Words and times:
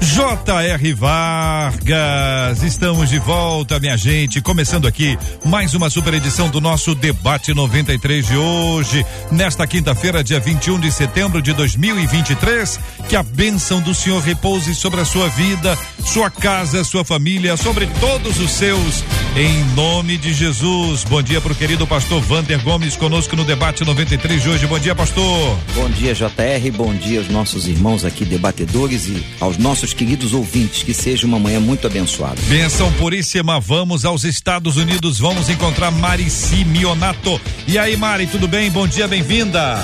J.R. 0.00 0.94
Vargas. 0.94 2.62
Estamos 2.62 3.10
de 3.10 3.18
volta, 3.18 3.80
minha 3.80 3.96
gente. 3.96 4.40
Começando 4.40 4.86
aqui 4.86 5.18
mais 5.44 5.74
uma 5.74 5.90
super 5.90 6.14
edição 6.14 6.48
do 6.48 6.60
nosso 6.60 6.94
Debate 6.94 7.52
93 7.52 8.26
de 8.26 8.36
hoje, 8.36 9.04
nesta 9.30 9.66
quinta-feira, 9.66 10.22
dia 10.22 10.38
21 10.38 10.78
de 10.78 10.92
setembro 10.92 11.42
de 11.42 11.52
2023. 11.52 12.78
Que 13.08 13.16
a 13.16 13.22
bênção 13.22 13.80
do 13.80 13.92
Senhor 13.94 14.20
repouse 14.22 14.74
sobre 14.74 15.00
a 15.00 15.04
sua 15.04 15.28
vida, 15.28 15.76
sua 16.04 16.30
casa, 16.30 16.84
sua 16.84 17.04
família, 17.04 17.56
sobre 17.56 17.86
todos 18.00 18.38
os 18.38 18.50
seus, 18.52 19.02
em 19.36 19.64
nome 19.74 20.16
de 20.16 20.32
Jesus. 20.32 21.04
Bom 21.04 21.22
dia 21.22 21.40
para 21.40 21.52
o 21.52 21.56
querido 21.56 21.86
pastor 21.86 22.20
Vander 22.22 22.62
Gomes 22.62 22.96
conosco 22.96 23.34
no 23.34 23.44
Debate 23.44 23.84
93 23.84 24.42
de 24.42 24.48
hoje. 24.48 24.66
Bom 24.66 24.78
dia, 24.78 24.94
pastor. 24.94 25.58
Bom 25.74 25.88
dia, 25.90 26.14
JR. 26.14 26.70
Bom 26.76 26.94
dia 26.94 27.18
aos 27.18 27.28
nossos 27.28 27.66
irmãos 27.66 28.04
aqui, 28.04 28.24
debatedores, 28.24 29.06
e 29.08 29.24
aos 29.40 29.58
nossos 29.58 29.87
queridos 29.92 30.32
ouvintes. 30.32 30.82
Que 30.82 30.94
seja 30.94 31.26
uma 31.26 31.38
manhã 31.38 31.60
muito 31.60 31.86
abençoada. 31.86 32.40
Benção 32.48 32.92
puríssima. 32.92 33.60
Vamos 33.60 34.04
aos 34.04 34.24
Estados 34.24 34.76
Unidos. 34.76 35.18
Vamos 35.18 35.48
encontrar 35.48 35.90
Mari 35.90 36.28
Simionato. 36.30 37.40
E 37.66 37.78
aí, 37.78 37.96
Mari, 37.96 38.26
tudo 38.26 38.48
bem? 38.48 38.70
Bom 38.70 38.86
dia, 38.86 39.06
bem-vinda. 39.06 39.78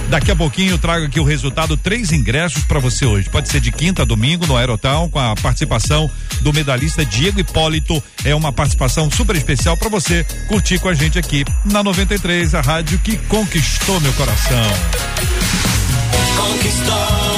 Daqui 0.09 0.29
a 0.29 0.35
pouquinho 0.35 0.71
eu 0.71 0.77
trago 0.77 1.05
aqui 1.05 1.21
o 1.21 1.23
resultado, 1.23 1.77
três 1.77 2.11
ingressos 2.11 2.63
para 2.65 2.79
você 2.79 3.05
hoje. 3.05 3.29
Pode 3.29 3.47
ser 3.47 3.61
de 3.61 3.71
quinta 3.71 4.01
a 4.01 4.05
domingo 4.05 4.45
no 4.45 4.57
Aerotown 4.57 5.09
com 5.09 5.19
a 5.19 5.35
participação 5.37 6.11
do 6.41 6.51
medalhista 6.51 7.05
Diego 7.05 7.39
Hipólito. 7.39 8.03
É 8.25 8.35
uma 8.35 8.51
participação 8.51 9.09
super 9.09 9.37
especial 9.37 9.77
para 9.77 9.87
você 9.87 10.25
curtir 10.49 10.79
com 10.79 10.89
a 10.89 10.93
gente 10.93 11.17
aqui 11.17 11.45
na 11.63 11.81
93, 11.81 12.55
a 12.55 12.61
rádio 12.61 12.99
que 12.99 13.15
conquistou 13.17 14.01
meu 14.01 14.11
coração. 14.13 14.67
Conquistou 16.35 17.36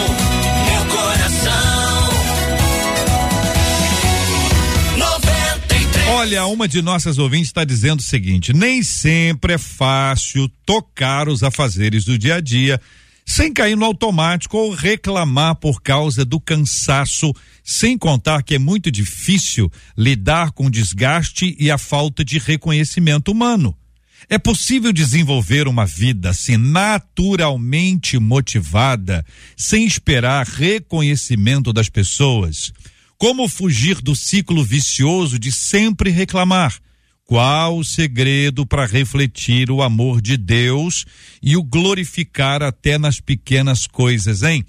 Olha, 6.11 6.45
uma 6.47 6.67
de 6.67 6.81
nossas 6.81 7.19
ouvintes 7.19 7.49
está 7.49 7.63
dizendo 7.63 7.99
o 7.99 8.03
seguinte: 8.03 8.51
nem 8.51 8.81
sempre 8.81 9.53
é 9.53 9.57
fácil 9.57 10.49
tocar 10.65 11.29
os 11.29 11.43
afazeres 11.43 12.03
do 12.03 12.17
dia 12.17 12.35
a 12.35 12.41
dia 12.41 12.81
sem 13.23 13.53
cair 13.53 13.77
no 13.77 13.85
automático 13.85 14.57
ou 14.57 14.73
reclamar 14.73 15.55
por 15.57 15.83
causa 15.83 16.25
do 16.25 16.39
cansaço, 16.41 17.31
sem 17.63 17.95
contar 17.95 18.41
que 18.41 18.56
é 18.56 18.59
muito 18.59 18.89
difícil 18.89 19.71
lidar 19.95 20.51
com 20.51 20.65
o 20.65 20.71
desgaste 20.71 21.56
e 21.59 21.69
a 21.69 21.77
falta 21.77 22.25
de 22.25 22.39
reconhecimento 22.39 23.31
humano. 23.31 23.77
É 24.27 24.39
possível 24.39 24.91
desenvolver 24.91 25.67
uma 25.67 25.85
vida 25.85 26.31
assim 26.31 26.57
naturalmente 26.57 28.17
motivada, 28.17 29.23
sem 29.55 29.85
esperar 29.85 30.44
reconhecimento 30.44 31.71
das 31.71 31.88
pessoas. 31.88 32.73
Como 33.19 33.50
fugir 33.50 34.00
do 34.00 34.16
ciclo 34.16 34.63
vicioso 34.63 35.38
de 35.38 35.51
sempre 35.51 36.10
reclamar? 36.10 36.80
Qual 37.25 37.77
o 37.77 37.83
segredo 37.83 38.66
para 38.66 38.86
refletir 38.86 39.69
o 39.69 39.81
amor 39.81 40.21
de 40.21 40.38
Deus 40.38 41.06
e 41.44 41.57
o 41.57 41.62
glorificar 41.62 42.63
até 42.63 42.98
nas 42.98 43.19
pequenas 43.19 43.86
coisas, 43.86 44.42
hein? 44.42 44.66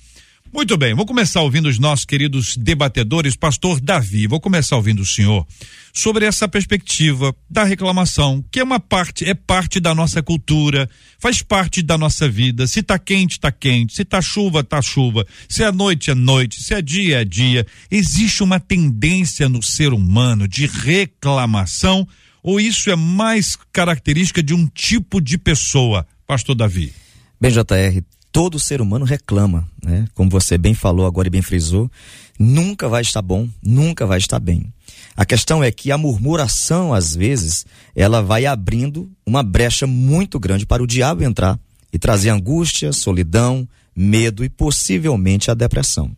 Muito 0.53 0.77
bem, 0.77 0.95
vou 0.95 1.07
começar 1.07 1.43
ouvindo 1.43 1.69
os 1.69 1.79
nossos 1.79 2.05
queridos 2.05 2.57
debatedores, 2.57 3.37
pastor 3.37 3.81
Davi, 3.81 4.27
vou 4.27 4.41
começar 4.41 4.75
ouvindo 4.75 5.01
o 5.01 5.07
senhor 5.07 5.47
sobre 5.93 6.25
essa 6.25 6.49
perspectiva 6.49 7.33
da 7.49 7.63
reclamação, 7.63 8.45
que 8.51 8.59
é 8.59 8.65
uma 8.65 8.81
parte, 8.81 9.25
é 9.25 9.33
parte 9.33 9.79
da 9.79 9.95
nossa 9.95 10.21
cultura, 10.21 10.91
faz 11.21 11.41
parte 11.41 11.83
da 11.83 11.97
nossa 11.97 12.29
vida. 12.29 12.67
Se 12.67 12.83
tá 12.83 12.99
quente, 12.99 13.39
tá 13.39 13.53
quente, 13.53 13.95
se 13.95 14.05
tá 14.05 14.21
chuva, 14.21 14.65
tá 14.65 14.83
chuva, 14.83 15.25
se 15.49 15.63
é 15.63 15.71
noite, 15.71 16.11
é 16.11 16.15
noite, 16.17 16.61
se 16.61 16.75
é 16.75 16.83
dia, 16.83 17.23
é 17.23 17.25
dia. 17.25 17.65
Existe 17.89 18.43
uma 18.43 18.59
tendência 18.59 19.49
no 19.49 19.63
ser 19.63 19.93
humano 19.93 20.49
de 20.49 20.67
reclamação 20.67 22.07
ou 22.43 22.59
isso 22.59 22.91
é 22.91 22.97
mais 22.97 23.57
característica 23.73 24.43
de 24.43 24.53
um 24.53 24.67
tipo 24.67 25.21
de 25.21 25.39
pessoa, 25.39 26.05
pastor 26.27 26.57
Davi? 26.57 26.93
Bem, 27.41 27.53
JR, 27.53 28.03
todo 28.33 28.59
ser 28.59 28.81
humano 28.81 29.05
reclama, 29.05 29.69
né? 29.83 30.07
Como 30.15 30.31
você 30.31 30.57
bem 30.57 30.75
falou 30.75 31.07
agora 31.07 31.29
e 31.29 31.31
bem 31.31 31.43
frisou, 31.43 31.91
nunca 32.39 32.89
vai 32.89 33.03
estar 33.03 33.23
bom, 33.23 33.49
nunca 33.63 34.07
vai 34.07 34.19
estar 34.19 34.39
bem. 34.39 34.73
A 35.17 35.25
questão 35.25 35.63
é 35.63 35.71
que 35.71 35.91
a 35.91 35.99
murmuração, 35.99 36.95
às 36.95 37.15
vezes, 37.15 37.67
ela 37.95 38.23
vai 38.23 38.47
abrindo 38.47 39.11
uma 39.27 39.43
brecha 39.43 39.87
muito 39.87 40.39
grande 40.39 40.65
para 40.65 40.83
o 40.83 40.87
diabo 40.87 41.23
entrar 41.23 41.59
e 41.93 41.99
trazer 41.99 42.31
angústia, 42.31 42.93
solidão, 42.93 43.69
medo 43.95 44.45
e 44.45 44.49
possivelmente 44.49 45.51
a 45.51 45.55
depressão. 45.55 46.11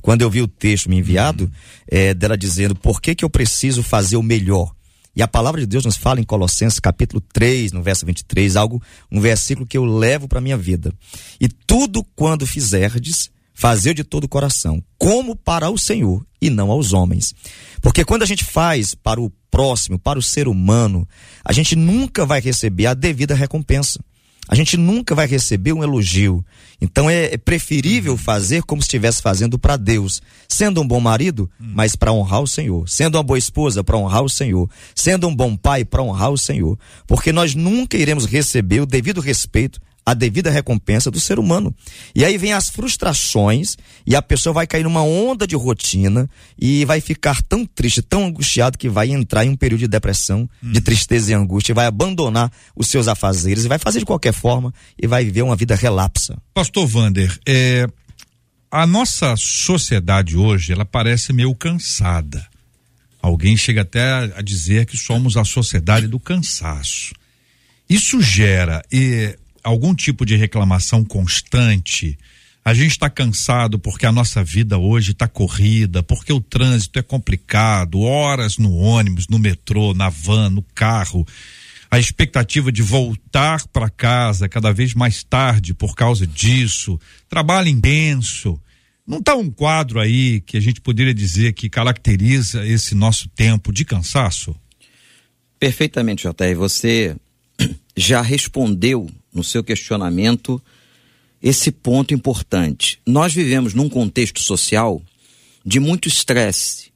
Quando 0.00 0.22
eu 0.22 0.30
vi 0.30 0.42
o 0.42 0.48
texto 0.48 0.88
me 0.88 0.98
enviado, 0.98 1.50
é, 1.86 2.14
dela 2.14 2.36
dizendo 2.36 2.74
por 2.74 3.00
que, 3.00 3.14
que 3.14 3.24
eu 3.24 3.30
preciso 3.30 3.82
fazer 3.82 4.16
o 4.16 4.22
melhor. 4.22 4.74
E 5.18 5.22
a 5.22 5.26
palavra 5.26 5.60
de 5.60 5.66
Deus 5.66 5.84
nos 5.84 5.96
fala 5.96 6.20
em 6.20 6.22
Colossenses 6.22 6.78
capítulo 6.78 7.20
3, 7.32 7.72
no 7.72 7.82
verso 7.82 8.06
23, 8.06 8.54
algo, 8.54 8.80
um 9.10 9.20
versículo 9.20 9.66
que 9.66 9.76
eu 9.76 9.84
levo 9.84 10.28
para 10.28 10.40
minha 10.40 10.56
vida. 10.56 10.94
E 11.40 11.48
tudo 11.48 12.06
quando 12.14 12.46
fizerdes, 12.46 13.28
fazer 13.52 13.94
de 13.94 14.04
todo 14.04 14.24
o 14.24 14.28
coração, 14.28 14.80
como 14.96 15.34
para 15.34 15.68
o 15.68 15.76
Senhor 15.76 16.24
e 16.40 16.48
não 16.48 16.70
aos 16.70 16.92
homens. 16.92 17.34
Porque 17.82 18.04
quando 18.04 18.22
a 18.22 18.26
gente 18.26 18.44
faz 18.44 18.94
para 18.94 19.20
o 19.20 19.28
próximo, 19.50 19.98
para 19.98 20.20
o 20.20 20.22
ser 20.22 20.46
humano, 20.46 21.04
a 21.44 21.52
gente 21.52 21.74
nunca 21.74 22.24
vai 22.24 22.40
receber 22.40 22.86
a 22.86 22.94
devida 22.94 23.34
recompensa 23.34 23.98
a 24.48 24.54
gente 24.54 24.76
nunca 24.76 25.14
vai 25.14 25.26
receber 25.26 25.72
um 25.72 25.82
elogio. 25.82 26.44
Então 26.80 27.10
é, 27.10 27.34
é 27.34 27.36
preferível 27.36 28.16
fazer 28.16 28.62
como 28.62 28.80
se 28.80 28.86
estivesse 28.86 29.20
fazendo 29.20 29.58
para 29.58 29.76
Deus, 29.76 30.22
sendo 30.48 30.80
um 30.80 30.88
bom 30.88 31.00
marido, 31.00 31.50
mas 31.58 31.94
para 31.94 32.12
honrar 32.12 32.40
o 32.40 32.46
Senhor, 32.46 32.88
sendo 32.88 33.16
uma 33.16 33.22
boa 33.22 33.38
esposa 33.38 33.84
para 33.84 33.98
honrar 33.98 34.22
o 34.22 34.28
Senhor, 34.28 34.68
sendo 34.94 35.28
um 35.28 35.34
bom 35.34 35.54
pai 35.54 35.84
para 35.84 36.02
honrar 36.02 36.30
o 36.30 36.38
Senhor, 36.38 36.78
porque 37.06 37.32
nós 37.32 37.54
nunca 37.54 37.96
iremos 37.96 38.24
receber 38.24 38.80
o 38.80 38.86
devido 38.86 39.20
respeito 39.20 39.80
a 40.10 40.14
devida 40.14 40.50
recompensa 40.50 41.10
do 41.10 41.20
ser 41.20 41.38
humano. 41.38 41.74
E 42.14 42.24
aí 42.24 42.38
vem 42.38 42.52
as 42.54 42.68
frustrações 42.68 43.76
e 44.06 44.16
a 44.16 44.22
pessoa 44.22 44.54
vai 44.54 44.66
cair 44.66 44.84
numa 44.84 45.02
onda 45.02 45.46
de 45.46 45.54
rotina 45.54 46.28
e 46.58 46.84
vai 46.86 47.00
ficar 47.00 47.42
tão 47.42 47.66
triste, 47.66 48.00
tão 48.00 48.24
angustiado 48.24 48.78
que 48.78 48.88
vai 48.88 49.10
entrar 49.10 49.44
em 49.44 49.50
um 49.50 49.56
período 49.56 49.80
de 49.80 49.88
depressão, 49.88 50.48
Hum. 50.64 50.72
de 50.72 50.80
tristeza 50.80 51.30
e 51.30 51.34
angústia, 51.34 51.72
e 51.72 51.74
vai 51.74 51.86
abandonar 51.86 52.50
os 52.74 52.88
seus 52.88 53.06
afazeres 53.06 53.64
e 53.64 53.68
vai 53.68 53.78
fazer 53.78 53.98
de 53.98 54.06
qualquer 54.06 54.32
forma 54.32 54.72
e 55.00 55.06
vai 55.06 55.24
viver 55.24 55.42
uma 55.42 55.54
vida 55.56 55.74
relapsa. 55.74 56.38
Pastor 56.54 56.86
Vander, 56.86 57.38
é, 57.46 57.86
a 58.70 58.86
nossa 58.86 59.34
sociedade 59.36 60.36
hoje, 60.36 60.72
ela 60.72 60.84
parece 60.84 61.32
meio 61.32 61.54
cansada. 61.54 62.46
Alguém 63.20 63.56
chega 63.56 63.82
até 63.82 64.32
a 64.34 64.40
dizer 64.40 64.86
que 64.86 64.96
somos 64.96 65.36
a 65.36 65.44
sociedade 65.44 66.06
do 66.06 66.18
cansaço. 66.18 67.12
Isso 67.90 68.20
gera 68.20 68.82
eh, 68.92 69.36
algum 69.62 69.94
tipo 69.94 70.24
de 70.24 70.36
reclamação 70.36 71.04
constante. 71.04 72.18
A 72.64 72.74
gente 72.74 72.90
está 72.90 73.08
cansado 73.08 73.78
porque 73.78 74.04
a 74.04 74.12
nossa 74.12 74.44
vida 74.44 74.76
hoje 74.76 75.12
está 75.12 75.26
corrida, 75.26 76.02
porque 76.02 76.32
o 76.32 76.40
trânsito 76.40 76.98
é 76.98 77.02
complicado, 77.02 78.00
horas 78.00 78.58
no 78.58 78.76
ônibus, 78.76 79.26
no 79.28 79.38
metrô, 79.38 79.94
na 79.94 80.10
van, 80.10 80.50
no 80.50 80.62
carro. 80.74 81.26
A 81.90 81.98
expectativa 81.98 82.70
de 82.70 82.82
voltar 82.82 83.66
para 83.68 83.88
casa 83.88 84.48
cada 84.48 84.70
vez 84.70 84.92
mais 84.92 85.22
tarde 85.22 85.72
por 85.72 85.94
causa 85.94 86.26
disso, 86.26 87.00
trabalho 87.28 87.68
intenso. 87.68 88.60
Não 89.06 89.20
está 89.20 89.34
um 89.34 89.50
quadro 89.50 89.98
aí 89.98 90.42
que 90.42 90.58
a 90.58 90.60
gente 90.60 90.82
poderia 90.82 91.14
dizer 91.14 91.54
que 91.54 91.70
caracteriza 91.70 92.66
esse 92.66 92.94
nosso 92.94 93.30
tempo 93.30 93.72
de 93.72 93.86
cansaço? 93.86 94.54
Perfeitamente, 95.58 96.28
JR. 96.28 96.54
Você 96.58 97.16
já 97.96 98.20
respondeu 98.20 99.08
no 99.32 99.44
seu 99.44 99.62
questionamento 99.62 100.60
esse 101.42 101.70
ponto 101.70 102.12
importante. 102.12 103.00
Nós 103.06 103.32
vivemos 103.32 103.74
num 103.74 103.88
contexto 103.88 104.40
social 104.40 105.00
de 105.64 105.78
muito 105.78 106.08
estresse, 106.08 106.90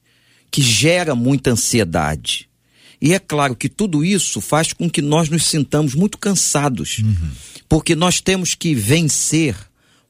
que 0.51 0.61
gera 0.61 1.15
muita 1.15 1.51
ansiedade. 1.51 2.49
E 3.01 3.13
é 3.13 3.19
claro 3.19 3.55
que 3.55 3.67
tudo 3.67 4.03
isso 4.03 4.39
faz 4.39 4.71
com 4.73 4.89
que 4.89 5.01
nós 5.01 5.29
nos 5.29 5.45
sintamos 5.45 5.93
muito 5.93 6.17
cansados, 6.17 7.01
porque 7.67 7.95
nós 7.95 8.21
temos 8.21 8.55
que 8.55 8.73
vencer 8.73 9.55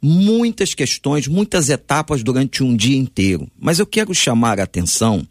muitas 0.02 0.74
questões, 0.74 1.28
muitas 1.28 1.70
etapas 1.70 2.22
durante 2.24 2.62
um 2.62 2.76
dia 2.76 2.98
inteiro. 2.98 3.50
Mas 3.60 3.80
eu 3.80 3.88
quero 3.88 4.14
chamar 4.14 4.60
a 4.60 4.64
atenção 4.64 5.28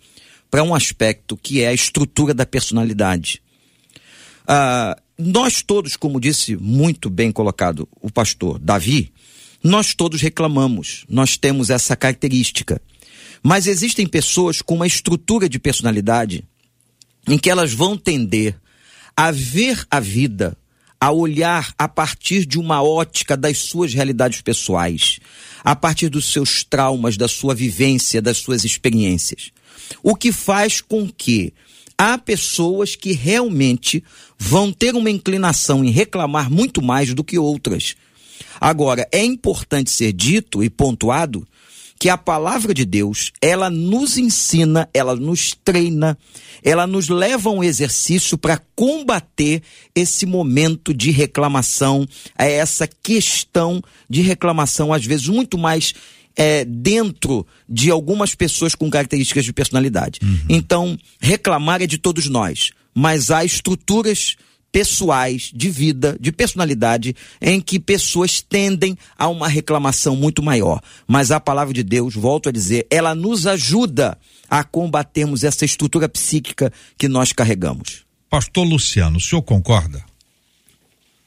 para 0.50 0.62
um 0.62 0.74
aspecto 0.74 1.36
que 1.36 1.60
é 1.60 1.68
a 1.68 1.74
estrutura 1.74 2.34
da 2.34 2.46
personalidade. 2.46 3.40
Ah, 4.46 4.98
nós 5.24 5.62
todos, 5.62 5.96
como 5.96 6.20
disse 6.20 6.56
muito 6.56 7.08
bem 7.08 7.30
colocado 7.30 7.88
o 8.00 8.10
pastor 8.10 8.58
Davi, 8.58 9.12
nós 9.62 9.94
todos 9.94 10.20
reclamamos, 10.20 11.04
nós 11.08 11.36
temos 11.36 11.70
essa 11.70 11.94
característica. 11.94 12.82
Mas 13.42 13.66
existem 13.66 14.06
pessoas 14.06 14.60
com 14.60 14.74
uma 14.74 14.86
estrutura 14.86 15.48
de 15.48 15.58
personalidade 15.58 16.44
em 17.28 17.38
que 17.38 17.48
elas 17.48 17.72
vão 17.72 17.96
tender 17.96 18.56
a 19.16 19.30
ver 19.30 19.86
a 19.90 20.00
vida, 20.00 20.56
a 21.00 21.12
olhar 21.12 21.72
a 21.78 21.86
partir 21.86 22.44
de 22.44 22.58
uma 22.58 22.82
ótica 22.82 23.36
das 23.36 23.58
suas 23.58 23.94
realidades 23.94 24.40
pessoais, 24.40 25.20
a 25.62 25.76
partir 25.76 26.08
dos 26.08 26.32
seus 26.32 26.64
traumas, 26.64 27.16
da 27.16 27.28
sua 27.28 27.54
vivência, 27.54 28.20
das 28.20 28.38
suas 28.38 28.64
experiências. 28.64 29.50
O 30.02 30.16
que 30.16 30.32
faz 30.32 30.80
com 30.80 31.08
que 31.08 31.52
há 31.96 32.18
pessoas 32.18 32.94
que 32.96 33.12
realmente 33.12 34.02
vão 34.38 34.72
ter 34.72 34.94
uma 34.94 35.10
inclinação 35.10 35.84
em 35.84 35.90
reclamar 35.90 36.50
muito 36.50 36.82
mais 36.82 37.14
do 37.14 37.24
que 37.24 37.38
outras. 37.38 37.94
Agora, 38.60 39.08
é 39.12 39.24
importante 39.24 39.90
ser 39.90 40.12
dito 40.12 40.62
e 40.62 40.70
pontuado 40.70 41.46
que 42.02 42.08
a 42.08 42.18
palavra 42.18 42.74
de 42.74 42.84
Deus, 42.84 43.30
ela 43.40 43.70
nos 43.70 44.18
ensina, 44.18 44.88
ela 44.92 45.14
nos 45.14 45.56
treina, 45.64 46.18
ela 46.60 46.84
nos 46.84 47.08
leva 47.08 47.48
a 47.48 47.52
um 47.52 47.62
exercício 47.62 48.36
para 48.36 48.60
combater 48.74 49.62
esse 49.94 50.26
momento 50.26 50.92
de 50.92 51.12
reclamação, 51.12 52.04
a 52.36 52.44
essa 52.44 52.88
questão 52.88 53.80
de 54.10 54.20
reclamação, 54.20 54.92
às 54.92 55.06
vezes 55.06 55.28
muito 55.28 55.56
mais 55.56 55.94
é, 56.37 56.64
dentro 56.64 57.46
de 57.69 57.90
algumas 57.90 58.34
pessoas 58.34 58.75
com 58.75 58.90
características 58.90 59.44
de 59.44 59.52
personalidade. 59.52 60.20
Então, 60.48 60.98
reclamar 61.20 61.82
é 61.82 61.86
de 61.86 61.98
todos 61.98 62.29
nós, 62.29 62.70
mas 62.94 63.31
há 63.31 63.44
estruturas 63.44 64.36
pessoais, 64.72 65.51
de 65.55 65.69
vida, 65.69 66.17
de 66.19 66.32
personalidade, 66.32 67.15
em 67.41 67.60
que 67.60 67.79
pessoas 67.79 68.41
tendem 68.41 68.96
a 69.19 69.29
uma 69.29 69.46
reclamação 69.46 70.17
muito 70.17 70.43
maior. 70.43 70.81
Mas 71.06 71.31
a 71.31 71.39
palavra 71.39 71.74
de 71.74 71.82
Deus, 71.82 72.15
volto 72.15 72.48
a 72.48 72.53
dizer, 72.53 72.86
ela 72.91 73.15
nos 73.15 73.46
ajuda 73.46 74.17
a 74.48 74.65
combatermos 74.65 75.44
essa 75.44 75.67
estrutura 75.67 76.08
psíquica 76.08 76.72
que 76.96 77.06
nós 77.06 77.32
carregamos. 77.32 78.05
Pastor 78.31 78.67
Luciano, 78.67 79.19
o 79.19 79.20
senhor 79.20 79.43
concorda? 79.43 80.03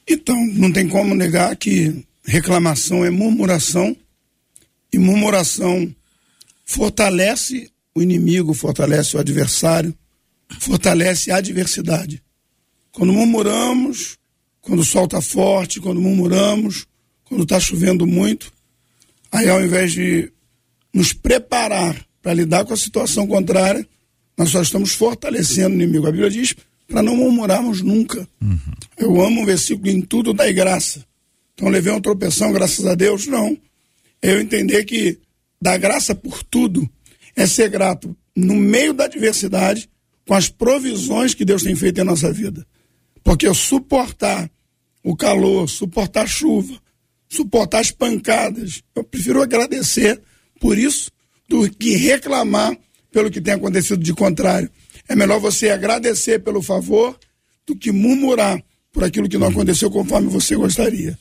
Então, 0.07 0.35
não 0.53 0.71
tem 0.71 0.87
como 0.87 1.13
negar 1.13 1.55
que 1.55 2.03
reclamação 2.25 3.05
é 3.05 3.11
murmuração 3.11 3.95
e 4.95 4.99
murmuração 4.99 5.93
fortalece 6.65 7.69
o 7.93 8.01
inimigo, 8.01 8.53
fortalece 8.53 9.15
o 9.15 9.19
adversário, 9.19 9.93
fortalece 10.59 11.31
a 11.31 11.37
adversidade. 11.37 12.23
Quando 12.91 13.11
murmuramos, 13.11 14.17
quando 14.61 14.79
o 14.79 14.85
sol 14.85 15.05
está 15.05 15.21
forte, 15.21 15.81
quando 15.81 15.99
murmuramos, 15.99 16.85
quando 17.25 17.43
está 17.43 17.59
chovendo 17.59 18.07
muito, 18.07 18.51
aí 19.31 19.49
ao 19.49 19.63
invés 19.63 19.91
de 19.91 20.31
nos 20.93 21.11
preparar 21.11 22.05
para 22.21 22.33
lidar 22.33 22.63
com 22.65 22.73
a 22.73 22.77
situação 22.77 23.27
contrária, 23.27 23.85
nós 24.37 24.49
só 24.49 24.61
estamos 24.61 24.93
fortalecendo 24.93 25.75
o 25.75 25.81
inimigo. 25.81 26.07
A 26.07 26.11
Bíblia 26.11 26.29
diz 26.29 26.55
para 26.87 27.03
não 27.03 27.17
murmurarmos 27.17 27.81
nunca. 27.81 28.27
Eu 28.97 29.21
amo 29.21 29.43
o 29.43 29.45
versículo 29.45 29.89
em 29.89 30.01
tudo 30.01 30.33
dai 30.33 30.53
graça. 30.53 31.05
Então 31.53 31.67
levei 31.67 31.91
uma 31.91 32.01
tropeção, 32.01 32.51
graças 32.51 32.85
a 32.85 32.95
Deus? 32.95 33.27
Não. 33.27 33.57
Eu 34.25 34.41
entender 34.41 34.83
que 34.85 35.19
dar 35.61 35.77
graça 35.77 36.15
por 36.15 36.43
tudo 36.43 36.89
é 37.35 37.45
ser 37.45 37.69
grato 37.69 38.17
no 38.35 38.55
meio 38.55 38.91
da 38.91 39.05
adversidade 39.05 39.87
com 40.27 40.33
as 40.33 40.49
provisões 40.49 41.35
que 41.35 41.45
Deus 41.45 41.61
tem 41.61 41.75
feito 41.75 42.01
em 42.01 42.03
nossa 42.03 42.33
vida. 42.33 42.65
Porque 43.23 43.53
suportar 43.53 44.49
o 45.03 45.15
calor, 45.15 45.69
suportar 45.69 46.23
a 46.23 46.27
chuva, 46.27 46.73
suportar 47.29 47.81
as 47.81 47.91
pancadas. 47.91 48.81
Eu 48.95 49.03
prefiro 49.03 49.43
agradecer 49.43 50.19
por 50.59 50.75
isso 50.75 51.11
do 51.47 51.69
que 51.69 51.95
reclamar 51.95 52.75
pelo 53.11 53.29
que 53.29 53.39
tem 53.39 53.53
acontecido 53.53 54.03
de 54.03 54.13
contrário. 54.13 54.71
É 55.07 55.15
melhor 55.15 55.39
você 55.39 55.69
agradecer 55.69 56.39
pelo 56.39 56.63
favor 56.63 57.15
do 57.63 57.75
que 57.75 57.91
murmurar 57.91 58.59
por 58.91 59.03
aquilo 59.03 59.29
que 59.29 59.37
não 59.37 59.49
aconteceu 59.49 59.91
conforme 59.91 60.29
você 60.29 60.55
gostaria. 60.55 61.15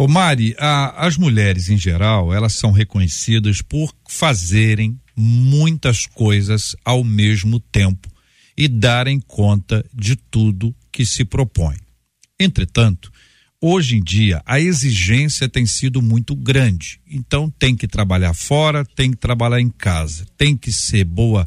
Ô 0.00 0.08
Mari, 0.08 0.56
a- 0.58 1.06
as 1.06 1.18
mulheres 1.18 1.68
em 1.68 1.76
geral, 1.76 2.32
elas 2.32 2.54
são 2.54 2.72
reconhecidas 2.72 3.60
por 3.60 3.94
fazerem 4.08 4.98
muitas 5.14 6.06
coisas 6.06 6.74
ao 6.82 7.04
mesmo 7.04 7.60
tempo 7.60 8.10
e 8.56 8.66
darem 8.66 9.20
conta 9.20 9.84
de 9.92 10.16
tudo 10.16 10.74
que 10.90 11.04
se 11.04 11.22
propõe. 11.22 11.76
Entretanto, 12.40 13.12
hoje 13.60 13.96
em 13.96 14.02
dia 14.02 14.40
a 14.46 14.58
exigência 14.58 15.50
tem 15.50 15.66
sido 15.66 16.00
muito 16.00 16.34
grande. 16.34 16.98
Então 17.06 17.50
tem 17.58 17.76
que 17.76 17.86
trabalhar 17.86 18.32
fora, 18.32 18.86
tem 18.96 19.10
que 19.10 19.18
trabalhar 19.18 19.60
em 19.60 19.68
casa, 19.68 20.24
tem 20.38 20.56
que 20.56 20.72
ser 20.72 21.04
boa 21.04 21.46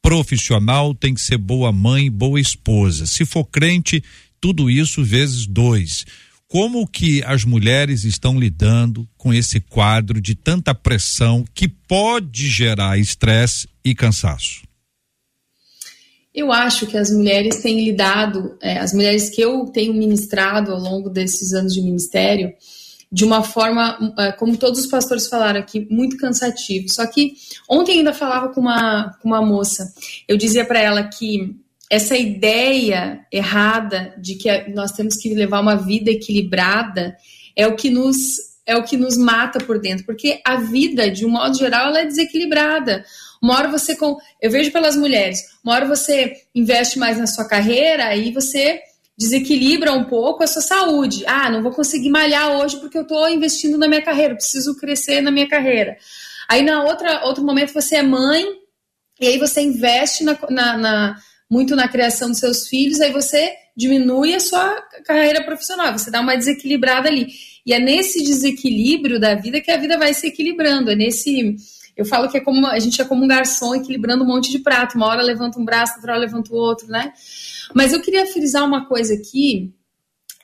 profissional, 0.00 0.94
tem 0.94 1.12
que 1.12 1.20
ser 1.20 1.36
boa 1.36 1.70
mãe, 1.70 2.10
boa 2.10 2.40
esposa. 2.40 3.04
Se 3.04 3.26
for 3.26 3.44
crente, 3.44 4.02
tudo 4.40 4.70
isso 4.70 5.04
vezes 5.04 5.46
dois. 5.46 6.06
Como 6.54 6.86
que 6.86 7.20
as 7.24 7.44
mulheres 7.44 8.04
estão 8.04 8.38
lidando 8.38 9.08
com 9.18 9.34
esse 9.34 9.58
quadro 9.58 10.20
de 10.20 10.36
tanta 10.36 10.72
pressão 10.72 11.44
que 11.52 11.66
pode 11.66 12.48
gerar 12.48 12.96
estresse 12.96 13.68
e 13.84 13.92
cansaço? 13.92 14.62
Eu 16.32 16.52
acho 16.52 16.86
que 16.86 16.96
as 16.96 17.10
mulheres 17.10 17.56
têm 17.60 17.84
lidado, 17.84 18.56
é, 18.62 18.78
as 18.78 18.92
mulheres 18.92 19.30
que 19.30 19.40
eu 19.40 19.64
tenho 19.64 19.92
ministrado 19.92 20.70
ao 20.70 20.78
longo 20.78 21.10
desses 21.10 21.52
anos 21.54 21.74
de 21.74 21.82
ministério, 21.82 22.54
de 23.10 23.24
uma 23.24 23.42
forma, 23.42 24.14
é, 24.16 24.30
como 24.30 24.56
todos 24.56 24.78
os 24.78 24.86
pastores 24.86 25.26
falaram 25.26 25.58
aqui, 25.58 25.84
muito 25.90 26.16
cansativo. 26.16 26.88
Só 26.88 27.04
que 27.04 27.34
ontem 27.68 27.98
ainda 27.98 28.14
falava 28.14 28.50
com 28.54 28.60
uma, 28.60 29.12
com 29.20 29.26
uma 29.26 29.44
moça, 29.44 29.92
eu 30.28 30.36
dizia 30.36 30.64
para 30.64 30.78
ela 30.78 31.02
que 31.02 31.63
essa 31.90 32.16
ideia 32.16 33.20
errada 33.32 34.14
de 34.18 34.34
que 34.36 34.68
nós 34.70 34.92
temos 34.92 35.16
que 35.16 35.34
levar 35.34 35.60
uma 35.60 35.76
vida 35.76 36.10
equilibrada 36.10 37.16
é 37.56 37.66
o 37.66 37.76
que 37.76 37.90
nos 37.90 38.52
é 38.66 38.74
o 38.76 38.82
que 38.82 38.96
nos 38.96 39.14
mata 39.18 39.58
por 39.62 39.78
dentro, 39.78 40.06
porque 40.06 40.40
a 40.42 40.56
vida, 40.56 41.10
de 41.10 41.26
um 41.26 41.28
modo 41.28 41.54
geral, 41.54 41.88
ela 41.88 42.00
é 42.00 42.06
desequilibrada. 42.06 43.04
Uma 43.42 43.56
hora 43.58 43.68
você 43.68 43.94
com, 43.94 44.16
eu 44.40 44.50
vejo 44.50 44.72
pelas 44.72 44.96
mulheres, 44.96 45.38
uma 45.62 45.74
hora 45.74 45.84
você 45.86 46.32
investe 46.54 46.98
mais 46.98 47.18
na 47.18 47.26
sua 47.26 47.46
carreira, 47.46 48.06
aí 48.06 48.32
você 48.32 48.80
desequilibra 49.18 49.92
um 49.92 50.04
pouco 50.04 50.42
a 50.42 50.46
sua 50.46 50.62
saúde. 50.62 51.24
Ah, 51.26 51.50
não 51.50 51.62
vou 51.62 51.72
conseguir 51.72 52.08
malhar 52.08 52.52
hoje 52.52 52.78
porque 52.78 52.96
eu 52.96 53.02
estou 53.02 53.28
investindo 53.28 53.76
na 53.76 53.86
minha 53.86 54.00
carreira, 54.02 54.34
preciso 54.34 54.74
crescer 54.76 55.20
na 55.20 55.30
minha 55.30 55.46
carreira. 55.46 55.98
Aí 56.48 56.62
na 56.62 56.82
outra 56.84 57.22
outro 57.26 57.44
momento 57.44 57.74
você 57.74 57.96
é 57.96 58.02
mãe 58.02 58.46
e 59.20 59.26
aí 59.26 59.38
você 59.38 59.60
investe 59.60 60.24
na, 60.24 60.38
na- 60.48 60.76
na- 60.78 61.16
muito 61.50 61.76
na 61.76 61.88
criação 61.88 62.30
dos 62.30 62.38
seus 62.38 62.68
filhos, 62.68 63.00
aí 63.00 63.12
você 63.12 63.54
diminui 63.76 64.34
a 64.34 64.40
sua 64.40 64.80
carreira 65.04 65.42
profissional, 65.44 65.92
você 65.92 66.10
dá 66.10 66.20
uma 66.20 66.36
desequilibrada 66.36 67.08
ali. 67.08 67.28
E 67.66 67.72
é 67.72 67.78
nesse 67.78 68.22
desequilíbrio 68.22 69.18
da 69.18 69.34
vida 69.34 69.60
que 69.60 69.70
a 69.70 69.76
vida 69.76 69.98
vai 69.98 70.12
se 70.12 70.26
equilibrando. 70.26 70.90
É 70.90 70.94
nesse. 70.94 71.56
Eu 71.96 72.04
falo 72.04 72.28
que 72.28 72.36
é 72.36 72.40
como 72.40 72.66
a 72.66 72.78
gente 72.78 73.00
é 73.00 73.04
como 73.04 73.24
um 73.24 73.28
garçom 73.28 73.74
equilibrando 73.74 74.24
um 74.24 74.26
monte 74.26 74.50
de 74.50 74.58
prato. 74.58 74.96
Uma 74.96 75.06
hora 75.06 75.22
levanta 75.22 75.58
um 75.58 75.64
braço, 75.64 75.94
outra 75.96 76.12
hora 76.12 76.20
levanta 76.20 76.52
o 76.52 76.56
outro, 76.56 76.88
né? 76.88 77.12
Mas 77.72 77.92
eu 77.92 78.00
queria 78.02 78.26
frisar 78.26 78.64
uma 78.64 78.86
coisa 78.86 79.14
aqui, 79.14 79.72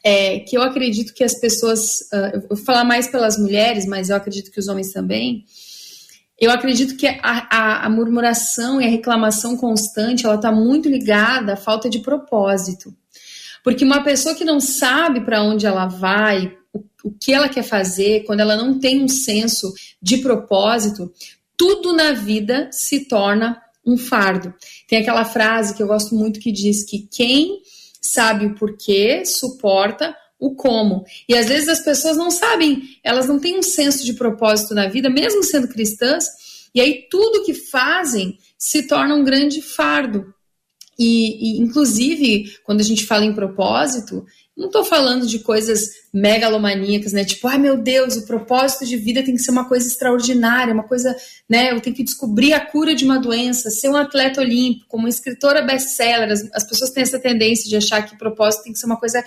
é, 0.03 0.41
que 0.41 0.57
eu 0.57 0.63
acredito 0.63 1.13
que 1.13 1.23
as 1.23 1.39
pessoas. 1.39 2.09
ah, 2.13 2.31
eu 2.35 2.49
vou 2.49 2.57
falar 2.57 2.85
mais 2.85 3.09
pelas 3.09 3.37
mulheres, 3.39 3.85
mas 3.87 4.09
eu 4.09 4.17
acredito 4.17 4.51
que 4.51 4.59
os 4.59 4.69
homens 4.69 4.93
também. 4.93 5.45
Eu 6.41 6.51
acredito 6.51 6.97
que 6.97 7.07
a, 7.07 7.19
a- 7.23 7.87
a 7.87 7.91
murmuração 7.91 8.81
e 8.81 8.87
a 8.87 8.89
reclamação 8.89 9.57
constante 9.57 10.25
ela 10.25 10.37
está 10.37 10.51
muito 10.51 10.89
ligada 10.89 11.53
à 11.53 11.57
falta 11.57 11.91
de 11.91 11.99
propósito. 11.99 12.95
Porque 13.63 13.85
uma 13.85 14.03
pessoa 14.03 14.35
que 14.35 14.45
não 14.45 14.59
sabe 14.59 15.21
para 15.21 15.43
onde 15.43 15.67
ela 15.67 15.87
vai, 15.87 16.57
o, 16.73 16.83
o 17.05 17.11
que 17.13 17.33
ela 17.33 17.49
quer 17.49 17.63
fazer, 17.63 18.25
quando 18.25 18.41
ela 18.41 18.57
não 18.57 18.79
tem 18.79 19.03
um 19.05 19.09
senso 19.09 19.73
de 20.01 20.17
propósito, 20.19 21.13
tudo 21.57 21.93
na 21.93 22.13
vida 22.13 22.71
se 22.73 23.05
torna 23.07 23.61
um 23.85 23.99
fardo. 23.99 24.55
Tem 24.89 25.01
aquela 25.01 25.27
frase 25.27 25.75
que 25.75 25.83
eu 25.83 25.87
gosto 25.87 26.15
muito 26.15 26.41
que 26.41 26.51
diz 26.53 26.85
que 26.85 27.07
quem 27.11 27.61
sabe 28.01 28.47
o 28.47 28.55
porquê 28.55 29.27
suporta 29.27 30.17
o 30.41 30.55
como. 30.55 31.05
E 31.29 31.37
às 31.37 31.47
vezes 31.47 31.69
as 31.69 31.81
pessoas 31.81 32.17
não 32.17 32.31
sabem, 32.31 32.83
elas 33.05 33.29
não 33.29 33.39
têm 33.39 33.59
um 33.59 33.63
senso 33.63 34.05
de 34.05 34.15
propósito 34.15 34.75
na 34.75 34.89
vida, 34.89 35.11
mesmo 35.11 35.45
sendo 35.45 35.69
cristãs, 35.69 36.25
e 36.75 36.81
aí 36.81 37.07
tudo 37.11 37.45
que 37.45 37.53
fazem 37.53 38.39
se 38.59 38.85
torna 38.85 39.15
um 39.15 39.25
grande 39.25 39.61
fardo. 39.61 40.35
E, 40.99 41.59
e, 41.59 41.61
inclusive, 41.63 42.57
quando 42.63 42.81
a 42.81 42.85
gente 42.85 43.07
fala 43.07 43.25
em 43.25 43.35
propósito, 43.35 44.25
não 44.55 44.67
estou 44.67 44.85
falando 44.85 45.27
de 45.27 45.39
coisas 45.39 45.89
megalomaníacas, 46.13 47.15
né? 47.15 47.25
Tipo, 47.25 47.49
ai 47.49 47.57
meu 47.57 47.79
Deus, 47.79 48.17
o 48.17 48.27
propósito 48.27 48.85
de 48.85 48.99
vida 48.99 49.23
tem 49.23 49.35
que 49.35 49.41
ser 49.41 49.51
uma 49.51 49.67
coisa 49.67 49.89
extraordinária, 49.89 50.75
uma 50.75 50.83
coisa, 50.83 51.17
né? 51.49 51.73
Eu 51.73 51.81
tenho 51.81 51.97
que 51.97 52.05
descobrir 52.05 52.53
a 52.53 52.61
cura 52.61 52.95
de 52.95 53.07
uma 53.07 53.19
doença, 53.19 53.71
ser 53.71 53.89
um 53.89 53.97
atleta 53.97 54.43
olímpico, 54.43 54.99
uma 54.99 55.09
escritora 55.09 55.63
best-seller. 55.63 56.31
As, 56.31 56.47
as 56.53 56.65
pessoas 56.65 56.91
têm 56.91 57.03
essa 57.03 57.19
tendência 57.19 57.71
de 57.71 57.77
achar 57.77 58.03
que 58.03 58.19
propósito 58.19 58.65
tem 58.65 58.73
que 58.75 58.79
ser 58.79 58.87
uma 58.87 58.99
coisa 58.99 59.25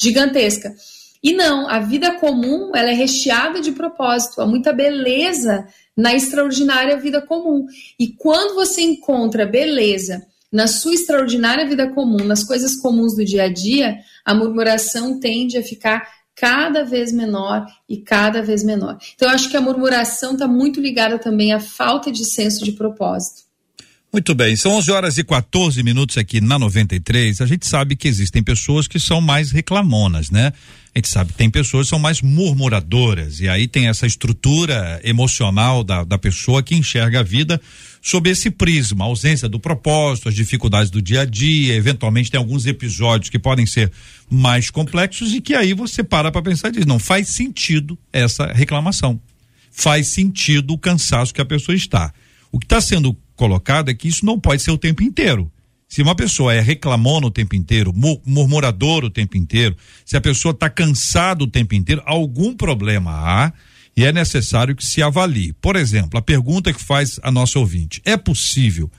gigantesca. 0.00 0.74
E 1.22 1.34
não, 1.34 1.68
a 1.68 1.80
vida 1.80 2.14
comum 2.14 2.74
ela 2.74 2.90
é 2.90 2.94
recheada 2.94 3.60
de 3.60 3.72
propósito, 3.72 4.40
há 4.40 4.46
muita 4.46 4.72
beleza 4.72 5.66
na 5.96 6.14
extraordinária 6.14 6.96
vida 6.96 7.20
comum. 7.20 7.66
E 7.98 8.08
quando 8.08 8.54
você 8.54 8.80
encontra 8.80 9.44
beleza 9.44 10.26
na 10.50 10.66
sua 10.66 10.94
extraordinária 10.94 11.68
vida 11.68 11.90
comum, 11.90 12.24
nas 12.24 12.42
coisas 12.42 12.74
comuns 12.76 13.14
do 13.14 13.24
dia 13.24 13.44
a 13.44 13.52
dia, 13.52 13.98
a 14.24 14.34
murmuração 14.34 15.20
tende 15.20 15.58
a 15.58 15.62
ficar 15.62 16.08
cada 16.34 16.84
vez 16.84 17.12
menor 17.12 17.66
e 17.86 17.98
cada 17.98 18.42
vez 18.42 18.64
menor. 18.64 18.96
Então, 19.14 19.28
eu 19.28 19.34
acho 19.34 19.50
que 19.50 19.56
a 19.58 19.60
murmuração 19.60 20.32
está 20.32 20.48
muito 20.48 20.80
ligada 20.80 21.18
também 21.18 21.52
à 21.52 21.60
falta 21.60 22.10
de 22.10 22.24
senso 22.24 22.64
de 22.64 22.72
propósito. 22.72 23.49
Muito 24.12 24.34
bem, 24.34 24.56
são 24.56 24.72
11 24.72 24.90
horas 24.90 25.18
e 25.18 25.24
14 25.24 25.80
minutos 25.84 26.18
aqui 26.18 26.40
na 26.40 26.58
93. 26.58 27.40
A 27.40 27.46
gente 27.46 27.64
sabe 27.64 27.94
que 27.94 28.08
existem 28.08 28.42
pessoas 28.42 28.88
que 28.88 28.98
são 28.98 29.20
mais 29.20 29.52
reclamonas, 29.52 30.32
né? 30.32 30.52
A 30.92 30.98
gente 30.98 31.08
sabe 31.08 31.30
que 31.30 31.38
tem 31.38 31.48
pessoas 31.48 31.86
que 31.86 31.90
são 31.90 31.98
mais 32.00 32.20
murmuradoras. 32.20 33.38
E 33.38 33.48
aí 33.48 33.68
tem 33.68 33.86
essa 33.86 34.08
estrutura 34.08 35.00
emocional 35.04 35.84
da, 35.84 36.02
da 36.02 36.18
pessoa 36.18 36.60
que 36.60 36.74
enxerga 36.74 37.20
a 37.20 37.22
vida 37.22 37.60
sob 38.02 38.28
esse 38.28 38.50
prisma, 38.50 39.04
a 39.04 39.06
ausência 39.06 39.48
do 39.48 39.60
propósito, 39.60 40.28
as 40.28 40.34
dificuldades 40.34 40.90
do 40.90 41.00
dia 41.00 41.20
a 41.20 41.24
dia. 41.24 41.76
Eventualmente 41.76 42.32
tem 42.32 42.38
alguns 42.38 42.66
episódios 42.66 43.30
que 43.30 43.38
podem 43.38 43.64
ser 43.64 43.92
mais 44.28 44.70
complexos 44.70 45.32
e 45.32 45.40
que 45.40 45.54
aí 45.54 45.72
você 45.72 46.02
para 46.02 46.32
para 46.32 46.42
pensar 46.42 46.70
e 46.70 46.72
diz: 46.72 46.86
não 46.86 46.98
faz 46.98 47.28
sentido 47.28 47.96
essa 48.12 48.46
reclamação. 48.46 49.20
Faz 49.70 50.08
sentido 50.08 50.74
o 50.74 50.78
cansaço 50.78 51.32
que 51.32 51.40
a 51.40 51.44
pessoa 51.44 51.76
está. 51.76 52.12
O 52.50 52.58
que 52.58 52.66
está 52.66 52.80
sendo 52.80 53.16
colocado 53.40 53.88
é 53.88 53.94
que 53.94 54.06
isso 54.06 54.26
não 54.26 54.38
pode 54.38 54.60
ser 54.60 54.70
o 54.70 54.76
tempo 54.76 55.02
inteiro. 55.02 55.50
Se 55.88 56.02
uma 56.02 56.14
pessoa 56.14 56.52
é 56.54 56.60
reclamona 56.60 57.26
o 57.26 57.30
tempo 57.30 57.56
inteiro, 57.56 57.90
mu- 57.92 58.20
murmurador 58.24 59.02
o 59.02 59.10
tempo 59.10 59.34
inteiro, 59.38 59.74
se 60.04 60.14
a 60.14 60.20
pessoa 60.20 60.52
está 60.52 60.68
cansada 60.68 61.42
o 61.42 61.46
tempo 61.46 61.74
inteiro, 61.74 62.02
algum 62.04 62.54
problema 62.54 63.10
há 63.12 63.52
e 63.96 64.04
é 64.04 64.12
necessário 64.12 64.76
que 64.76 64.84
se 64.84 65.02
avalie. 65.02 65.54
Por 65.54 65.74
exemplo, 65.74 66.18
a 66.18 66.22
pergunta 66.22 66.70
que 66.72 66.82
faz 66.82 67.18
a 67.22 67.30
nossa 67.30 67.58
ouvinte: 67.58 68.02
é 68.04 68.14
possível 68.16 68.90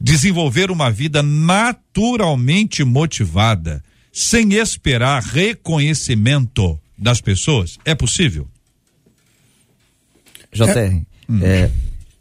desenvolver 0.00 0.70
uma 0.70 0.90
vida 0.92 1.22
naturalmente 1.24 2.84
motivada 2.84 3.82
sem 4.12 4.54
esperar 4.54 5.20
reconhecimento 5.22 6.78
das 6.96 7.20
pessoas? 7.20 7.78
É 7.84 7.94
possível? 7.96 8.46
JR, 10.52 11.02
é, 11.42 11.70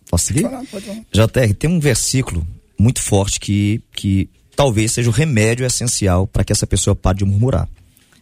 posso 0.09 0.25
seguir? 0.25 0.43
Falar, 0.43 0.65
pode 0.65 0.85
falar. 0.85 1.05
JR, 1.11 1.53
tem 1.53 1.69
um 1.69 1.79
versículo 1.79 2.45
muito 2.77 3.01
forte 3.01 3.39
que, 3.39 3.81
que 3.93 4.29
talvez 4.55 4.91
seja 4.91 5.09
o 5.09 5.13
remédio 5.13 5.65
essencial 5.65 6.27
para 6.27 6.43
que 6.43 6.51
essa 6.51 6.67
pessoa 6.67 6.95
pare 6.95 7.19
de 7.19 7.25
murmurar. 7.25 7.67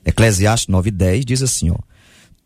Eclesiastes 0.05 0.67
9:10 0.67 1.23
diz 1.23 1.41
assim, 1.41 1.71
ó: 1.71 1.77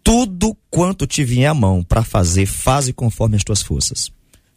Tudo 0.04 0.56
quanto 0.70 1.06
te 1.06 1.24
vier 1.24 1.50
à 1.50 1.54
mão 1.54 1.84
para 1.84 2.04
fazer, 2.04 2.46
faze 2.46 2.94
conforme 2.94 3.36
as 3.36 3.44
tuas 3.44 3.62
forças. 3.62 4.12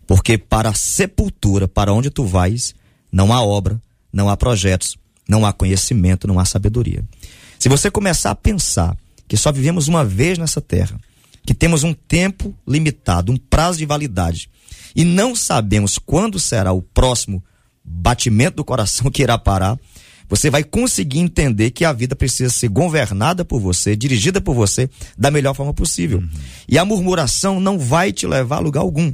Porque 0.07 0.37
para 0.37 0.71
a 0.71 0.75
sepultura, 0.75 1.67
para 1.67 1.93
onde 1.93 2.11
tu 2.11 2.25
vais, 2.25 2.75
não 3.11 3.33
há 3.33 3.43
obra, 3.43 3.81
não 4.13 4.29
há 4.29 4.37
projetos, 4.37 4.97
não 5.29 5.47
há 5.47 5.53
conhecimento, 5.53 6.29
não 6.29 6.39
há 6.39 6.45
sabedoria. 6.45 7.05
Se 7.59 7.69
você 7.69 7.91
começar 7.91 8.31
a 8.31 8.35
pensar 8.35 8.97
que 9.27 9.37
só 9.37 9.51
vivemos 9.51 9.89
uma 9.89 10.05
vez 10.05 10.37
nessa 10.37 10.61
terra, 10.61 10.99
que 11.47 11.55
temos 11.55 11.85
um 11.85 11.95
tempo 11.95 12.55
limitado, 12.67 13.33
um 13.33 13.37
prazo 13.37 13.79
de 13.79 13.87
validade, 13.87 14.51
e 14.95 15.05
não 15.05 15.35
sabemos 15.35 15.99
quando 15.99 16.39
será 16.39 16.73
o 16.73 16.83
próximo 16.83 17.43
batimento 17.85 18.57
do 18.57 18.65
coração 18.65 19.11
que 19.11 19.23
irá 19.23 19.37
parar, 19.39 19.79
você 20.29 20.49
vai 20.49 20.65
conseguir 20.65 21.19
entender 21.19 21.73
que 21.73 21.85
a 21.85 21.93
vida 21.93 22.17
precisa 22.17 22.49
ser 22.49 22.69
governada 22.69 23.45
por 23.45 23.61
você, 23.61 23.95
dirigida 23.95 24.41
por 24.41 24.55
você 24.55 24.89
da 25.17 25.31
melhor 25.31 25.55
forma 25.55 25.75
possível. 25.75 26.21
Uhum. 26.21 26.29
E 26.67 26.79
a 26.79 26.85
murmuração 26.87 27.61
não 27.61 27.79
vai 27.79 28.13
te 28.13 28.27
levar 28.27 28.57
a 28.57 28.61
lugar 28.61 28.81
algum. 28.81 29.13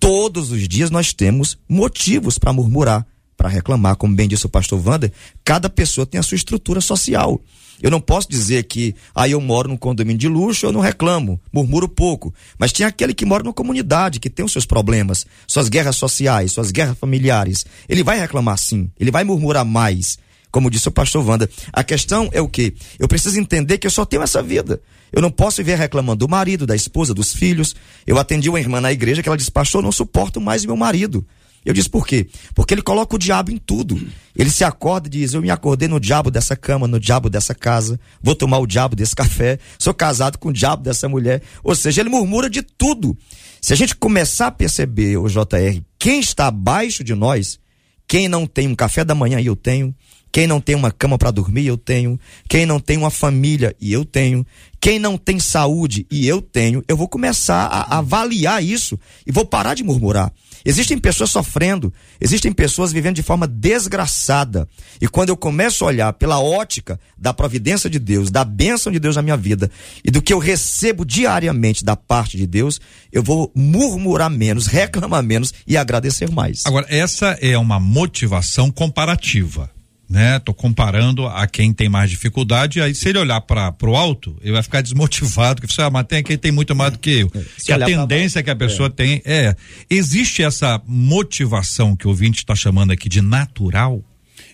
Todos 0.00 0.50
os 0.50 0.66
dias 0.66 0.90
nós 0.90 1.12
temos 1.12 1.56
motivos 1.68 2.36
para 2.36 2.52
murmurar, 2.52 3.06
para 3.36 3.48
reclamar, 3.48 3.94
como 3.96 4.14
bem 4.14 4.26
disse 4.26 4.44
o 4.44 4.48
pastor 4.48 4.84
Wander, 4.84 5.12
cada 5.44 5.70
pessoa 5.70 6.06
tem 6.06 6.18
a 6.18 6.22
sua 6.22 6.36
estrutura 6.36 6.80
social. 6.80 7.40
Eu 7.82 7.90
não 7.90 8.00
posso 8.00 8.28
dizer 8.28 8.64
que 8.64 8.94
aí 9.14 9.30
ah, 9.30 9.34
eu 9.34 9.40
moro 9.40 9.68
num 9.68 9.76
condomínio 9.76 10.18
de 10.18 10.28
luxo, 10.28 10.66
eu 10.66 10.72
não 10.72 10.80
reclamo, 10.80 11.40
murmuro 11.52 11.88
pouco. 11.88 12.32
Mas 12.58 12.72
tem 12.72 12.84
aquele 12.84 13.14
que 13.14 13.24
mora 13.24 13.42
numa 13.42 13.52
comunidade, 13.52 14.20
que 14.20 14.28
tem 14.28 14.44
os 14.44 14.52
seus 14.52 14.66
problemas, 14.66 15.26
suas 15.46 15.68
guerras 15.68 15.96
sociais, 15.96 16.52
suas 16.52 16.70
guerras 16.70 16.98
familiares. 16.98 17.64
Ele 17.88 18.02
vai 18.02 18.18
reclamar 18.18 18.58
sim, 18.58 18.90
ele 18.98 19.10
vai 19.10 19.24
murmurar 19.24 19.64
mais. 19.64 20.18
Como 20.50 20.70
disse 20.70 20.88
o 20.88 20.92
pastor 20.92 21.26
Wanda, 21.26 21.48
a 21.72 21.84
questão 21.84 22.28
é 22.32 22.40
o 22.40 22.48
que? 22.48 22.74
Eu 22.98 23.06
preciso 23.06 23.38
entender 23.38 23.78
que 23.78 23.86
eu 23.86 23.90
só 23.90 24.04
tenho 24.04 24.22
essa 24.22 24.42
vida. 24.42 24.80
Eu 25.12 25.22
não 25.22 25.30
posso 25.30 25.58
viver 25.58 25.76
reclamando 25.76 26.26
do 26.26 26.28
marido, 26.28 26.66
da 26.66 26.74
esposa, 26.74 27.14
dos 27.14 27.32
filhos. 27.32 27.74
Eu 28.06 28.18
atendi 28.18 28.48
uma 28.48 28.60
irmã 28.60 28.80
na 28.80 28.92
igreja 28.92 29.22
que 29.22 29.28
ela 29.28 29.36
disse, 29.36 29.50
pastor, 29.50 29.82
não 29.82 29.92
suporto 29.92 30.40
mais 30.40 30.64
meu 30.64 30.76
marido. 30.76 31.24
Eu 31.64 31.74
disse 31.74 31.90
por 31.90 32.06
quê? 32.06 32.26
Porque 32.54 32.72
ele 32.72 32.82
coloca 32.82 33.14
o 33.14 33.18
diabo 33.18 33.50
em 33.50 33.58
tudo. 33.58 34.00
Ele 34.34 34.50
se 34.50 34.64
acorda 34.64 35.08
e 35.08 35.10
diz: 35.10 35.34
Eu 35.34 35.42
me 35.42 35.50
acordei 35.50 35.88
no 35.88 36.00
diabo 36.00 36.30
dessa 36.30 36.56
cama, 36.56 36.88
no 36.88 36.98
diabo 36.98 37.28
dessa 37.28 37.54
casa, 37.54 38.00
vou 38.22 38.34
tomar 38.34 38.58
o 38.58 38.66
diabo 38.66 38.96
desse 38.96 39.14
café, 39.14 39.58
sou 39.78 39.92
casado 39.92 40.38
com 40.38 40.48
o 40.48 40.52
diabo 40.52 40.82
dessa 40.82 41.08
mulher. 41.08 41.42
Ou 41.62 41.74
seja, 41.74 42.00
ele 42.00 42.08
murmura 42.08 42.48
de 42.48 42.62
tudo. 42.62 43.16
Se 43.60 43.72
a 43.72 43.76
gente 43.76 43.94
começar 43.94 44.46
a 44.46 44.52
perceber, 44.52 45.18
o 45.18 45.28
JR, 45.28 45.82
quem 45.98 46.20
está 46.20 46.46
abaixo 46.46 47.04
de 47.04 47.14
nós, 47.14 47.60
quem 48.08 48.26
não 48.28 48.46
tem 48.46 48.66
um 48.66 48.74
café 48.74 49.04
da 49.04 49.14
manhã 49.14 49.38
e 49.38 49.46
eu 49.46 49.54
tenho, 49.54 49.94
quem 50.32 50.46
não 50.46 50.60
tem 50.60 50.76
uma 50.76 50.92
cama 50.92 51.18
para 51.18 51.30
dormir, 51.30 51.66
eu 51.66 51.76
tenho. 51.76 52.18
Quem 52.48 52.64
não 52.64 52.78
tem 52.78 52.96
uma 52.96 53.10
família, 53.10 53.74
e 53.80 53.92
eu 53.92 54.04
tenho. 54.04 54.46
Quem 54.80 54.98
não 54.98 55.18
tem 55.18 55.40
saúde, 55.40 56.06
e 56.10 56.26
eu 56.26 56.40
tenho. 56.40 56.84
Eu 56.86 56.96
vou 56.96 57.08
começar 57.08 57.66
a 57.66 57.98
avaliar 57.98 58.62
isso 58.62 58.98
e 59.26 59.32
vou 59.32 59.44
parar 59.44 59.74
de 59.74 59.82
murmurar. 59.82 60.32
Existem 60.64 60.98
pessoas 60.98 61.30
sofrendo, 61.30 61.92
existem 62.20 62.52
pessoas 62.52 62.92
vivendo 62.92 63.16
de 63.16 63.22
forma 63.22 63.46
desgraçada. 63.46 64.68
E 65.00 65.08
quando 65.08 65.30
eu 65.30 65.36
começo 65.36 65.84
a 65.84 65.88
olhar 65.88 66.12
pela 66.12 66.40
ótica 66.40 66.98
da 67.16 67.32
providência 67.32 67.88
de 67.88 67.98
Deus, 67.98 68.30
da 68.30 68.44
bênção 68.44 68.92
de 68.92 68.98
Deus 68.98 69.16
na 69.16 69.22
minha 69.22 69.36
vida 69.36 69.70
e 70.04 70.10
do 70.10 70.22
que 70.22 70.32
eu 70.32 70.38
recebo 70.38 71.04
diariamente 71.04 71.84
da 71.84 71.96
parte 71.96 72.36
de 72.36 72.46
Deus, 72.46 72.80
eu 73.12 73.22
vou 73.22 73.50
murmurar 73.54 74.30
menos, 74.30 74.66
reclamar 74.68 75.22
menos 75.22 75.52
e 75.66 75.76
agradecer 75.76 76.30
mais. 76.30 76.64
Agora, 76.66 76.86
essa 76.88 77.38
é 77.40 77.56
uma 77.56 77.80
motivação 77.80 78.70
comparativa 78.70 79.70
né? 80.10 80.40
Tô 80.40 80.52
comparando 80.52 81.24
a 81.28 81.46
quem 81.46 81.72
tem 81.72 81.88
mais 81.88 82.10
dificuldade, 82.10 82.80
aí 82.80 82.92
se 82.92 83.08
ele 83.08 83.18
olhar 83.20 83.40
para 83.42 83.72
o 83.84 83.94
alto, 83.94 84.36
ele 84.40 84.50
vai 84.50 84.62
ficar 84.62 84.80
desmotivado, 84.82 85.60
porque 85.60 85.72
você, 85.72 85.82
ah, 85.82 85.90
mas 85.90 86.04
tem 86.06 86.20
quem 86.20 86.36
tem 86.36 86.50
muito 86.50 86.74
mais 86.74 86.92
do 86.92 86.98
que 86.98 87.20
eu. 87.20 87.30
É. 87.68 87.72
a 87.72 87.84
tendência 87.84 88.42
que 88.42 88.50
a 88.50 88.56
pessoa 88.56 88.88
é. 88.88 88.90
tem 88.90 89.22
é, 89.24 89.54
existe 89.88 90.42
essa 90.42 90.82
motivação 90.84 91.94
que 91.94 92.06
o 92.06 92.10
ouvinte 92.10 92.40
está 92.40 92.56
chamando 92.56 92.90
aqui 92.90 93.08
de 93.08 93.22
natural? 93.22 94.02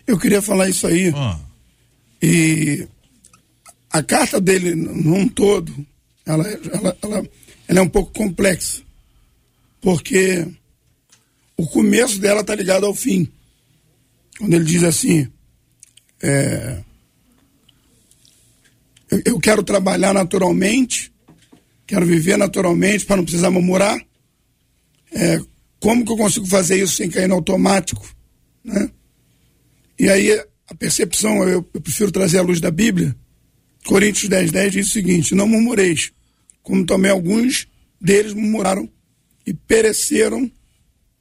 Eu 0.07 0.19
queria 0.19 0.43
falar 0.43 0.69
isso 0.69 0.87
aí. 0.87 1.11
Ah. 1.17 1.39
E 2.23 2.87
a 3.91 4.03
carta 4.03 4.39
dele 4.39 4.75
num 4.75 5.27
todo, 5.27 5.75
ela, 6.27 6.47
ela, 6.47 6.97
ela, 7.01 7.29
ela 7.67 7.79
é 7.79 7.83
um 7.83 7.89
pouco 7.89 8.13
complexa, 8.13 8.83
porque 9.81 10.47
o 11.57 11.67
começo 11.67 12.19
dela 12.19 12.45
tá 12.45 12.55
ligado 12.55 12.85
ao 12.85 12.95
fim. 12.95 13.27
Quando 14.39 14.53
ele 14.53 14.67
diz 14.67 14.83
assim, 14.83 15.27
é, 16.23 16.83
eu, 19.11 19.23
eu 19.25 19.41
quero 19.41 19.63
trabalhar 19.63 20.13
naturalmente, 20.13 21.13
quero 21.87 22.05
viver 22.05 22.37
naturalmente 22.37 23.05
para 23.05 23.17
não 23.17 23.25
precisar 23.25 23.51
murmurar. 23.51 24.01
É, 25.13 25.41
como 25.79 26.05
que 26.05 26.13
eu 26.13 26.17
consigo 26.17 26.47
fazer 26.47 26.83
isso 26.83 26.95
sem 26.95 27.09
cair 27.09 27.29
no 27.29 27.37
automático? 27.37 28.07
Né? 28.65 28.91
E 29.99 30.09
aí 30.09 30.33
a 30.69 30.75
percepção, 30.75 31.49
eu, 31.49 31.67
eu 31.73 31.81
prefiro 31.81 32.11
trazer 32.11 32.39
a 32.39 32.43
luz 32.43 32.61
da 32.61 32.71
Bíblia. 32.71 33.17
Coríntios 33.85 34.29
10, 34.29 34.51
10 34.51 34.73
diz 34.73 34.89
o 34.89 34.93
seguinte: 34.93 35.35
Não 35.35 35.47
murmureis, 35.47 36.13
como 36.63 36.85
também 36.85 37.11
alguns 37.11 37.69
deles 38.01 38.35
murmuraram 38.35 38.89
e 39.47 39.55
pereceram 39.55 40.51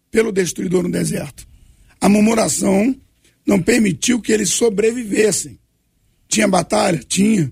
pelo 0.10 0.32
destruidor 0.32 0.84
no 0.84 0.92
deserto. 0.92 1.48
A 2.02 2.10
murmuração 2.10 2.96
não 3.46 3.62
permitiu 3.62 4.20
que 4.20 4.32
eles 4.32 4.50
sobrevivessem. 4.50 5.60
Tinha 6.28 6.48
batalha? 6.48 7.00
Tinha. 7.08 7.52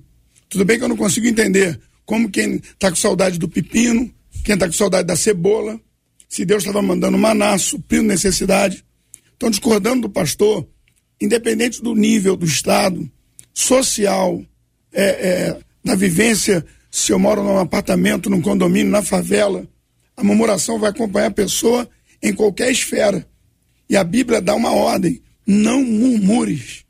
Tudo 0.50 0.65
bem 0.65 0.78
que 0.78 0.84
eu 0.84 0.89
não 0.89 0.98
consigo 0.98 1.28
entender 1.28 1.80
como 2.06 2.30
quem 2.30 2.56
está 2.56 2.89
com 2.89 2.96
saudade 2.96 3.38
do 3.38 3.48
pepino, 3.48 4.12
quem 4.44 4.56
está 4.56 4.67
com 4.67 4.74
saudade 4.74 5.08
da 5.08 5.15
cebola, 5.15 5.80
se 6.28 6.46
Deus 6.46 6.63
estava 6.63 6.82
mandando 6.82 7.17
maná, 7.17 7.58
suprindo 7.58 8.04
necessidade. 8.04 8.84
Estão 9.32 9.50
discordando 9.50 10.04
do 10.04 10.10
pastor, 10.10 10.67
independente 11.20 11.82
do 11.82 11.96
nível 11.96 12.36
do 12.36 12.46
Estado, 12.46 13.10
social, 13.54 14.44
é, 14.91 15.04
é, 15.04 15.60
da 15.84 15.96
vivência, 15.96 16.65
se 16.89 17.12
eu 17.12 17.17
moro 17.17 17.44
num 17.44 17.58
apartamento, 17.58 18.30
num 18.30 18.41
condomínio, 18.41 18.91
na 18.91 19.02
favela, 19.02 19.67
a 20.15 20.24
murmuração 20.24 20.78
vai 20.78 20.91
acompanhar 20.91 21.28
a 21.28 21.32
pessoa 21.32 21.89
em 22.22 22.34
qualquer 22.34 22.72
esfera. 22.72 23.28
E 23.89 23.98
a 23.98 24.04
Bíblia 24.04 24.39
dá 24.39 24.54
uma 24.54 24.72
ordem 24.72 25.22
não 25.45 25.84
murmures. 25.84 26.84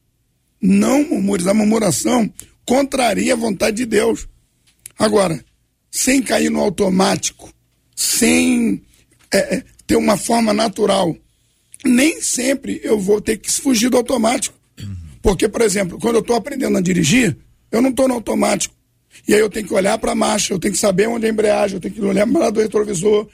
Não 0.62 1.04
murmures. 1.08 1.48
A 1.48 1.54
murmuração 1.54 2.32
contraria 2.66 3.34
a 3.34 3.38
vontade 3.38 3.78
de 3.78 3.86
Deus. 3.86 4.28
Agora, 4.98 5.44
sem 5.92 6.22
cair 6.22 6.50
no 6.50 6.60
automático, 6.60 7.54
sem 7.96 8.82
é, 9.32 9.58
é, 9.58 9.64
ter 9.86 9.96
uma 9.96 10.18
forma 10.18 10.54
natural, 10.54 11.16
nem 11.84 12.22
sempre 12.22 12.80
eu 12.84 13.00
vou 13.00 13.20
ter 13.20 13.38
que 13.38 13.52
fugir 13.52 13.90
do 13.90 13.98
automático. 13.98 14.58
Porque, 15.22 15.48
por 15.48 15.62
exemplo, 15.62 15.98
quando 16.00 16.16
eu 16.16 16.22
estou 16.22 16.36
aprendendo 16.36 16.78
a 16.78 16.82
dirigir, 16.82 17.38
eu 17.72 17.82
não 17.82 17.90
estou 17.90 18.08
no 18.08 18.16
automático. 18.16 18.76
E 19.28 19.34
aí 19.34 19.40
eu 19.40 19.50
tenho 19.50 19.68
que 19.68 19.74
olhar 19.74 19.98
para 19.98 20.12
a 20.12 20.16
marcha, 20.16 20.54
eu 20.54 20.60
tenho 20.60 20.74
que 20.74 20.80
saber 20.80 21.08
onde 21.08 21.26
é 21.26 21.30
a 21.30 21.32
embreagem, 21.32 21.76
eu 21.76 21.82
tenho 21.82 21.94
que 21.94 22.02
olhar 22.02 22.28
para 22.28 22.50
do 22.50 22.60
retrovisor. 22.60 23.28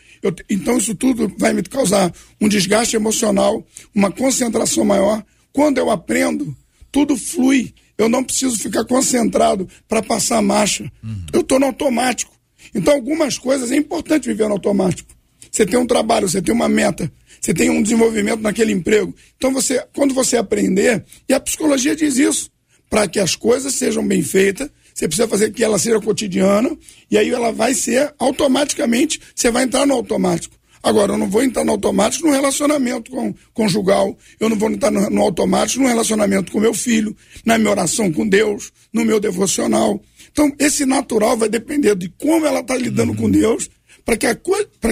Então 0.50 0.78
isso 0.78 0.94
tudo 0.96 1.34
vai 1.38 1.54
me 1.54 1.64
causar 1.64 2.14
um 2.40 2.48
desgaste 2.48 2.96
emocional, 2.96 3.66
uma 3.94 4.12
concentração 4.12 4.84
maior. 4.84 5.24
Quando 5.52 5.78
eu 5.78 5.90
aprendo, 5.90 6.56
tudo 6.92 7.18
flui. 7.18 7.74
Eu 7.98 8.08
não 8.08 8.24
preciso 8.24 8.58
ficar 8.58 8.86
concentrado 8.86 9.68
para 9.88 10.02
passar 10.02 10.38
a 10.38 10.42
marcha. 10.42 10.90
Uhum. 11.04 11.26
Eu 11.34 11.42
estou 11.42 11.60
no 11.60 11.66
automático. 11.66 12.32
Então 12.74 12.94
algumas 12.94 13.38
coisas 13.38 13.72
é 13.72 13.76
importante 13.76 14.28
viver 14.28 14.48
no 14.48 14.54
automático. 14.54 15.14
Você 15.52 15.66
tem 15.66 15.80
um 15.80 15.86
trabalho, 15.88 16.30
você 16.30 16.42
tem 16.42 16.54
uma 16.54 16.70
meta, 16.70 17.12
você 17.42 17.54
tem 17.54 17.70
um 17.70 17.82
desenvolvimento 17.82 18.42
naquele 18.42 18.72
emprego. 18.72 19.14
Então 19.36 19.52
você, 19.52 19.84
quando 19.96 20.14
você 20.14 20.38
aprender, 20.38 21.04
e 21.28 21.34
a 21.34 21.40
psicologia 21.40 21.96
diz 21.96 22.18
isso, 22.18 22.52
para 22.90 23.08
que 23.08 23.20
as 23.20 23.36
coisas 23.36 23.74
sejam 23.76 24.06
bem 24.08 24.22
feitas, 24.22 24.70
você 25.00 25.08
precisa 25.08 25.28
fazer 25.30 25.52
que 25.52 25.64
ela 25.64 25.80
seja 25.80 25.98
cotidiana, 26.02 26.78
e 27.10 27.18
aí 27.18 27.30
ela 27.30 27.54
vai 27.54 27.74
ser 27.74 28.14
automaticamente, 28.20 29.22
você 29.34 29.50
vai 29.50 29.64
entrar 29.64 29.86
no 29.86 29.94
automático. 29.94 30.60
Agora, 30.84 31.14
eu 31.14 31.18
não 31.18 31.30
vou 31.30 31.42
entrar 31.42 31.64
no 31.64 31.72
automático 31.72 32.28
no 32.28 32.34
relacionamento 32.34 33.10
com, 33.10 33.34
conjugal, 33.54 34.18
eu 34.42 34.50
não 34.50 34.58
vou 34.58 34.70
entrar 34.70 34.92
no, 34.92 35.10
no 35.10 35.22
automático 35.22 35.82
no 35.82 35.88
relacionamento 35.88 36.52
com 36.52 36.60
meu 36.60 36.74
filho, 36.74 37.16
na 37.46 37.58
minha 37.58 37.72
oração 37.72 38.12
com 38.12 38.28
Deus, 38.28 38.74
no 38.92 39.06
meu 39.06 39.22
devocional. 39.22 40.02
Então, 40.32 40.52
esse 40.60 40.86
natural 40.86 41.38
vai 41.38 41.48
depender 41.48 41.96
de 41.96 42.10
como 42.10 42.46
ela 42.46 42.60
está 42.60 42.76
lidando 42.76 43.14
uhum. 43.14 43.18
com 43.18 43.30
Deus, 43.30 43.70
para 44.04 44.18
que, 44.18 44.28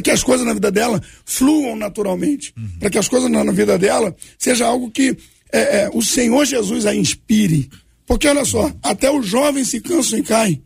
que 0.02 0.12
as 0.12 0.24
coisas 0.24 0.46
na 0.46 0.54
vida 0.54 0.72
dela 0.72 1.02
fluam 1.26 1.76
naturalmente, 1.76 2.54
uhum. 2.58 2.80
para 2.80 2.90
que 2.90 2.98
as 2.98 3.10
coisas 3.10 3.30
na, 3.30 3.44
na, 3.44 3.52
vida 3.52 3.78
dela 3.78 4.16
seja 4.38 4.66
algo 4.66 4.90
que 4.90 5.18
é, 5.52 5.82
é, 5.82 5.90
o 5.94 6.02
Senhor 6.02 6.46
Jesus 6.46 6.86
a 6.86 6.96
inspire. 6.96 7.70
Porque 8.08 8.28
olha 8.28 8.46
só, 8.46 8.74
até 8.82 9.12
os 9.12 9.28
jovens 9.28 9.68
se 9.68 9.82
cansam 9.82 10.18
e 10.18 10.24
caem, 10.24 10.64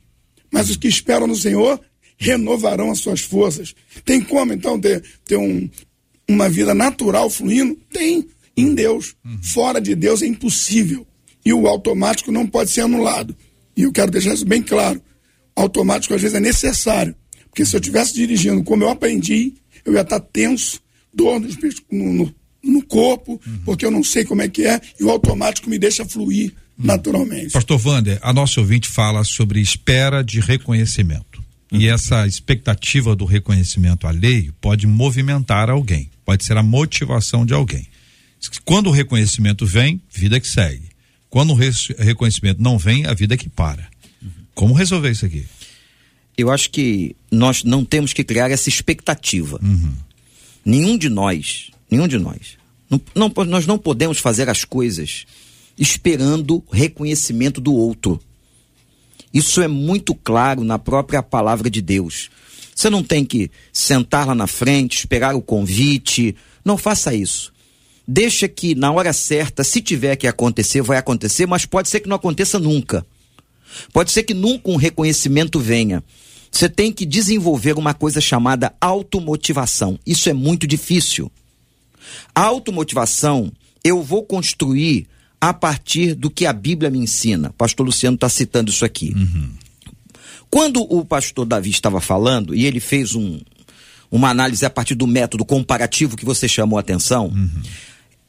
mas 0.52 0.70
os 0.70 0.78
que 0.78 0.88
esperam 0.88 1.26
no 1.26 1.36
Senhor 1.36 1.82
renovarão 2.16 2.92
as 2.92 3.00
suas 3.00 3.22
forças. 3.22 3.74
Tem 4.06 4.22
como 4.22 4.54
então 4.54 4.80
ter, 4.80 5.04
ter 5.26 5.38
um, 5.38 5.68
uma 6.30 6.48
vida 6.48 6.76
natural 6.76 7.32
fluindo? 7.32 7.76
Tem, 7.92 8.28
em 8.56 8.76
Deus. 8.76 9.16
Fora 9.42 9.82
de 9.82 9.96
Deus 9.96 10.22
é 10.22 10.28
impossível. 10.28 11.06
E 11.44 11.52
o 11.52 11.68
automático 11.68 12.32
não 12.32 12.46
pode 12.46 12.70
ser 12.70 12.82
anulado. 12.82 13.36
E 13.76 13.82
eu 13.82 13.92
quero 13.92 14.12
deixar 14.12 14.36
isso 14.36 14.46
bem 14.46 14.62
claro. 14.62 15.02
Automático 15.56 16.14
às 16.14 16.22
vezes 16.22 16.38
é 16.38 16.40
necessário. 16.40 17.16
Porque 17.50 17.66
se 17.66 17.76
eu 17.76 17.80
estivesse 17.80 18.14
dirigindo 18.14 18.64
como 18.64 18.84
eu 18.84 18.90
aprendi, 18.90 19.56
eu 19.84 19.94
ia 19.94 20.02
estar 20.02 20.20
tenso, 20.20 20.80
dor 21.12 21.40
no, 21.40 22.14
no, 22.14 22.36
no 22.64 22.86
corpo, 22.86 23.42
porque 23.66 23.84
eu 23.84 23.92
não 23.92 24.04
sei 24.04 24.24
como 24.24 24.44
é 24.44 24.48
que 24.48 24.64
é, 24.64 24.80
e 25.00 25.04
o 25.04 25.10
automático 25.10 25.70
me 25.70 25.80
deixa 25.80 26.06
fluir 26.06 26.54
naturalmente. 26.78 27.52
Pastor 27.52 27.80
Wander, 27.86 28.20
a 28.22 28.34
nossa 28.34 28.60
ouvinte 28.60 28.88
fala 28.88 29.24
sobre 29.24 29.60
espera 29.60 30.24
de 30.24 30.40
reconhecimento. 30.40 31.42
E 31.72 31.88
uhum. 31.88 31.94
essa 31.94 32.28
expectativa 32.28 33.16
do 33.16 33.24
reconhecimento 33.24 34.06
alheio 34.06 34.54
pode 34.60 34.86
movimentar 34.86 35.70
alguém, 35.70 36.10
pode 36.26 36.44
ser 36.44 36.58
a 36.58 36.64
motivação 36.64 37.46
de 37.46 37.54
alguém. 37.54 37.88
Quando 38.66 38.88
o 38.88 38.92
reconhecimento 38.92 39.66
vem, 39.66 40.02
vida 40.12 40.40
que 40.40 40.48
segue. 40.48 40.90
Quando 41.30 41.54
o 41.54 41.58
reconhecimento 41.98 42.62
não 42.62 42.78
vem, 42.78 43.06
a 43.06 43.14
vida 43.14 43.36
é 43.36 43.38
que 43.38 43.48
para. 43.48 43.88
Como 44.54 44.74
resolver 44.74 45.12
isso 45.12 45.26
aqui? 45.26 45.46
Eu 46.38 46.52
acho 46.52 46.70
que 46.72 47.16
nós 47.32 47.64
não 47.64 47.86
temos 47.86 48.12
que 48.12 48.24
criar 48.24 48.52
essa 48.52 48.68
expectativa. 48.68 49.60
Nenhum 50.66 50.98
de 50.98 51.08
nós, 51.08 51.72
nenhum 51.90 52.08
de 52.08 52.18
nós, 52.18 52.58
não, 52.90 53.02
não 53.16 53.46
nós 53.46 53.66
não 53.66 53.78
podemos 53.78 54.18
fazer 54.18 54.50
as 54.50 54.66
coisas 54.66 55.26
esperando 55.78 56.64
reconhecimento 56.72 57.60
do 57.60 57.74
outro. 57.74 58.20
Isso 59.34 59.62
é 59.62 59.68
muito 59.68 60.14
claro 60.14 60.64
na 60.64 60.78
própria 60.78 61.24
palavra 61.24 61.70
de 61.70 61.82
Deus. 61.82 62.30
Você 62.76 62.90
não 62.90 63.04
tem 63.04 63.24
que 63.24 63.50
sentar 63.72 64.28
lá 64.28 64.36
na 64.36 64.48
frente, 64.48 65.00
esperar 65.00 65.36
o 65.36 65.42
convite. 65.42 66.36
Não 66.66 66.78
faça 66.78 67.14
isso. 67.14 67.54
Deixa 68.08 68.48
que 68.48 68.76
na 68.76 68.92
hora 68.92 69.14
certa, 69.14 69.64
se 69.64 69.82
tiver 69.82 70.16
que 70.16 70.28
acontecer, 70.28 70.82
vai 70.82 70.98
acontecer, 70.98 71.46
mas 71.46 71.66
pode 71.66 71.90
ser 71.90 72.00
que 72.00 72.10
não 72.10 72.16
aconteça 72.16 72.60
nunca. 72.60 73.06
Pode 73.94 74.12
ser 74.12 74.24
que 74.24 74.34
nunca 74.34 74.70
um 74.70 74.76
reconhecimento 74.76 75.60
venha. 75.60 76.04
Você 76.52 76.68
tem 76.68 76.92
que 76.92 77.06
desenvolver 77.06 77.78
uma 77.78 77.94
coisa 77.94 78.20
chamada 78.20 78.74
automotivação. 78.82 79.98
Isso 80.06 80.30
é 80.30 80.34
muito 80.34 80.68
difícil. 80.68 81.32
A 82.36 82.42
automotivação 82.42 83.52
eu 83.84 84.04
vou 84.04 84.24
construir 84.24 85.08
a 85.42 85.52
partir 85.52 86.14
do 86.14 86.30
que 86.30 86.46
a 86.46 86.54
Bíblia 86.54 86.92
me 86.92 87.00
ensina. 87.00 87.50
O 87.50 87.54
pastor 87.54 87.84
Luciano 87.84 88.14
está 88.14 88.30
citando 88.30 88.70
isso 88.70 88.86
aqui. 88.86 89.12
Quando 90.52 90.82
o 90.82 91.04
pastor 91.04 91.46
Davi 91.48 91.72
estava 91.72 92.00
falando, 92.00 92.54
e 92.54 92.66
ele 92.66 92.80
fez 92.80 93.16
um, 93.16 93.40
uma 94.12 94.30
análise 94.30 94.64
a 94.64 94.70
partir 94.70 94.94
do 94.94 95.08
método 95.08 95.44
comparativo 95.44 96.16
que 96.16 96.26
você 96.26 96.48
chamou 96.48 96.78
a 96.78 96.82
atenção, 96.82 97.34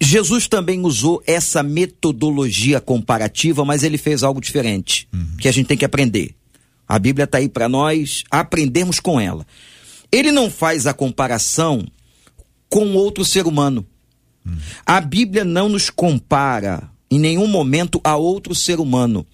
Jesus 0.01 0.48
também 0.48 0.81
usou 0.81 1.22
essa 1.27 1.62
metodologia 1.62 2.81
comparativa, 2.81 3.64
mas 3.64 3.83
ele 3.83 3.98
fez 3.98 4.22
algo 4.22 4.40
diferente, 4.40 5.07
que 5.38 5.48
a 5.48 5.53
gente 5.53 5.66
tem 5.66 5.77
que 5.77 5.85
aprender. 5.85 6.35
A 6.88 6.98
Bíblia 6.98 7.25
está 7.25 7.38
aí 7.38 7.48
para 7.48 7.68
nós 7.68 8.25
aprendermos 8.31 8.98
com 8.98 9.20
ela. 9.20 9.46
Ele 10.11 10.33
não 10.33 10.51
faz 10.51 10.87
a 10.87 10.94
comparação 10.94 11.87
com 12.70 12.94
outro 12.94 13.25
ser 13.25 13.46
humano. 13.46 13.87
A 14.85 15.01
Bíblia 15.01 15.44
não 15.44 15.68
nos 15.68 15.90
compara 15.90 16.90
em 17.12 17.18
nenhum 17.18 17.46
momento 17.46 18.01
a 18.03 18.16
outro 18.16 18.55
ser 18.55 18.81
humano. 18.81 19.27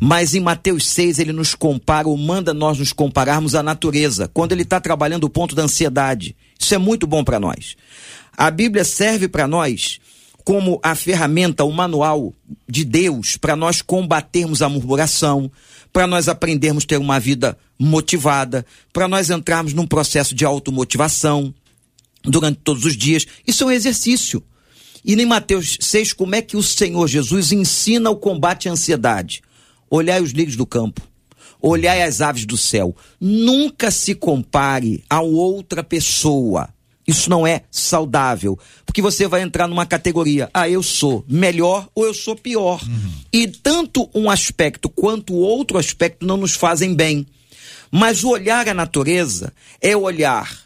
Mas 0.00 0.36
em 0.36 0.40
Mateus 0.40 0.86
6 0.86 1.18
ele 1.18 1.32
nos 1.32 1.52
compara 1.52 2.06
ou 2.06 2.16
manda 2.16 2.54
nós 2.54 2.78
nos 2.78 2.92
compararmos 2.92 3.56
à 3.56 3.62
natureza, 3.62 4.30
quando 4.32 4.52
ele 4.52 4.62
está 4.62 4.80
trabalhando 4.80 5.24
o 5.24 5.30
ponto 5.30 5.52
da 5.52 5.64
ansiedade. 5.64 6.36
Isso 6.56 6.72
é 6.76 6.78
muito 6.78 7.08
bom 7.08 7.24
para 7.24 7.40
nós. 7.40 7.74
A 8.36 8.52
Bíblia 8.52 8.84
serve 8.84 9.26
para 9.26 9.48
nós 9.48 9.98
como 10.44 10.78
a 10.80 10.94
ferramenta, 10.94 11.64
o 11.64 11.72
manual 11.72 12.32
de 12.68 12.84
Deus 12.84 13.36
para 13.36 13.56
nós 13.56 13.82
combatermos 13.82 14.62
a 14.62 14.68
murmuração, 14.68 15.50
para 15.92 16.06
nós 16.06 16.28
aprendermos 16.28 16.84
a 16.84 16.86
ter 16.86 16.98
uma 16.98 17.18
vida 17.18 17.58
motivada, 17.76 18.64
para 18.92 19.08
nós 19.08 19.28
entrarmos 19.28 19.72
num 19.74 19.88
processo 19.88 20.36
de 20.36 20.44
automotivação 20.44 21.52
durante 22.22 22.60
todos 22.62 22.84
os 22.84 22.96
dias. 22.96 23.26
Isso 23.44 23.64
é 23.64 23.66
um 23.66 23.72
exercício. 23.72 24.40
E 25.04 25.14
em 25.14 25.26
Mateus 25.26 25.76
6, 25.80 26.14
como 26.14 26.34
é 26.34 26.40
que 26.40 26.56
o 26.56 26.62
Senhor 26.62 27.06
Jesus 27.06 27.52
ensina 27.52 28.08
o 28.10 28.16
combate 28.16 28.68
à 28.68 28.72
ansiedade? 28.72 29.42
Olhai 29.90 30.22
os 30.22 30.30
lírios 30.30 30.56
do 30.56 30.64
campo, 30.64 31.02
olhai 31.60 32.02
as 32.02 32.22
aves 32.22 32.46
do 32.46 32.56
céu. 32.56 32.96
Nunca 33.20 33.90
se 33.90 34.14
compare 34.14 35.04
a 35.10 35.20
outra 35.20 35.84
pessoa. 35.84 36.70
Isso 37.06 37.28
não 37.28 37.46
é 37.46 37.64
saudável, 37.70 38.58
porque 38.86 39.02
você 39.02 39.28
vai 39.28 39.42
entrar 39.42 39.68
numa 39.68 39.84
categoria, 39.84 40.48
ah, 40.54 40.70
eu 40.70 40.82
sou 40.82 41.22
melhor 41.28 41.86
ou 41.94 42.06
eu 42.06 42.14
sou 42.14 42.34
pior. 42.34 42.80
E 43.30 43.46
tanto 43.46 44.08
um 44.14 44.30
aspecto 44.30 44.88
quanto 44.88 45.34
o 45.34 45.38
outro 45.38 45.76
aspecto 45.76 46.26
não 46.26 46.38
nos 46.38 46.54
fazem 46.54 46.94
bem. 46.94 47.26
Mas 47.90 48.24
o 48.24 48.30
olhar 48.30 48.66
à 48.68 48.72
natureza 48.72 49.52
é 49.82 49.94
olhar 49.94 50.63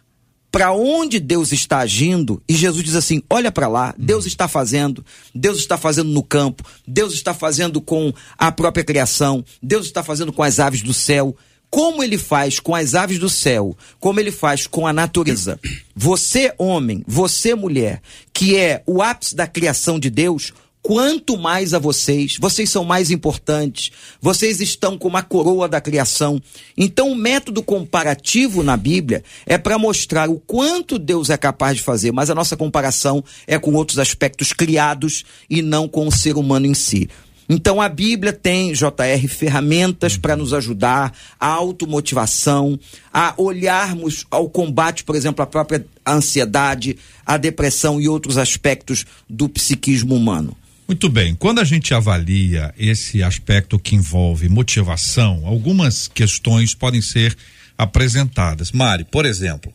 para 0.50 0.72
onde 0.72 1.20
Deus 1.20 1.52
está 1.52 1.78
agindo 1.78 2.42
e 2.48 2.54
Jesus 2.54 2.82
diz 2.82 2.94
assim: 2.94 3.22
olha 3.28 3.52
para 3.52 3.68
lá, 3.68 3.94
Deus 3.98 4.26
está 4.26 4.48
fazendo, 4.48 5.04
Deus 5.34 5.58
está 5.58 5.76
fazendo 5.76 6.10
no 6.10 6.22
campo, 6.22 6.64
Deus 6.86 7.12
está 7.12 7.34
fazendo 7.34 7.80
com 7.80 8.12
a 8.36 8.50
própria 8.50 8.84
criação, 8.84 9.44
Deus 9.62 9.86
está 9.86 10.02
fazendo 10.02 10.32
com 10.32 10.42
as 10.42 10.58
aves 10.58 10.82
do 10.82 10.94
céu. 10.94 11.36
Como 11.70 12.02
ele 12.02 12.16
faz 12.16 12.58
com 12.58 12.74
as 12.74 12.94
aves 12.94 13.18
do 13.18 13.28
céu, 13.28 13.76
como 14.00 14.18
ele 14.18 14.32
faz 14.32 14.66
com 14.66 14.86
a 14.86 14.92
natureza. 14.92 15.60
Você, 15.94 16.54
homem, 16.56 17.04
você, 17.06 17.54
mulher, 17.54 18.00
que 18.32 18.56
é 18.56 18.82
o 18.86 19.02
ápice 19.02 19.36
da 19.36 19.46
criação 19.46 19.98
de 19.98 20.08
Deus, 20.08 20.54
quanto 20.88 21.36
mais 21.36 21.74
a 21.74 21.78
vocês, 21.78 22.38
vocês 22.40 22.70
são 22.70 22.82
mais 22.82 23.10
importantes, 23.10 23.92
vocês 24.22 24.58
estão 24.58 24.96
com 24.96 25.06
uma 25.06 25.22
coroa 25.22 25.68
da 25.68 25.82
criação. 25.82 26.40
Então, 26.78 27.12
o 27.12 27.14
método 27.14 27.62
comparativo 27.62 28.62
na 28.62 28.74
Bíblia 28.74 29.22
é 29.44 29.58
para 29.58 29.78
mostrar 29.78 30.30
o 30.30 30.40
quanto 30.40 30.98
Deus 30.98 31.28
é 31.28 31.36
capaz 31.36 31.76
de 31.76 31.82
fazer, 31.82 32.10
mas 32.10 32.30
a 32.30 32.34
nossa 32.34 32.56
comparação 32.56 33.22
é 33.46 33.58
com 33.58 33.74
outros 33.74 33.98
aspectos 33.98 34.54
criados 34.54 35.26
e 35.50 35.60
não 35.60 35.86
com 35.86 36.08
o 36.08 36.10
ser 36.10 36.38
humano 36.38 36.64
em 36.64 36.72
si. 36.72 37.06
Então 37.50 37.82
a 37.82 37.88
Bíblia 37.90 38.32
tem, 38.32 38.72
JR, 38.72 39.28
ferramentas 39.28 40.16
para 40.16 40.36
nos 40.36 40.54
ajudar, 40.54 41.12
a 41.38 41.48
automotivação, 41.48 42.80
a 43.12 43.34
olharmos 43.36 44.24
ao 44.30 44.48
combate, 44.48 45.04
por 45.04 45.14
exemplo, 45.14 45.42
à 45.42 45.46
própria 45.46 45.84
ansiedade, 46.06 46.96
à 47.26 47.36
depressão 47.36 48.00
e 48.00 48.08
outros 48.08 48.38
aspectos 48.38 49.04
do 49.28 49.50
psiquismo 49.50 50.14
humano. 50.14 50.56
Muito 50.88 51.10
bem. 51.10 51.34
Quando 51.34 51.58
a 51.58 51.64
gente 51.64 51.92
avalia 51.92 52.72
esse 52.78 53.22
aspecto 53.22 53.78
que 53.78 53.94
envolve 53.94 54.48
motivação, 54.48 55.46
algumas 55.46 56.08
questões 56.08 56.74
podem 56.74 57.02
ser 57.02 57.36
apresentadas. 57.76 58.72
Mari, 58.72 59.04
por 59.04 59.26
exemplo, 59.26 59.70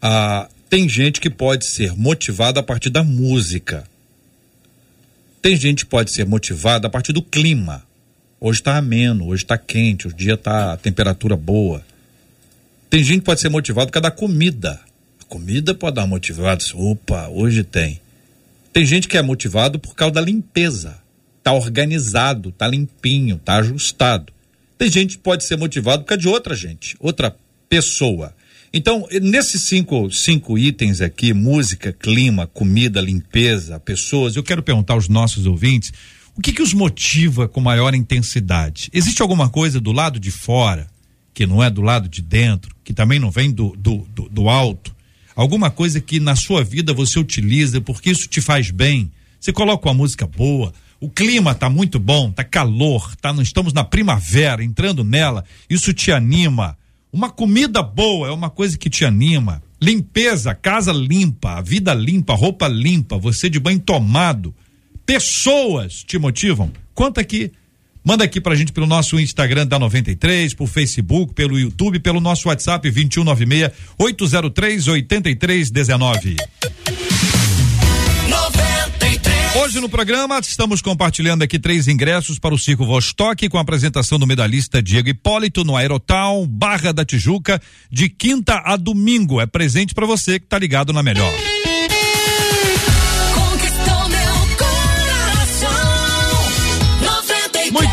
ah, 0.00 0.48
tem 0.70 0.88
gente 0.88 1.20
que 1.20 1.28
pode 1.28 1.66
ser 1.66 1.94
motivada 1.94 2.60
a 2.60 2.62
partir 2.62 2.88
da 2.88 3.04
música. 3.04 3.86
Tem 5.42 5.54
gente 5.56 5.84
que 5.84 5.90
pode 5.90 6.10
ser 6.10 6.24
motivada 6.24 6.86
a 6.86 6.90
partir 6.90 7.12
do 7.12 7.20
clima. 7.20 7.82
Hoje 8.40 8.60
está 8.60 8.78
ameno, 8.78 9.26
hoje 9.26 9.44
está 9.44 9.58
quente, 9.58 10.08
o 10.08 10.12
dia 10.12 10.34
está 10.34 10.72
a 10.72 10.76
temperatura 10.78 11.36
boa. 11.36 11.84
Tem 12.88 13.04
gente 13.04 13.18
que 13.18 13.26
pode 13.26 13.42
ser 13.42 13.50
motivada 13.50 13.88
por 13.88 13.92
causa 13.92 14.04
da 14.04 14.10
comida. 14.10 14.80
A 15.20 15.24
comida 15.24 15.74
pode 15.74 15.96
dar 15.96 16.06
motivado. 16.06 16.64
Opa, 16.76 17.28
hoje 17.28 17.62
tem. 17.62 18.00
Tem 18.76 18.84
gente 18.84 19.08
que 19.08 19.16
é 19.16 19.22
motivado 19.22 19.78
por 19.78 19.94
causa 19.94 20.16
da 20.16 20.20
limpeza. 20.20 20.98
Tá 21.42 21.50
organizado, 21.50 22.52
tá 22.52 22.68
limpinho, 22.68 23.38
tá 23.38 23.56
ajustado. 23.56 24.30
Tem 24.76 24.90
gente 24.90 25.16
que 25.16 25.22
pode 25.22 25.44
ser 25.44 25.56
motivado 25.56 26.02
por 26.02 26.08
causa 26.08 26.20
de 26.20 26.28
outra 26.28 26.54
gente, 26.54 26.94
outra 27.00 27.34
pessoa. 27.70 28.34
Então, 28.74 29.08
nesses 29.22 29.62
cinco, 29.62 30.10
cinco 30.10 30.58
itens 30.58 31.00
aqui, 31.00 31.32
música, 31.32 31.90
clima, 31.90 32.46
comida, 32.46 33.00
limpeza, 33.00 33.80
pessoas, 33.80 34.36
eu 34.36 34.42
quero 34.42 34.62
perguntar 34.62 34.92
aos 34.92 35.08
nossos 35.08 35.46
ouvintes, 35.46 35.90
o 36.36 36.42
que 36.42 36.52
que 36.52 36.60
os 36.60 36.74
motiva 36.74 37.48
com 37.48 37.62
maior 37.62 37.94
intensidade? 37.94 38.90
Existe 38.92 39.22
alguma 39.22 39.48
coisa 39.48 39.80
do 39.80 39.90
lado 39.90 40.20
de 40.20 40.30
fora, 40.30 40.86
que 41.32 41.46
não 41.46 41.64
é 41.64 41.70
do 41.70 41.80
lado 41.80 42.10
de 42.10 42.20
dentro, 42.20 42.76
que 42.84 42.92
também 42.92 43.18
não 43.18 43.30
vem 43.30 43.50
do, 43.50 43.74
do, 43.74 44.06
do, 44.14 44.28
do 44.28 44.48
alto? 44.50 44.94
Alguma 45.36 45.70
coisa 45.70 46.00
que 46.00 46.18
na 46.18 46.34
sua 46.34 46.64
vida 46.64 46.94
você 46.94 47.18
utiliza 47.18 47.78
porque 47.78 48.10
isso 48.10 48.26
te 48.26 48.40
faz 48.40 48.70
bem? 48.70 49.12
Você 49.38 49.52
coloca 49.52 49.86
uma 49.86 49.94
música 49.94 50.26
boa, 50.26 50.72
o 50.98 51.10
clima 51.10 51.54
tá 51.54 51.68
muito 51.68 51.98
bom, 51.98 52.32
tá 52.32 52.42
calor, 52.42 53.14
tá, 53.16 53.34
nós 53.34 53.48
estamos 53.48 53.74
na 53.74 53.84
primavera, 53.84 54.64
entrando 54.64 55.04
nela, 55.04 55.44
isso 55.68 55.92
te 55.92 56.10
anima. 56.10 56.76
Uma 57.12 57.28
comida 57.28 57.82
boa 57.82 58.28
é 58.28 58.30
uma 58.30 58.48
coisa 58.48 58.78
que 58.78 58.88
te 58.88 59.04
anima. 59.04 59.62
Limpeza, 59.80 60.54
casa 60.54 60.90
limpa, 60.90 61.60
vida 61.60 61.92
limpa, 61.92 62.34
roupa 62.34 62.66
limpa, 62.66 63.18
você 63.18 63.50
de 63.50 63.60
banho 63.60 63.78
tomado. 63.78 64.54
Pessoas 65.04 66.02
te 66.02 66.18
motivam? 66.18 66.72
Conta 66.94 67.20
aqui. 67.20 67.52
Manda 68.06 68.22
aqui 68.22 68.40
pra 68.40 68.54
gente 68.54 68.72
pelo 68.72 68.86
nosso 68.86 69.18
Instagram 69.18 69.66
da 69.66 69.80
93, 69.80 70.54
por 70.54 70.68
Facebook, 70.68 71.34
pelo 71.34 71.58
YouTube, 71.58 71.98
pelo 71.98 72.20
nosso 72.20 72.46
WhatsApp 72.46 72.88
2196 72.88 73.72
803 73.98 74.86
8319. 74.86 76.36
93. 78.28 79.56
Hoje 79.56 79.80
no 79.80 79.88
programa 79.88 80.38
estamos 80.38 80.80
compartilhando 80.80 81.42
aqui 81.42 81.58
três 81.58 81.88
ingressos 81.88 82.38
para 82.38 82.54
o 82.54 82.58
Circo 82.58 82.86
Vostok 82.86 83.48
com 83.48 83.58
a 83.58 83.62
apresentação 83.62 84.20
do 84.20 84.26
medalhista 84.26 84.80
Diego 84.80 85.08
Hipólito 85.08 85.64
no 85.64 85.74
Aerotown, 85.74 86.46
Barra 86.46 86.92
da 86.92 87.04
Tijuca, 87.04 87.60
de 87.90 88.08
quinta 88.08 88.62
a 88.64 88.76
domingo. 88.76 89.40
É 89.40 89.46
presente 89.46 89.92
para 89.92 90.06
você 90.06 90.38
que 90.38 90.46
tá 90.46 90.56
ligado 90.60 90.92
na 90.92 91.02
melhor. 91.02 91.34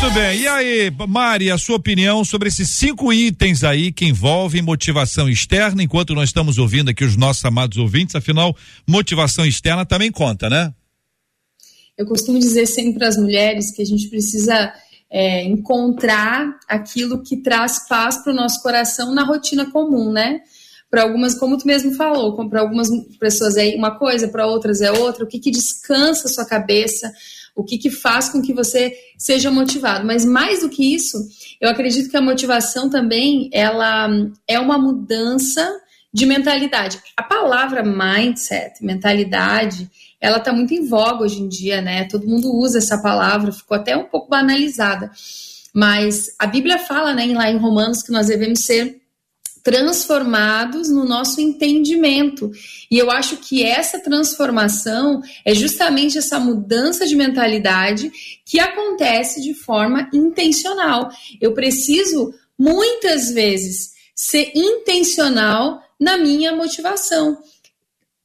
Muito 0.04 0.16
bem. 0.16 0.40
E 0.40 0.46
aí, 0.46 0.92
Mari, 1.08 1.50
a 1.50 1.56
sua 1.56 1.76
opinião 1.76 2.26
sobre 2.26 2.50
esses 2.50 2.68
cinco 2.68 3.10
itens 3.10 3.64
aí 3.64 3.90
que 3.90 4.04
envolvem 4.04 4.60
motivação 4.60 5.30
externa, 5.30 5.82
enquanto 5.82 6.14
nós 6.14 6.28
estamos 6.28 6.58
ouvindo 6.58 6.90
aqui 6.90 7.02
os 7.02 7.16
nossos 7.16 7.42
amados 7.42 7.78
ouvintes, 7.78 8.14
afinal, 8.14 8.54
motivação 8.86 9.46
externa 9.46 9.86
também 9.86 10.12
conta, 10.12 10.50
né? 10.50 10.74
Eu 11.96 12.04
costumo 12.04 12.38
dizer 12.38 12.66
sempre 12.66 12.98
para 12.98 13.08
as 13.08 13.16
mulheres 13.16 13.74
que 13.74 13.80
a 13.80 13.84
gente 13.86 14.08
precisa 14.08 14.74
é, 15.10 15.42
encontrar 15.44 16.54
aquilo 16.68 17.22
que 17.22 17.38
traz 17.38 17.88
paz 17.88 18.18
para 18.18 18.34
o 18.34 18.36
nosso 18.36 18.62
coração 18.62 19.14
na 19.14 19.24
rotina 19.24 19.70
comum, 19.70 20.12
né? 20.12 20.40
Para 20.90 21.04
algumas, 21.04 21.34
como 21.34 21.56
tu 21.56 21.66
mesmo 21.66 21.94
falou, 21.94 22.46
para 22.50 22.60
algumas 22.60 22.88
pessoas 23.18 23.56
é 23.56 23.74
uma 23.74 23.98
coisa, 23.98 24.28
para 24.28 24.46
outras 24.46 24.82
é 24.82 24.92
outra. 24.92 25.24
O 25.24 25.26
que, 25.26 25.38
que 25.38 25.50
descansa 25.50 26.28
a 26.28 26.30
sua 26.30 26.44
cabeça? 26.44 27.10
O 27.54 27.62
que, 27.62 27.78
que 27.78 27.90
faz 27.90 28.28
com 28.28 28.42
que 28.42 28.52
você 28.52 28.92
seja 29.16 29.50
motivado? 29.50 30.04
Mas 30.04 30.24
mais 30.24 30.60
do 30.60 30.68
que 30.68 30.94
isso, 30.94 31.16
eu 31.60 31.68
acredito 31.68 32.10
que 32.10 32.16
a 32.16 32.20
motivação 32.20 32.90
também 32.90 33.48
ela 33.52 34.08
é 34.48 34.58
uma 34.58 34.76
mudança 34.76 35.80
de 36.12 36.26
mentalidade. 36.26 37.00
A 37.16 37.22
palavra 37.22 37.82
mindset, 37.82 38.84
mentalidade, 38.84 39.90
ela 40.20 40.38
está 40.38 40.52
muito 40.52 40.72
em 40.72 40.86
voga 40.86 41.24
hoje 41.24 41.42
em 41.42 41.48
dia, 41.48 41.82
né? 41.82 42.04
Todo 42.04 42.26
mundo 42.26 42.54
usa 42.54 42.78
essa 42.78 42.98
palavra, 42.98 43.52
ficou 43.52 43.76
até 43.76 43.96
um 43.96 44.04
pouco 44.04 44.28
banalizada. 44.28 45.10
Mas 45.74 46.34
a 46.38 46.46
Bíblia 46.46 46.78
fala, 46.78 47.12
né, 47.12 47.26
lá 47.34 47.50
em 47.50 47.58
Romanos, 47.58 48.02
que 48.02 48.12
nós 48.12 48.28
devemos 48.28 48.60
ser 48.60 49.00
transformados 49.64 50.90
no 50.90 51.04
nosso 51.04 51.40
entendimento. 51.40 52.52
E 52.90 52.98
eu 52.98 53.10
acho 53.10 53.38
que 53.38 53.64
essa 53.64 53.98
transformação 53.98 55.22
é 55.42 55.54
justamente 55.54 56.18
essa 56.18 56.38
mudança 56.38 57.06
de 57.06 57.16
mentalidade 57.16 58.12
que 58.44 58.60
acontece 58.60 59.40
de 59.40 59.54
forma 59.54 60.08
intencional. 60.12 61.10
Eu 61.40 61.54
preciso 61.54 62.34
muitas 62.58 63.30
vezes 63.30 63.92
ser 64.14 64.52
intencional 64.54 65.82
na 65.98 66.18
minha 66.18 66.54
motivação. 66.54 67.38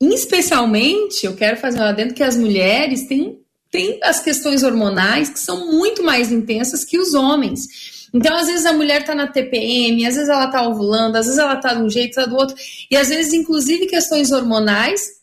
Especialmente, 0.02 1.26
eu 1.26 1.36
quero 1.36 1.56
fazer 1.56 1.80
lá 1.80 1.94
dentro 1.94 2.16
que 2.16 2.24
as 2.24 2.36
mulheres 2.36 3.08
têm, 3.08 3.40
têm 3.72 3.98
as 4.04 4.20
questões 4.20 4.62
hormonais 4.62 5.30
que 5.30 5.40
são 5.40 5.72
muito 5.72 6.04
mais 6.04 6.34
intensas 6.34 6.84
que 6.84 7.00
os 7.00 7.14
homens. 7.14 7.99
Então, 8.14 8.36
às 8.36 8.48
vezes 8.48 8.66
a 8.66 8.74
mulher 8.74 9.04
tá 9.04 9.14
na 9.14 9.28
TPM, 9.28 10.06
às 10.06 10.16
vezes 10.16 10.30
ela 10.30 10.48
tá 10.48 10.68
ovulando, 10.68 11.16
às 11.16 11.26
vezes 11.26 11.40
ela 11.40 11.56
tá 11.58 11.74
de 11.74 11.84
um 11.84 11.90
jeito, 11.90 12.16
tá 12.16 12.26
do 12.26 12.36
outro. 12.36 12.56
E 12.90 12.96
às 12.96 13.10
vezes, 13.10 13.34
inclusive, 13.34 13.88
questões 13.88 14.32
hormonais 14.32 15.20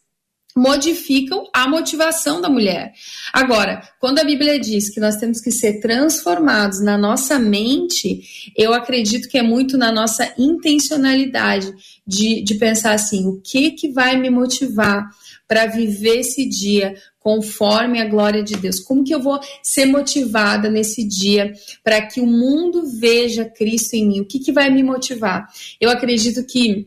modificam 0.57 1.45
a 1.53 1.69
motivação 1.69 2.41
da 2.41 2.49
mulher. 2.49 2.93
Agora, 3.31 3.83
quando 4.01 4.21
a 4.21 4.25
Bíblia 4.25 4.59
diz 4.59 4.89
que 4.89 4.99
nós 4.99 5.17
temos 5.17 5.39
que 5.39 5.51
ser 5.51 5.81
transformados 5.81 6.81
na 6.81 6.97
nossa 6.97 7.39
mente, 7.39 8.23
eu 8.57 8.73
acredito 8.73 9.29
que 9.29 9.37
é 9.37 9.43
muito 9.43 9.77
na 9.77 9.93
nossa 9.93 10.33
intencionalidade 10.39 11.71
de, 12.07 12.43
de 12.43 12.55
pensar 12.55 12.95
assim: 12.95 13.27
o 13.27 13.39
que 13.43 13.73
que 13.73 13.93
vai 13.93 14.17
me 14.17 14.31
motivar 14.31 15.07
para 15.47 15.67
viver 15.67 16.21
esse 16.21 16.49
dia 16.49 16.95
conforme 17.27 18.01
a 18.01 18.05
glória 18.05 18.41
de 18.41 18.55
Deus? 18.55 18.79
Como 18.79 19.03
que 19.03 19.13
eu 19.13 19.19
vou 19.19 19.41
ser 19.61 19.85
motivada 19.85 20.71
nesse 20.71 21.03
dia 21.03 21.53
para 21.83 22.01
que 22.07 22.21
o 22.21 22.27
mundo 22.27 22.85
veja 23.01 23.45
Cristo 23.45 23.95
em 23.95 24.07
mim? 24.07 24.21
O 24.21 24.25
que 24.25 24.39
que 24.39 24.53
vai 24.53 24.71
me 24.71 24.81
motivar? 24.81 25.45
Eu 25.81 25.91
acredito 25.91 26.45
que 26.45 26.87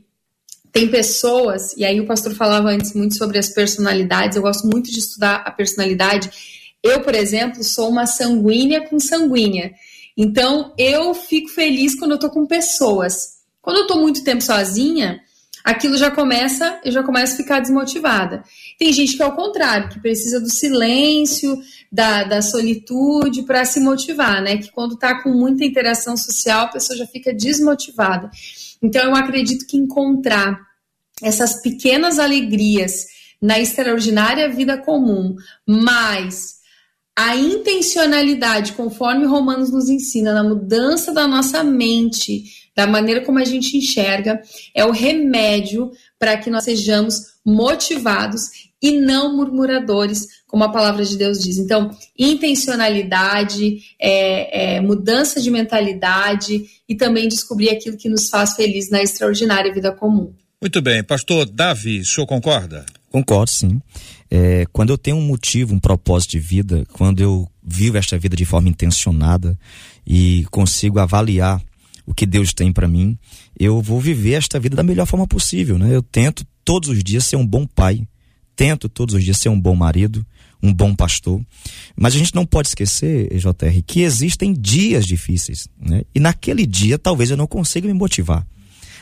tem 0.71 0.87
pessoas, 0.87 1.75
e 1.75 1.83
aí 1.83 1.99
o 1.99 2.07
pastor 2.07 2.33
falava 2.35 2.69
antes 2.69 2.93
muito 2.93 3.17
sobre 3.17 3.37
as 3.37 3.49
personalidades, 3.49 4.37
eu 4.37 4.41
gosto 4.41 4.65
muito 4.65 4.89
de 4.89 4.99
estudar 4.99 5.43
a 5.45 5.51
personalidade. 5.51 6.29
Eu, 6.81 7.01
por 7.01 7.15
exemplo, 7.15 7.61
sou 7.61 7.89
uma 7.89 8.05
sanguínea 8.05 8.87
com 8.87 8.97
sanguínea. 8.97 9.73
Então, 10.15 10.73
eu 10.77 11.13
fico 11.13 11.49
feliz 11.49 11.99
quando 11.99 12.11
eu 12.11 12.19
tô 12.19 12.29
com 12.29 12.45
pessoas. 12.45 13.39
Quando 13.61 13.79
eu 13.79 13.87
tô 13.87 13.99
muito 13.99 14.23
tempo 14.23 14.41
sozinha, 14.41 15.19
aquilo 15.69 15.97
já 15.97 16.09
começa, 16.09 16.79
eu 16.83 16.91
já 16.91 17.03
começo 17.03 17.33
a 17.33 17.37
ficar 17.37 17.59
desmotivada. 17.59 18.43
Tem 18.77 18.91
gente 18.91 19.15
que 19.15 19.21
é 19.21 19.25
o 19.25 19.35
contrário, 19.35 19.89
que 19.89 19.99
precisa 19.99 20.39
do 20.39 20.49
silêncio, 20.49 21.61
da, 21.91 22.23
da 22.23 22.41
solitude 22.41 23.43
para 23.43 23.63
se 23.65 23.79
motivar, 23.79 24.41
né? 24.41 24.57
Que 24.57 24.71
quando 24.71 24.97
tá 24.97 25.21
com 25.21 25.29
muita 25.29 25.63
interação 25.63 26.17
social, 26.17 26.65
a 26.65 26.69
pessoa 26.69 26.97
já 26.97 27.05
fica 27.05 27.33
desmotivada. 27.33 28.29
Então, 28.81 29.03
eu 29.03 29.15
acredito 29.15 29.67
que 29.67 29.77
encontrar 29.77 30.59
essas 31.21 31.61
pequenas 31.61 32.17
alegrias 32.17 33.05
na 33.41 33.59
extraordinária 33.59 34.49
vida 34.49 34.77
comum, 34.77 35.35
mas 35.67 36.58
a 37.21 37.35
intencionalidade, 37.35 38.71
conforme 38.71 39.25
Romanos 39.25 39.69
nos 39.69 39.89
ensina, 39.89 40.33
na 40.33 40.41
mudança 40.41 41.13
da 41.13 41.27
nossa 41.27 41.61
mente, 41.65 42.45
da 42.73 42.87
maneira 42.87 43.19
como 43.19 43.39
a 43.39 43.43
gente 43.43 43.75
enxerga, 43.75 44.41
é 44.73 44.85
o 44.85 44.91
remédio 44.91 45.91
para 46.17 46.37
que 46.37 46.49
nós 46.49 46.63
sejamos 46.63 47.33
motivados 47.45 48.69
e 48.81 48.93
não 48.93 49.35
murmuradores, 49.35 50.27
como 50.47 50.63
a 50.63 50.71
palavra 50.71 51.03
de 51.03 51.17
Deus 51.17 51.43
diz. 51.43 51.57
Então, 51.57 51.91
intencionalidade, 52.17 53.79
é, 53.99 54.75
é, 54.75 54.79
mudança 54.79 55.41
de 55.41 55.51
mentalidade 55.51 56.67
e 56.87 56.95
também 56.95 57.27
descobrir 57.27 57.69
aquilo 57.69 57.97
que 57.97 58.07
nos 58.07 58.29
faz 58.29 58.53
feliz 58.53 58.89
na 58.89 59.03
extraordinária 59.03 59.73
vida 59.73 59.91
comum. 59.91 60.31
Muito 60.61 60.81
bem, 60.81 61.03
pastor 61.03 61.45
Davi, 61.45 61.99
o 61.99 62.05
senhor 62.05 62.25
concorda? 62.25 62.85
Concordo, 63.11 63.49
sim. 63.49 63.81
É, 64.29 64.65
quando 64.71 64.91
eu 64.91 64.97
tenho 64.97 65.17
um 65.17 65.25
motivo, 65.25 65.73
um 65.73 65.79
propósito 65.79 66.31
de 66.31 66.39
vida, 66.39 66.85
quando 66.93 67.21
eu 67.21 67.49
vivo 67.63 67.97
esta 67.97 68.17
vida 68.17 68.35
de 68.35 68.45
forma 68.45 68.69
intencionada 68.69 69.57
e 70.05 70.45
consigo 70.51 70.99
avaliar 70.99 71.61
o 72.05 72.13
que 72.13 72.25
Deus 72.25 72.53
tem 72.53 72.71
para 72.71 72.87
mim, 72.87 73.17
eu 73.59 73.81
vou 73.81 73.99
viver 73.99 74.33
esta 74.33 74.59
vida 74.59 74.75
da 74.75 74.83
melhor 74.83 75.05
forma 75.05 75.27
possível, 75.27 75.77
né? 75.77 75.95
Eu 75.95 76.01
tento 76.01 76.45
todos 76.63 76.89
os 76.89 77.03
dias 77.03 77.25
ser 77.25 77.35
um 77.35 77.45
bom 77.45 77.65
pai, 77.65 78.07
tento 78.55 78.87
todos 78.87 79.15
os 79.15 79.23
dias 79.23 79.37
ser 79.37 79.49
um 79.49 79.59
bom 79.59 79.75
marido, 79.75 80.25
um 80.61 80.73
bom 80.73 80.93
pastor. 80.93 81.41
Mas 81.95 82.13
a 82.15 82.17
gente 82.17 82.35
não 82.35 82.45
pode 82.45 82.69
esquecer, 82.69 83.29
JR, 83.37 83.81
que 83.85 84.01
existem 84.01 84.53
dias 84.53 85.05
difíceis, 85.05 85.67
né? 85.79 86.03
E 86.13 86.19
naquele 86.19 86.65
dia 86.65 86.97
talvez 86.97 87.31
eu 87.31 87.37
não 87.37 87.47
consiga 87.47 87.87
me 87.87 87.93
motivar. 87.93 88.45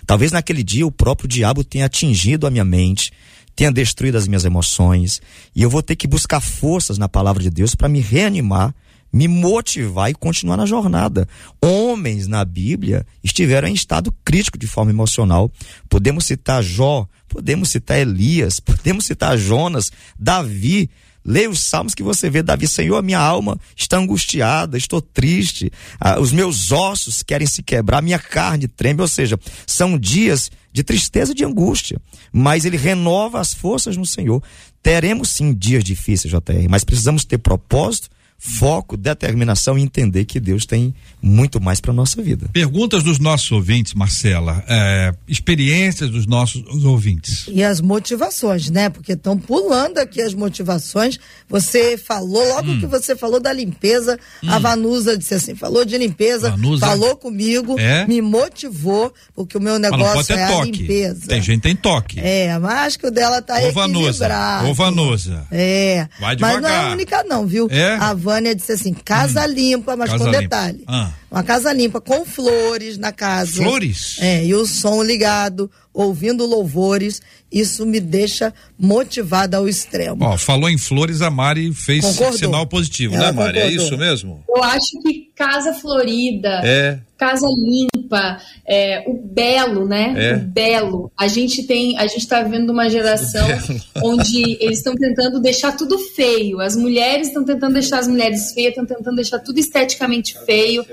Talvez 0.06 0.32
naquele 0.32 0.64
dia 0.64 0.88
o 0.88 0.92
próprio 0.92 1.28
diabo 1.28 1.64
tenha 1.64 1.86
atingido 1.86 2.48
a 2.48 2.50
minha 2.52 2.64
mente, 2.64 3.12
tenha 3.58 3.72
destruído 3.72 4.20
as 4.20 4.28
minhas 4.28 4.46
emoções, 4.46 5.20
e 5.56 5.64
eu 5.64 5.70
vou 5.70 5.82
ter 5.82 5.96
que 5.96 6.08
buscar 6.08 6.40
forças 6.40 7.00
na 7.00 7.10
palavra 7.10 7.42
de 7.42 7.50
Deus 7.50 7.74
para 7.74 7.90
me 7.90 8.00
reanimar, 8.00 8.74
me 9.12 9.28
motivar 9.28 10.12
e 10.12 10.14
continuar 10.14 10.58
na 10.58 10.66
jornada. 10.68 11.28
Homens 11.60 12.28
na 12.28 12.46
Bíblia 12.46 13.04
estiveram 13.24 13.68
em 13.68 13.74
estado 13.74 14.14
crítico 14.24 14.60
de 14.60 14.68
forma 14.68 14.92
emocional. 14.92 15.52
Podemos 15.90 16.26
citar 16.26 16.62
Jó, 16.62 17.08
podemos 17.28 17.72
citar 17.72 17.98
Elias, 17.98 18.60
podemos 18.62 19.08
citar 19.08 19.36
Jonas, 19.36 19.92
Davi, 20.20 20.88
Leia 21.28 21.50
os 21.50 21.60
salmos 21.60 21.94
que 21.94 22.02
você 22.02 22.30
vê, 22.30 22.42
Davi, 22.42 22.68
Senhor, 22.68 23.04
minha 23.04 23.20
alma 23.20 23.60
está 23.76 23.98
angustiada, 23.98 24.78
estou 24.78 25.02
triste, 25.02 25.70
ah, 26.00 26.20
os 26.20 26.32
meus 26.32 26.72
ossos 26.72 27.22
querem 27.22 27.46
se 27.46 27.62
quebrar, 27.62 28.02
minha 28.02 28.18
carne 28.18 28.68
treme, 28.68 29.02
ou 29.02 29.08
seja, 29.10 29.38
são 29.66 29.98
dias 30.00 30.50
de 30.72 30.84
tristeza 30.84 31.34
e 31.34 31.36
de 31.36 31.44
angústia, 31.44 32.00
mas 32.32 32.64
ele 32.64 32.78
renova 32.78 33.42
as 33.42 33.54
forças 33.54 33.98
no 33.98 34.06
Senhor. 34.06 34.42
Teremos 34.82 35.30
sim 35.30 35.54
dias 35.54 35.84
difíceis, 35.84 36.32
JR, 36.32 36.70
mas 36.70 36.86
precisamos 36.86 37.26
ter 37.26 37.40
propósito 37.40 38.10
foco, 38.40 38.96
determinação 38.96 39.78
e 39.78 39.82
entender 39.82 40.24
que 40.26 40.40
Deus 40.40 40.66
tem 40.66 40.94
muito 41.22 41.60
mais 41.60 41.80
para 41.82 41.92
nossa 41.92 42.22
vida. 42.22 42.48
Perguntas 42.54 43.02
dos 43.04 43.18
nossos 43.20 43.52
ouvintes, 43.52 43.94
Marcela, 43.94 44.64
é, 44.68 45.12
experiências 45.28 46.10
dos 46.10 46.28
nossos 46.28 46.64
ouvintes. 46.86 47.46
E 47.48 47.64
as 47.64 47.82
motivações, 47.82 48.70
né? 48.70 48.90
Porque 48.90 49.14
estão 49.14 49.38
pulando 49.38 49.98
aqui 49.98 50.22
as 50.22 50.34
motivações. 50.34 51.20
Você 51.50 51.98
falou, 51.98 52.48
logo 52.50 52.72
Hum. 52.72 52.80
que 52.80 52.86
você 52.86 53.16
falou 53.16 53.40
da 53.40 53.52
limpeza, 53.52 54.20
a 54.48 54.60
Vanusa 54.60 55.18
disse 55.18 55.34
assim: 55.34 55.56
falou 55.56 55.84
de 55.84 55.98
limpeza, 55.98 56.52
Vanusa? 56.52 56.86
falou 56.86 57.16
comigo, 57.18 57.80
É? 57.80 58.06
me 58.06 58.22
motivou, 58.22 59.14
porque 59.36 59.58
o 59.58 59.62
meu 59.62 59.76
Ah, 59.76 59.80
negócio 59.80 60.36
é 60.36 60.44
a 60.44 60.48
toque. 60.48 60.72
limpeza. 60.72 61.28
Tem 61.28 61.42
gente 61.42 61.58
que 61.58 61.62
tem 61.68 61.76
toque. 61.76 62.20
É, 62.20 62.58
mas 62.60 62.74
acho 62.88 63.00
que 63.00 63.08
o 63.08 63.12
dela 63.12 63.42
tá 63.42 63.60
Ô, 63.62 63.72
Vanusa. 63.72 64.28
Ô, 64.70 64.74
Vanusa. 64.74 65.48
É. 65.52 66.08
Vai 66.20 66.36
Mas 66.40 66.62
não 66.62 66.70
é 66.70 66.72
devagar. 66.72 66.86
a 66.86 66.92
única, 66.94 67.24
não, 67.24 67.48
viu? 67.48 67.68
É? 67.72 67.96
A 67.96 68.14
Vânia 68.28 68.54
disse 68.54 68.74
assim: 68.74 68.94
casa 68.94 69.46
limpa, 69.46 69.96
mas 69.96 70.10
Casa 70.12 70.26
com 70.26 70.30
limpa. 70.32 70.42
detalhe. 70.42 70.84
Ah. 70.86 71.12
Uma 71.32 71.44
casa 71.44 71.72
limpa, 71.72 72.02
com 72.02 72.26
flores 72.26 72.98
na 72.98 73.12
casa. 73.14 73.64
Flores? 73.64 74.18
É, 74.20 74.44
e 74.46 74.54
o 74.54 74.66
som 74.66 75.02
ligado, 75.02 75.72
ouvindo 75.94 76.46
louvores, 76.46 77.22
isso 77.52 77.86
me 77.86 78.00
deixa 78.02 78.54
motivada 78.78 79.56
ao 79.58 79.68
extremo. 79.68 80.26
Ó, 80.26 80.38
falou 80.38 80.70
em 80.70 80.78
flores, 80.78 81.22
a 81.22 81.30
Mari 81.30 81.74
fez 81.74 82.04
Concordou. 82.04 82.38
sinal 82.38 82.68
positivo, 82.68 83.16
Ela 83.16 83.28
né, 83.28 83.32
Mari? 83.32 83.60
É 83.60 83.62
concordou. 83.64 83.86
isso 83.86 83.98
mesmo? 83.98 84.44
Eu 84.50 84.64
acho 84.64 85.02
que 85.04 85.32
casa 85.36 85.74
florida, 85.74 86.62
É. 86.66 87.00
casa 87.18 87.48
limpa, 87.48 88.40
é, 88.66 89.04
o 89.08 89.14
belo, 89.14 89.86
né? 89.88 90.14
É. 90.16 90.36
O 90.36 90.40
belo. 90.40 91.12
A 91.18 91.28
gente 91.28 91.64
tem, 91.64 91.98
a 91.98 92.06
gente 92.06 92.20
está 92.20 92.44
vendo 92.44 92.70
uma 92.70 92.90
geração 92.90 93.48
onde 94.04 94.58
eles 94.62 94.78
estão 94.78 94.96
tentando 94.96 95.40
deixar 95.40 95.76
tudo 95.76 95.98
feio. 95.98 96.62
As 96.62 96.76
mulheres 96.76 97.28
estão 97.28 97.44
tentando 97.44 97.74
deixar 97.74 98.00
as 98.00 98.08
mulheres 98.08 98.54
feias, 98.54 98.70
estão 98.70 98.86
tentando 98.86 99.16
deixar 99.16 99.40
tudo 99.40 99.60
esteticamente 99.60 100.38
feio. 100.46 100.86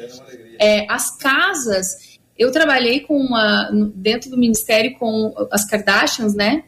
É, 0.59 0.87
as 0.91 1.17
casas, 1.17 2.19
eu 2.39 2.51
trabalhei 2.51 3.01
com 3.01 3.17
uma 3.17 3.71
dentro 3.95 4.31
do 4.31 4.39
ministério 4.39 4.95
com 4.99 5.35
as 5.51 5.65
Kardashians, 5.65 6.35
né? 6.35 6.65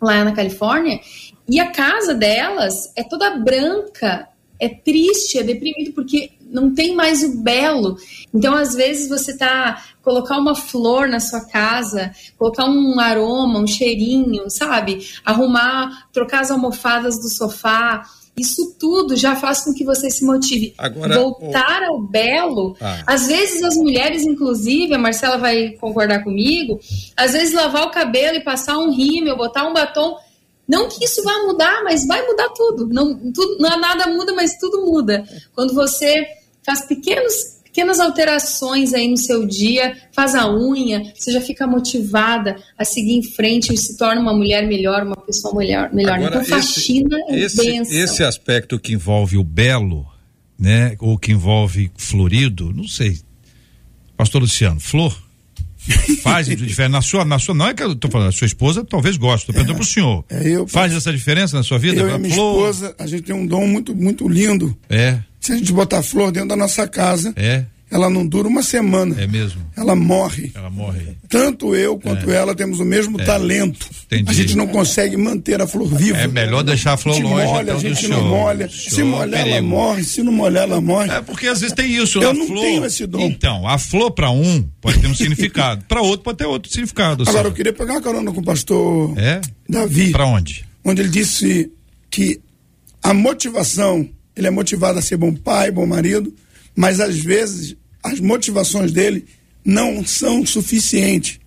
Lá 0.00 0.24
na 0.24 0.32
Califórnia. 0.32 1.00
E 1.48 1.60
a 1.60 1.70
casa 1.70 2.14
delas 2.14 2.92
é 2.96 3.02
toda 3.02 3.36
branca, 3.38 4.28
é 4.58 4.68
triste, 4.68 5.38
é 5.38 5.42
deprimido, 5.42 5.92
porque 5.92 6.30
não 6.54 6.72
tem 6.72 6.94
mais 6.94 7.22
o 7.22 7.36
belo. 7.42 7.96
Então, 8.32 8.54
às 8.54 8.74
vezes, 8.74 9.08
você 9.08 9.36
tá. 9.36 9.82
colocar 10.02 10.38
uma 10.38 10.54
flor 10.54 11.08
na 11.08 11.18
sua 11.18 11.44
casa, 11.46 12.12
colocar 12.38 12.64
um 12.66 13.00
aroma, 13.00 13.58
um 13.58 13.66
cheirinho, 13.66 14.48
sabe? 14.48 15.06
Arrumar, 15.24 16.08
trocar 16.12 16.40
as 16.40 16.50
almofadas 16.50 17.16
do 17.16 17.28
sofá. 17.28 18.04
Isso 18.36 18.74
tudo 18.80 19.16
já 19.16 19.36
faz 19.36 19.64
com 19.64 19.72
que 19.72 19.84
você 19.84 20.10
se 20.10 20.24
motive. 20.24 20.74
Agora, 20.76 21.14
Voltar 21.14 21.82
ao 21.84 22.00
belo. 22.00 22.76
Ah. 22.80 23.02
Às 23.06 23.28
vezes 23.28 23.62
as 23.62 23.76
mulheres, 23.76 24.24
inclusive, 24.24 24.94
a 24.94 24.98
Marcela 24.98 25.38
vai 25.38 25.70
concordar 25.80 26.24
comigo, 26.24 26.80
às 27.16 27.32
vezes 27.32 27.54
lavar 27.54 27.86
o 27.86 27.90
cabelo 27.90 28.36
e 28.36 28.44
passar 28.44 28.78
um 28.78 28.92
rímel, 28.92 29.36
botar 29.36 29.66
um 29.66 29.72
batom. 29.72 30.16
Não 30.66 30.88
que 30.88 31.04
isso 31.04 31.22
vá 31.22 31.44
mudar, 31.46 31.84
mas 31.84 32.06
vai 32.06 32.26
mudar 32.26 32.48
tudo. 32.50 32.88
Não, 32.88 33.14
tudo, 33.32 33.58
não 33.58 33.78
nada 33.78 34.06
muda, 34.08 34.32
mas 34.32 34.56
tudo 34.58 34.84
muda. 34.84 35.24
Quando 35.54 35.74
você 35.74 36.26
faz 36.64 36.86
pequenos, 36.86 37.34
pequenas 37.64 37.98
alterações 38.00 38.94
aí 38.94 39.08
no 39.08 39.16
seu 39.16 39.46
dia, 39.46 39.96
faz 40.12 40.34
a 40.34 40.48
unha, 40.52 41.12
você 41.14 41.32
já 41.32 41.40
fica 41.40 41.66
motivada 41.66 42.56
a 42.78 42.84
seguir 42.84 43.14
em 43.14 43.22
frente 43.22 43.72
e 43.72 43.76
se 43.76 43.96
torna 43.96 44.20
uma 44.20 44.34
mulher 44.34 44.66
melhor, 44.66 45.02
uma 45.02 45.16
pessoa 45.16 45.54
melhor. 45.54 45.92
melhor. 45.92 46.14
Agora, 46.14 46.36
então, 46.36 46.44
faxina 46.44 47.16
é 47.28 47.40
esse, 47.40 47.68
esse 47.68 48.22
aspecto 48.22 48.78
que 48.78 48.92
envolve 48.92 49.36
o 49.36 49.44
belo, 49.44 50.06
né? 50.58 50.96
Ou 51.00 51.18
que 51.18 51.32
envolve 51.32 51.90
florido, 51.96 52.72
não 52.72 52.86
sei. 52.86 53.18
Pastor 54.16 54.42
Luciano, 54.42 54.78
flor? 54.78 55.23
Faz 56.22 56.46
diferença 56.46 56.88
na 56.88 57.02
sua, 57.02 57.24
na 57.24 57.38
sua, 57.38 57.54
não 57.54 57.66
é 57.68 57.74
que 57.74 57.82
eu 57.82 57.94
tô 57.94 58.08
falando, 58.08 58.28
a 58.28 58.32
sua 58.32 58.46
esposa 58.46 58.84
talvez 58.84 59.16
goste, 59.16 59.46
tô 59.46 59.52
perguntando 59.52 59.76
pro 59.78 59.86
senhor. 59.86 60.24
É, 60.30 60.48
eu- 60.48 60.66
Faz 60.66 60.92
essa 60.94 61.12
diferença 61.12 61.56
na 61.56 61.62
sua 61.62 61.78
vida? 61.78 62.00
Eu 62.00 62.14
A 62.14 62.18
minha 62.18 62.34
flor? 62.34 62.70
esposa, 62.70 62.94
a 62.98 63.06
gente 63.06 63.22
tem 63.24 63.34
um 63.34 63.46
dom 63.46 63.66
muito, 63.66 63.94
muito 63.94 64.26
lindo. 64.28 64.76
É, 64.88 65.18
Se 65.40 65.52
a 65.52 65.56
gente 65.56 65.72
botar 65.72 66.02
flor 66.02 66.32
dentro 66.32 66.48
da 66.48 66.56
nossa 66.56 66.88
casa, 66.88 67.32
é, 67.36 67.64
ela 67.94 68.10
não 68.10 68.26
dura 68.26 68.48
uma 68.48 68.60
semana. 68.62 69.14
é 69.22 69.26
mesmo. 69.26 69.62
Ela 69.76 69.94
morre. 69.94 70.50
Ela 70.52 70.68
morre. 70.68 71.16
Tanto 71.28 71.76
eu 71.76 71.96
quanto 71.96 72.28
ela 72.30 72.52
temos 72.54 72.80
o 72.80 72.84
mesmo 72.84 73.16
talento. 73.18 73.88
É. 74.10 74.16
Entendi. 74.16 74.30
A 74.30 74.32
gente 74.34 74.56
não 74.56 74.66
consegue 74.66 75.16
manter 75.16 75.62
a 75.62 75.66
flor 75.66 75.86
viva. 75.94 76.18
É 76.18 76.26
melhor 76.26 76.64
deixar 76.64 76.94
a 76.94 76.96
flor 76.96 77.12
a 77.14 77.16
gente 77.18 77.24
longe, 77.28 77.46
molha, 77.46 77.62
então, 77.62 77.76
a 77.76 77.78
gente 77.80 78.08
não 78.08 78.24
molha. 78.28 78.66
O 78.66 78.70
Se 78.70 79.02
molhar, 79.04 79.40
ela 79.40 79.48
perigo. 79.50 79.66
morre. 79.68 80.02
Se 80.04 80.22
não 80.24 80.32
molhar, 80.32 80.64
ela 80.64 80.80
morre. 80.80 81.10
É 81.10 81.20
porque 81.20 81.46
às 81.46 81.60
vezes 81.60 81.74
tem 81.74 81.94
isso. 81.94 82.20
Eu 82.20 82.34
não 82.34 82.46
flor, 82.48 82.60
tenho 82.64 82.84
esse 82.84 83.06
dom. 83.06 83.20
Então, 83.20 83.66
a 83.68 83.78
flor 83.78 84.10
para 84.10 84.28
um 84.30 84.68
pode 84.80 84.98
ter 84.98 85.06
um 85.06 85.14
significado, 85.14 85.84
para 85.88 86.02
outro 86.02 86.24
pode 86.24 86.38
ter 86.38 86.46
outro 86.46 86.70
significado. 86.72 87.22
Agora, 87.22 87.38
eu 87.38 87.42
seja, 87.44 87.54
queria 87.54 87.72
pegar 87.72 87.92
uma 87.94 88.02
carona 88.02 88.32
com 88.32 88.40
o 88.40 88.44
pastor 88.44 89.16
É? 89.16 89.40
Davi, 89.68 90.10
Para 90.10 90.26
onde? 90.26 90.64
onde 90.84 91.00
ele 91.00 91.08
disse 91.10 91.70
que 92.10 92.40
a 93.02 93.14
motivação, 93.14 94.08
ele 94.36 94.46
é 94.46 94.50
motivado 94.50 94.98
a 94.98 95.02
ser 95.02 95.16
bom 95.16 95.32
pai, 95.32 95.70
bom 95.70 95.86
marido, 95.86 96.34
mas 96.76 96.98
às 97.00 97.16
vezes 97.18 97.76
as 98.04 98.20
motivações 98.20 98.92
dele 98.92 99.24
não 99.64 100.04
são 100.04 100.44
suficientes. 100.44 101.40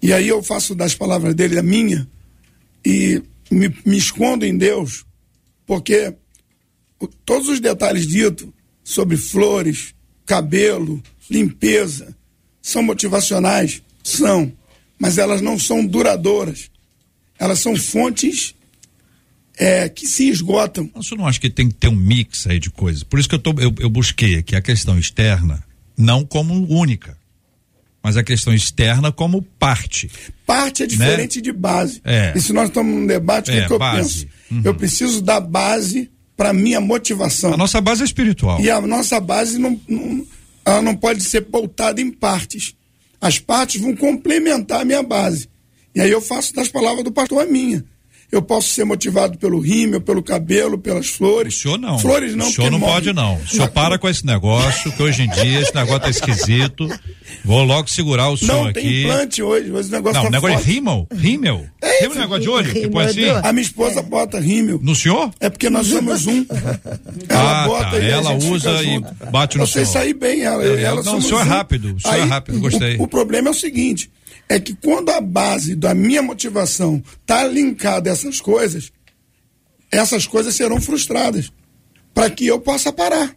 E 0.00 0.12
aí 0.12 0.28
eu 0.28 0.40
faço 0.42 0.76
das 0.76 0.94
palavras 0.94 1.34
dele 1.34 1.58
a 1.58 1.62
minha 1.62 2.08
e 2.86 3.20
me, 3.50 3.74
me 3.84 3.98
escondo 3.98 4.46
em 4.46 4.56
Deus, 4.56 5.04
porque 5.66 6.14
todos 7.26 7.48
os 7.48 7.58
detalhes 7.58 8.06
ditos 8.06 8.48
sobre 8.84 9.16
flores, 9.16 9.92
cabelo, 10.24 11.02
limpeza, 11.28 12.16
são 12.62 12.82
motivacionais? 12.82 13.82
São, 14.04 14.52
mas 14.98 15.18
elas 15.18 15.40
não 15.40 15.58
são 15.58 15.84
duradouras. 15.84 16.70
Elas 17.38 17.58
são 17.58 17.74
fontes 17.76 18.54
é, 19.56 19.88
que 19.88 20.06
se 20.06 20.28
esgotam. 20.28 20.88
Mas 20.94 21.08
você 21.08 21.16
não 21.16 21.26
acha 21.26 21.40
que 21.40 21.50
tem 21.50 21.68
que 21.68 21.74
ter 21.74 21.88
um 21.88 21.96
mix 21.96 22.46
aí 22.46 22.60
de 22.60 22.70
coisas? 22.70 23.02
Por 23.02 23.18
isso 23.18 23.28
que 23.28 23.34
eu, 23.34 23.38
tô, 23.38 23.50
eu, 23.58 23.74
eu 23.80 23.90
busquei 23.90 24.36
aqui 24.36 24.54
a 24.54 24.62
questão 24.62 24.98
externa, 24.98 25.62
não 25.98 26.24
como 26.24 26.54
única, 26.72 27.18
mas 28.02 28.16
a 28.16 28.22
questão 28.22 28.54
externa 28.54 29.10
como 29.12 29.42
parte. 29.42 30.08
Parte 30.46 30.84
é 30.84 30.86
diferente 30.86 31.40
de 31.42 31.52
base. 31.52 32.00
É. 32.04 32.32
E 32.36 32.40
se 32.40 32.52
nós 32.52 32.68
estamos 32.68 32.94
num 32.94 33.06
debate, 33.06 33.50
o 33.50 33.54
É, 33.54 33.60
que, 33.62 33.66
que 33.66 33.72
eu 33.72 33.78
penso? 33.78 34.26
Eu 34.64 34.74
preciso 34.74 35.20
dar 35.20 35.40
base 35.40 36.10
para 36.36 36.52
minha 36.52 36.80
motivação. 36.80 37.52
A 37.52 37.56
nossa 37.56 37.80
base 37.80 38.02
é 38.02 38.04
espiritual. 38.04 38.60
E 38.60 38.70
a 38.70 38.80
nossa 38.80 39.18
base 39.20 39.58
não, 39.58 39.78
não- 39.88 40.24
ela 40.64 40.80
não 40.80 40.94
pode 40.96 41.22
ser 41.24 41.42
pautada 41.42 42.00
em 42.00 42.10
partes. 42.10 42.74
As 43.20 43.38
partes 43.38 43.80
vão 43.80 43.94
complementar 43.96 44.82
a 44.82 44.84
minha 44.84 45.02
base. 45.02 45.48
E 45.94 46.00
aí 46.00 46.10
eu 46.10 46.20
faço 46.20 46.54
das 46.54 46.68
palavras 46.68 47.02
do 47.02 47.10
pastor 47.10 47.42
a 47.42 47.46
minha. 47.46 47.84
Eu 48.30 48.42
posso 48.42 48.68
ser 48.68 48.84
motivado 48.84 49.38
pelo 49.38 49.58
rímel, 49.58 50.02
pelo 50.02 50.22
cabelo, 50.22 50.76
pelas 50.76 51.06
flores. 51.08 51.56
O 51.56 51.60
senhor 51.60 51.78
não. 51.78 51.98
Flores 51.98 52.34
não, 52.34 52.46
O 52.48 52.52
senhor 52.52 52.70
não 52.70 52.78
morre. 52.78 52.92
pode, 52.92 53.12
não. 53.14 53.36
O 53.36 53.48
senhor 53.48 53.68
para 53.70 53.98
com 53.98 54.06
esse 54.06 54.26
negócio, 54.26 54.92
que 54.92 55.02
hoje 55.02 55.22
em 55.22 55.30
dia 55.30 55.60
esse 55.60 55.74
negócio 55.74 56.00
tá 56.00 56.10
esquisito. 56.10 56.86
Vou 57.42 57.64
logo 57.64 57.88
segurar 57.88 58.28
o 58.28 58.36
senhor 58.36 58.66
Não 58.66 58.72
tem 58.72 58.84
aqui. 58.86 59.02
implante 59.04 59.42
hoje, 59.42 59.70
hoje 59.72 59.88
o 59.88 59.92
negócio 59.92 60.14
Não, 60.16 60.22
tá 60.24 60.28
o 60.28 60.30
negócio 60.32 60.56
forte. 60.56 60.70
é 60.70 60.72
rímel? 60.74 61.06
Rímel? 61.10 61.66
É 61.80 61.88
é 62.04 62.06
isso. 62.06 62.18
negócio 62.18 62.42
de 62.42 62.48
olho? 62.50 62.66
É 63.00 63.04
assim? 63.04 63.28
A 63.48 63.52
minha 63.52 63.62
esposa 63.62 64.02
bota 64.02 64.38
rímel. 64.38 64.78
No 64.82 64.94
senhor? 64.94 65.30
É 65.40 65.48
porque 65.48 65.70
nós 65.70 65.86
somos 65.86 66.26
um. 66.26 66.44
Ah, 67.30 67.64
bota 67.66 67.90
tá. 67.90 67.98
e 67.98 68.10
Ela 68.10 68.34
usa 68.34 68.82
e 68.82 68.94
junto. 68.94 69.14
bate 69.30 69.58
no 69.58 69.66
Você 69.66 69.84
senhor. 69.84 69.86
sair 70.04 70.14
bem, 70.14 70.42
ela. 70.42 70.62
eu 70.64 70.76
e 70.78 70.80
É, 70.82 70.84
ela 70.84 70.96
não, 70.96 71.00
o 71.02 71.04
somos 71.04 71.26
senhor 71.26 71.40
é 71.40 71.44
um. 71.44 71.48
rápido, 71.48 71.94
o 71.96 72.00
senhor 72.00 72.16
é 72.18 72.24
rápido, 72.24 72.60
gostei. 72.60 72.96
O, 72.96 73.02
o 73.04 73.08
problema 73.08 73.48
é 73.48 73.50
o 73.50 73.54
seguinte: 73.54 74.10
é 74.48 74.58
que 74.58 74.74
quando 74.74 75.10
a 75.10 75.20
base 75.20 75.74
da 75.74 75.94
minha 75.94 76.22
motivação 76.22 77.02
tá 77.26 77.44
linkada 77.46 78.08
a 78.10 78.12
essas 78.12 78.40
coisas, 78.40 78.90
essas 79.90 80.26
coisas 80.26 80.54
serão 80.54 80.80
frustradas. 80.80 81.50
Para 82.14 82.30
que 82.30 82.46
eu 82.46 82.58
possa 82.58 82.92
parar. 82.92 83.34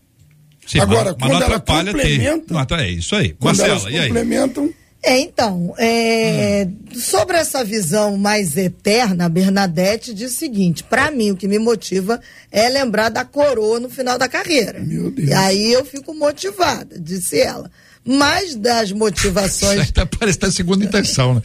Sim, 0.66 0.80
Agora, 0.80 1.12
mas, 1.12 1.16
mas 1.20 1.30
quando 1.30 1.44
ela 1.44 1.60
ter. 1.60 1.74
complementa- 1.86 2.54
Não, 2.54 2.60
atra- 2.60 2.84
é 2.86 2.90
isso 2.90 3.16
aí. 3.16 3.36
Quando 3.40 3.58
Marcela, 3.58 3.90
elas 3.90 4.06
complementam. 4.08 4.74
É, 5.04 5.18
então, 5.20 5.74
é, 5.80 6.68
sobre 6.94 7.36
essa 7.38 7.64
visão 7.64 8.18
mais 8.18 8.56
eterna, 8.56 9.26
a 9.26 9.30
Bernadette 9.30 10.14
diz 10.14 10.32
o 10.34 10.36
seguinte: 10.38 10.84
para 10.84 11.10
mim, 11.12 11.32
o 11.32 11.36
que 11.36 11.48
me 11.48 11.58
motiva 11.60 12.22
é 12.52 12.70
lembrar 12.70 13.10
da 13.10 13.26
coroa 13.26 13.80
no 13.80 13.90
final 13.90 14.18
da 14.18 14.30
carreira. 14.30 14.80
Meu 14.80 15.10
Deus. 15.12 15.30
E 15.30 15.34
aí 15.34 15.74
eu 15.74 15.84
fico 15.86 16.14
motivada, 16.14 17.00
disse 17.00 17.40
ela. 17.40 17.70
Mas 18.04 18.56
das 18.56 18.92
motivações. 18.92 19.92
Tá, 19.94 20.06
parece 20.06 20.38
que 20.40 20.46
tá 20.46 20.52
segunda 20.52 20.84
intenção, 20.86 21.36
né? 21.36 21.42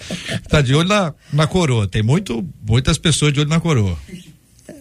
Tá 0.49 0.61
de 0.63 0.75
olho 0.75 0.89
na, 0.89 1.13
na 1.33 1.47
coroa. 1.47 1.87
Tem 1.87 2.03
muito, 2.03 2.47
muitas 2.67 2.97
pessoas 2.99 3.33
de 3.33 3.41
olho 3.41 3.49
na 3.49 3.61
coroa. 3.61 3.99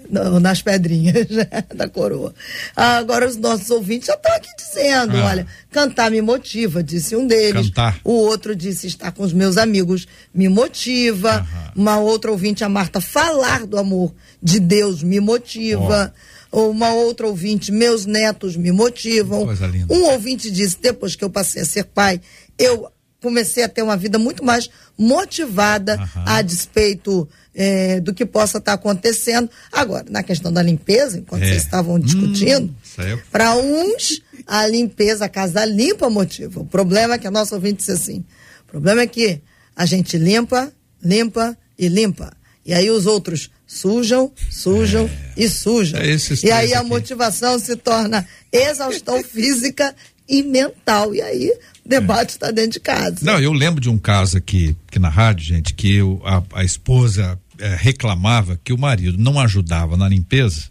Não, 0.09 0.39
nas 0.39 0.61
pedrinhas 0.61 1.27
da 1.75 1.89
coroa. 1.89 2.33
Agora 2.75 3.27
os 3.27 3.35
nossos 3.37 3.69
ouvintes 3.71 4.07
já 4.07 4.13
estão 4.13 4.35
aqui 4.35 4.49
dizendo, 4.57 5.17
Ah. 5.17 5.25
olha, 5.25 5.47
cantar 5.71 6.11
me 6.11 6.21
motiva, 6.21 6.83
disse 6.83 7.15
um 7.15 7.25
deles. 7.27 7.67
Cantar. 7.69 7.99
O 8.03 8.11
outro 8.13 8.55
disse 8.55 8.85
estar 8.87 9.11
com 9.11 9.23
os 9.23 9.33
meus 9.33 9.57
amigos 9.57 10.07
me 10.33 10.47
motiva. 10.47 11.37
Aham. 11.37 11.71
Uma 11.75 11.97
outra 11.97 12.31
ouvinte, 12.31 12.63
a 12.63 12.69
Marta, 12.69 13.01
falar 13.01 13.65
do 13.65 13.77
amor 13.77 14.13
de 14.41 14.59
Deus 14.59 15.01
me 15.03 15.19
motiva. 15.19 16.13
Uma 16.57 16.93
outra 16.93 17.27
ouvinte, 17.27 17.71
meus 17.71 18.05
netos 18.05 18.55
me 18.55 18.71
motivam. 18.71 19.43
Um 19.93 20.03
ouvinte 20.13 20.49
disse, 20.49 20.77
depois 20.81 21.15
que 21.15 21.23
eu 21.23 21.29
passei 21.29 21.61
a 21.63 21.65
ser 21.65 21.83
pai, 21.85 22.21
eu 22.57 22.87
comecei 23.21 23.63
a 23.63 23.67
ter 23.69 23.81
uma 23.81 23.97
vida 23.97 24.17
muito 24.17 24.43
mais 24.43 24.69
motivada 24.97 25.97
a 26.25 26.41
despeito 26.41 27.27
eh, 27.53 27.99
do 27.99 28.13
que 28.13 28.25
possa 28.25 28.57
estar 28.59 28.73
acontecendo. 28.73 29.49
Agora, 29.71 30.05
na 30.09 30.21
questão 30.23 30.51
da 30.51 30.61
limpeza, 30.61 31.17
enquanto 31.19 31.43
É. 31.43 31.47
vocês 31.47 31.63
estavam 31.63 31.99
discutindo, 31.99 32.73
é- 32.99 33.17
para 33.31 33.55
uns, 33.55 34.21
a 34.47 34.65
limpeza, 34.67 35.25
a 35.25 35.29
casa 35.29 35.65
limpa 35.65 36.09
motiva. 36.09 36.61
O 36.61 36.65
problema 36.65 37.15
é 37.15 37.17
que 37.17 37.27
a 37.27 37.31
nossa 37.31 37.55
ouvinte 37.55 37.77
disse 37.77 37.91
assim: 37.91 38.23
o 38.67 38.71
problema 38.71 39.01
é 39.01 39.07
que 39.07 39.41
a 39.75 39.85
gente 39.85 40.17
limpa, 40.17 40.71
limpa 41.03 41.57
e 41.77 41.87
limpa. 41.87 42.31
E 42.65 42.73
aí 42.73 42.89
os 42.91 43.05
outros 43.05 43.49
sujam, 43.67 44.31
sujam 44.49 45.09
e 45.35 45.49
sujam. 45.49 45.99
É 45.99 46.15
e 46.43 46.51
aí 46.51 46.73
a 46.73 46.79
aqui. 46.79 46.89
motivação 46.89 47.57
se 47.59 47.75
torna 47.75 48.27
exaustão 48.51 49.21
física 49.25 49.95
e 50.27 50.41
mental. 50.43 51.13
E 51.13 51.21
aí 51.21 51.49
o 51.85 51.89
debate 51.89 52.29
está 52.31 52.51
dentro 52.51 52.71
de 52.71 52.79
casa. 52.79 53.17
Não, 53.21 53.39
eu 53.39 53.53
lembro 53.53 53.79
de 53.81 53.89
um 53.89 53.97
caso 53.97 54.37
aqui, 54.37 54.75
aqui 54.87 54.99
na 54.99 55.09
rádio, 55.09 55.45
gente, 55.45 55.73
que 55.73 55.95
eu- 55.95 56.21
a, 56.25 56.41
a 56.53 56.63
esposa 56.63 57.39
eh, 57.59 57.75
reclamava 57.79 58.59
que 58.63 58.73
o 58.73 58.77
marido 58.77 59.17
não 59.17 59.39
ajudava 59.39 59.95
na 59.95 60.09
limpeza, 60.09 60.63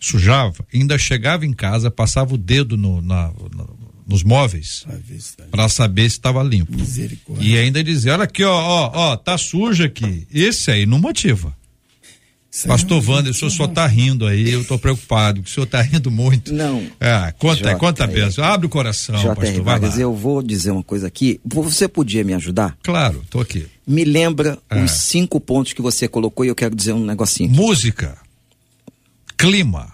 sujava, 0.00 0.64
ainda 0.72 0.96
chegava 0.98 1.44
em 1.46 1.52
casa, 1.52 1.90
passava 1.90 2.34
o 2.34 2.38
dedo 2.38 2.76
no, 2.76 3.00
na- 3.00 3.32
na- 3.54 3.66
nos 4.06 4.22
móveis 4.22 4.86
se 5.20 5.36
tá- 5.36 5.44
para 5.50 5.68
saber 5.68 6.02
se 6.08 6.16
estava 6.16 6.42
limpo. 6.42 6.74
Misericórdia. 6.76 7.46
E 7.46 7.58
ainda 7.58 7.82
dizia, 7.84 8.14
olha 8.14 8.24
aqui, 8.24 8.42
ó, 8.42 8.54
ó, 8.56 8.90
ó, 8.94 9.16
tá 9.16 9.36
sujo 9.36 9.84
aqui. 9.84 10.26
Esse 10.32 10.70
aí 10.70 10.86
não 10.86 10.98
motiva. 10.98 11.54
Aí 12.50 12.66
Pastor 12.68 13.06
Wander, 13.06 13.30
o 13.30 13.34
senhor 13.34 13.50
só 13.50 13.68
tá 13.68 13.86
rindo 13.86 14.26
aí, 14.26 14.50
eu 14.50 14.64
tô 14.64 14.78
preocupado, 14.78 15.42
que 15.42 15.50
o 15.50 15.52
senhor 15.52 15.66
tá 15.66 15.82
rindo 15.82 16.10
muito. 16.10 16.52
Não. 16.52 16.82
É, 16.98 17.30
conta, 17.38 17.76
conta 17.76 18.04
a 18.04 18.06
benção, 18.06 18.42
abre 18.42 18.66
o 18.66 18.70
coração, 18.70 19.16
J.R. 19.18 19.34
pastor, 19.36 19.62
Vargas, 19.62 19.94
lá. 19.96 20.00
eu 20.00 20.14
vou 20.14 20.42
dizer 20.42 20.70
uma 20.70 20.82
coisa 20.82 21.06
aqui. 21.06 21.38
Você 21.44 21.86
podia 21.86 22.24
me 22.24 22.32
ajudar? 22.32 22.76
Claro, 22.82 23.22
tô 23.28 23.38
aqui. 23.40 23.66
Me 23.86 24.02
lembra 24.04 24.58
Ah. 24.68 24.82
os 24.82 24.90
cinco 24.92 25.38
pontos 25.40 25.74
que 25.74 25.82
você 25.82 26.08
colocou 26.08 26.44
e 26.44 26.48
eu 26.48 26.54
quero 26.54 26.74
dizer 26.74 26.94
um 26.94 27.04
negocinho. 27.04 27.50
aqui. 27.50 27.60
Música, 27.60 28.16
clima, 29.36 29.92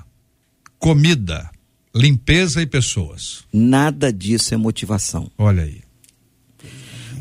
comida, 0.79 1.51
limpeza 1.95 2.63
e 2.63 2.67
pessoas. 2.67 3.45
Nada 3.53 4.13
disso 4.13 4.55
é 4.55 4.57
motivação. 4.57 5.29
Olha 5.37 5.65
aí. 5.65 5.81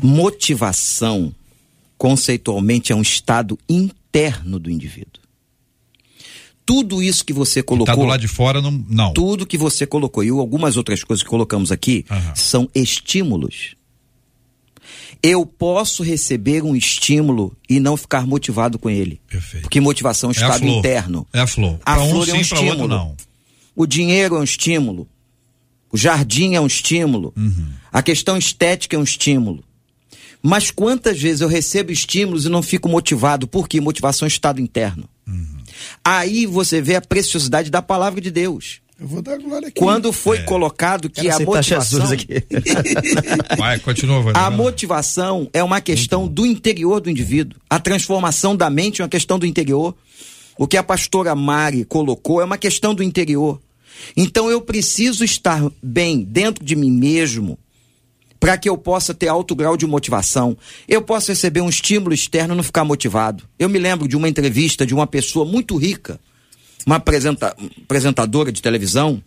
Motivação, 0.00 1.34
conceitualmente, 1.98 2.92
é 2.92 2.96
um 2.96 3.02
estado 3.02 3.58
interno 3.68 4.58
do 4.58 4.70
indivíduo. 4.70 5.23
Tudo 6.66 7.02
isso 7.02 7.24
que 7.24 7.32
você 7.32 7.62
Tá 7.62 7.66
colocou. 7.68 7.94
do 7.96 8.04
lado 8.04 8.20
de 8.20 8.28
fora, 8.28 8.60
não. 8.62 8.70
não. 8.88 9.12
Tudo 9.12 9.46
que 9.46 9.58
você 9.58 9.86
colocou 9.86 10.24
e 10.24 10.30
algumas 10.30 10.76
outras 10.76 11.04
coisas 11.04 11.22
que 11.22 11.28
colocamos 11.28 11.70
aqui 11.70 12.04
Aham. 12.10 12.34
são 12.34 12.70
estímulos. 12.74 13.76
Eu 15.22 15.46
posso 15.46 16.02
receber 16.02 16.62
um 16.62 16.76
estímulo 16.76 17.56
e 17.68 17.80
não 17.80 17.96
ficar 17.96 18.26
motivado 18.26 18.78
com 18.78 18.90
ele. 18.90 19.20
Perfeito. 19.28 19.62
Porque 19.62 19.80
motivação 19.80 20.28
é 20.30 20.32
um 20.32 20.36
É 20.36 20.40
estado 20.48 20.66
interno. 20.66 21.26
É 21.32 21.40
a 21.40 21.46
flor. 21.46 21.78
A 21.84 21.94
Pra 21.94 22.02
um 22.04 22.10
flor 22.10 22.28
é 22.28 22.32
um 22.34 22.42
sim, 22.44 22.48
pra 22.48 22.58
outro 22.58 22.66
estímulo. 22.74 22.88
não. 22.88 23.16
O 23.74 23.86
dinheiro 23.86 24.36
é 24.36 24.38
um 24.40 24.44
estímulo. 24.44 25.08
O 25.90 25.96
jardim 25.96 26.54
é 26.54 26.60
um 26.60 26.66
estímulo. 26.66 27.32
Uhum. 27.36 27.66
A 27.92 28.02
questão 28.02 28.36
estética 28.36 28.96
é 28.96 28.98
um 28.98 29.02
estímulo. 29.04 29.64
Mas 30.42 30.70
quantas 30.70 31.20
vezes 31.20 31.40
eu 31.40 31.48
recebo 31.48 31.90
estímulos 31.90 32.44
e 32.44 32.48
não 32.50 32.62
fico 32.62 32.88
motivado? 32.88 33.46
Por 33.48 33.66
quê? 33.66 33.80
Motivação 33.80 34.26
é 34.26 34.28
um 34.28 34.28
estado 34.28 34.60
interno. 34.60 35.08
Uhum. 35.26 35.53
Aí 36.04 36.46
você 36.46 36.80
vê 36.80 36.96
a 36.96 37.00
preciosidade 37.00 37.70
da 37.70 37.82
palavra 37.82 38.20
de 38.20 38.30
Deus. 38.30 38.80
Eu 39.00 39.08
vou 39.08 39.20
dar 39.20 39.36
glória 39.38 39.68
aqui. 39.68 39.78
Quando 39.80 40.12
foi 40.12 40.38
É. 40.38 40.42
colocado 40.42 41.10
que 41.10 41.22
Quero 41.22 41.36
a 41.42 41.46
motivação, 41.46 42.00
Jesus 42.00 42.12
aqui. 42.12 42.26
Vai, 43.58 43.78
continua, 43.80 44.22
vai. 44.22 44.32
a 44.36 44.50
motivação 44.50 45.48
é 45.52 45.62
uma 45.64 45.80
questão 45.80 46.28
do 46.28 46.46
interior 46.46 47.00
do 47.00 47.10
indivíduo. 47.10 47.58
A 47.68 47.80
transformação 47.80 48.54
da 48.56 48.70
mente 48.70 49.00
é 49.00 49.04
uma 49.04 49.08
questão 49.08 49.38
do 49.38 49.46
interior. 49.46 49.94
O 50.56 50.68
que 50.68 50.76
a 50.76 50.82
pastora 50.82 51.34
Mari 51.34 51.84
colocou 51.84 52.40
é 52.40 52.44
uma 52.44 52.56
questão 52.56 52.94
do 52.94 53.02
interior. 53.02 53.60
Então 54.16 54.48
eu 54.48 54.60
preciso 54.60 55.24
estar 55.24 55.60
bem 55.82 56.22
dentro 56.22 56.64
de 56.64 56.76
mim 56.76 56.90
mesmo 56.90 57.58
para 58.44 58.58
que 58.58 58.68
eu 58.68 58.76
possa 58.76 59.14
ter 59.14 59.26
alto 59.28 59.56
grau 59.56 59.74
de 59.74 59.86
motivação. 59.86 60.54
Eu 60.86 61.00
posso 61.00 61.28
receber 61.32 61.62
um 61.62 61.68
estímulo 61.70 62.12
externo 62.12 62.52
e 62.52 62.56
não 62.58 62.62
ficar 62.62 62.84
motivado. 62.84 63.42
Eu 63.58 63.70
me 63.70 63.78
lembro 63.78 64.06
de 64.06 64.14
uma 64.18 64.28
entrevista 64.28 64.84
de 64.84 64.92
uma 64.92 65.06
pessoa 65.06 65.46
muito 65.46 65.78
rica, 65.78 66.20
uma 66.84 66.96
apresenta- 66.96 67.56
apresentadora 67.82 68.52
de 68.52 68.60
televisão, 68.60 69.22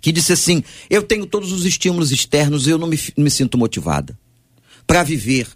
que 0.00 0.10
disse 0.10 0.32
assim: 0.32 0.64
Eu 0.88 1.02
tenho 1.02 1.26
todos 1.26 1.52
os 1.52 1.66
estímulos 1.66 2.10
externos 2.10 2.66
e 2.66 2.70
eu 2.70 2.78
não 2.78 2.86
me, 2.88 2.96
fi- 2.96 3.12
me 3.14 3.28
sinto 3.30 3.58
motivada 3.58 4.18
para 4.86 5.02
viver. 5.02 5.46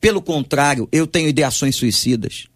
Pelo 0.00 0.22
contrário, 0.22 0.88
eu 0.90 1.06
tenho 1.06 1.28
ideações 1.28 1.76
suicidas. 1.76 2.46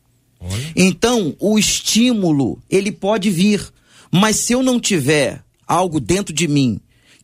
Olha. 0.41 0.73
Então, 0.75 1.37
o 1.39 1.59
estímulo, 1.59 2.59
ele 2.71 2.91
pode 2.91 3.29
vir, 3.29 3.63
mas 4.11 4.37
se 4.37 4.55
eu 4.55 4.63
não 4.63 4.81
tiver 4.81 5.43
algo 5.67 6.01
dentro 6.01 6.33
de 6.33 6.49
mim 6.49 6.81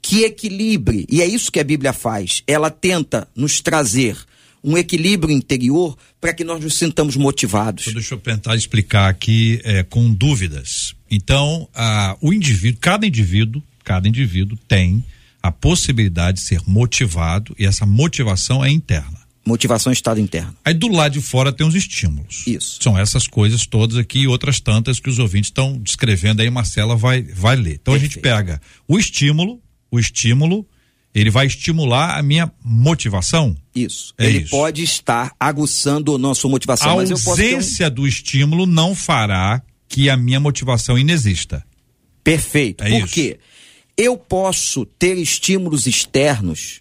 que 0.07 0.23
equilibre, 0.23 1.07
e 1.11 1.23
é 1.23 1.27
isso 1.27 1.51
que 1.51 1.59
a 1.59 1.65
Bíblia 1.65 1.95
faz, 1.95 2.43
ela 2.47 2.69
tenta 2.69 3.27
nos 3.35 3.63
trazer 3.63 4.19
um 4.63 4.77
equilíbrio 4.77 5.35
interior 5.35 5.97
para 6.21 6.35
que 6.35 6.45
nós 6.45 6.63
nos 6.63 6.75
sintamos 6.75 7.17
motivados. 7.17 7.87
Deixa 7.87 8.13
eu 8.13 8.19
tentar 8.19 8.55
explicar 8.55 9.09
aqui 9.09 9.63
é, 9.65 9.83
com 9.83 10.13
dúvidas. 10.13 10.95
Então, 11.11 11.67
a, 11.75 12.19
o 12.21 12.35
indivíduo, 12.35 12.79
cada 12.83 13.07
indivíduo, 13.07 13.63
cada 13.83 14.07
indivíduo 14.07 14.59
tem 14.69 15.03
a 15.43 15.51
possibilidade 15.51 16.37
de 16.37 16.45
ser 16.45 16.61
motivado 16.67 17.57
e 17.59 17.65
essa 17.65 17.87
motivação 17.87 18.63
é 18.63 18.71
interna. 18.71 19.25
Motivação 19.47 19.91
é 19.91 19.95
estado 19.95 20.21
interno. 20.21 20.55
Aí 20.63 20.75
do 20.75 20.89
lado 20.89 21.13
de 21.13 21.23
fora 21.23 21.51
tem 21.51 21.67
os 21.67 21.75
estímulos. 21.75 22.47
Isso. 22.47 22.79
São 22.83 22.99
essas 22.99 23.27
coisas 23.27 23.67
todas 23.67 23.97
aqui 23.97 24.21
e 24.21 24.27
outras 24.27 24.61
tantas 24.61 25.01
que 25.01 25.09
os 25.09 25.19
ouvintes 25.19 25.49
estão 25.49 25.79
descrevendo 25.79 26.43
aí, 26.43 26.51
Marcela 26.51 26.95
vai, 26.95 27.23
vai 27.23 27.57
ler. 27.57 27.79
Então 27.81 27.95
a 27.95 27.99
gente 27.99 28.19
Perfeito. 28.19 28.37
pega 28.37 28.61
o 28.87 28.99
estímulo, 28.99 29.61
o 29.95 29.99
estímulo, 30.01 30.67
ele 31.15 31.31
vai 31.31 31.47
estimular 31.47 32.19
a 32.19 32.23
minha 32.23 32.51
motivação. 32.63 33.57
Isso. 33.75 34.13
É 34.19 34.27
ele 34.27 34.39
isso. 34.39 34.51
pode 34.51 34.83
estar 34.83 35.33
aguçando 35.39 36.13
ou 36.13 36.19
não 36.19 36.33
a 36.33 36.35
sua 36.35 36.51
motivação, 36.51 36.93
a 36.93 36.97
mas 36.97 37.11
eu 37.11 37.17
posso 37.17 37.37
ter 37.37 37.55
um... 37.55 37.57
ausência 37.57 37.89
do 37.89 38.07
estímulo 38.07 38.67
não 38.67 38.95
fará 38.95 39.63
que 39.89 40.11
a 40.11 40.17
minha 40.17 40.41
motivação 40.41 40.99
inexista. 40.99 41.65
Perfeito. 42.25 42.83
É 42.83 42.91
Por 42.91 43.05
isso. 43.05 43.15
quê? 43.15 43.39
Eu 43.97 44.17
posso 44.17 44.85
ter 44.85 45.17
estímulos 45.19 45.87
externos 45.87 46.81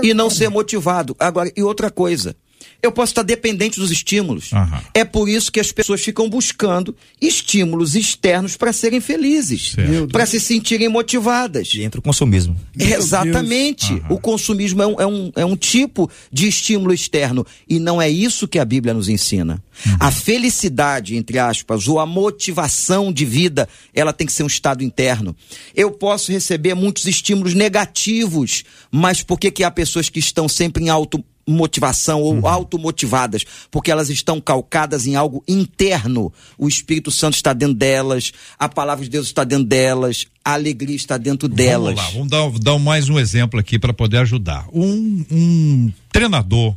e 0.00 0.14
não 0.14 0.30
ser 0.30 0.48
motivado. 0.48 1.16
Agora, 1.18 1.50
e 1.56 1.62
outra 1.62 1.90
coisa, 1.90 2.36
eu 2.82 2.90
posso 2.90 3.12
estar 3.12 3.22
dependente 3.22 3.78
dos 3.78 3.90
estímulos. 3.90 4.52
Aham. 4.52 4.82
É 4.94 5.04
por 5.04 5.28
isso 5.28 5.50
que 5.50 5.60
as 5.60 5.70
pessoas 5.70 6.02
ficam 6.02 6.28
buscando 6.28 6.94
estímulos 7.20 7.94
externos 7.94 8.56
para 8.56 8.72
serem 8.72 9.00
felizes, 9.00 9.74
para 10.10 10.26
se 10.26 10.40
sentirem 10.40 10.88
motivadas. 10.88 11.70
E 11.74 11.82
entra 11.82 12.00
o 12.00 12.02
consumismo. 12.02 12.56
Meu 12.74 12.98
Exatamente. 12.98 14.02
O 14.08 14.18
consumismo 14.18 14.82
é 14.82 14.86
um, 14.86 15.00
é, 15.00 15.06
um, 15.06 15.32
é 15.36 15.44
um 15.44 15.56
tipo 15.56 16.10
de 16.32 16.48
estímulo 16.48 16.92
externo. 16.92 17.46
E 17.68 17.78
não 17.78 18.00
é 18.00 18.08
isso 18.08 18.48
que 18.48 18.58
a 18.58 18.64
Bíblia 18.64 18.94
nos 18.94 19.08
ensina. 19.08 19.62
A 19.98 20.10
felicidade, 20.10 21.16
entre 21.16 21.38
aspas, 21.38 21.88
ou 21.88 21.98
a 21.98 22.06
motivação 22.06 23.12
de 23.12 23.24
vida, 23.24 23.68
ela 23.94 24.12
tem 24.12 24.26
que 24.26 24.32
ser 24.32 24.42
um 24.42 24.48
estado 24.48 24.82
interno. 24.82 25.34
Eu 25.74 25.90
posso 25.90 26.30
receber 26.30 26.74
muitos 26.74 27.06
estímulos 27.06 27.54
negativos, 27.54 28.64
mas 28.90 29.22
por 29.22 29.38
que, 29.38 29.50
que 29.50 29.64
há 29.64 29.70
pessoas 29.70 30.08
que 30.08 30.18
estão 30.18 30.48
sempre 30.48 30.84
em 30.84 30.88
auto 30.88 31.24
motivação 31.46 32.22
ou 32.22 32.46
automotivadas, 32.46 33.44
porque 33.70 33.90
elas 33.90 34.10
estão 34.10 34.40
calcadas 34.40 35.06
em 35.06 35.16
algo 35.16 35.42
interno. 35.46 36.32
O 36.56 36.68
Espírito 36.68 37.10
Santo 37.10 37.34
está 37.34 37.52
dentro 37.52 37.74
delas, 37.74 38.32
a 38.58 38.68
palavra 38.68 39.04
de 39.04 39.10
Deus 39.10 39.26
está 39.26 39.44
dentro 39.44 39.64
delas, 39.64 40.26
a 40.44 40.54
alegria 40.54 40.96
está 40.96 41.16
dentro 41.16 41.48
delas. 41.48 41.94
Vamos 41.94 42.30
lá, 42.30 42.40
vamos 42.40 42.60
dar, 42.60 42.72
dar 42.72 42.78
mais 42.78 43.08
um 43.08 43.18
exemplo 43.18 43.58
aqui 43.58 43.78
para 43.78 43.92
poder 43.92 44.18
ajudar. 44.18 44.66
Um, 44.72 45.24
um 45.30 45.92
treinador, 46.10 46.76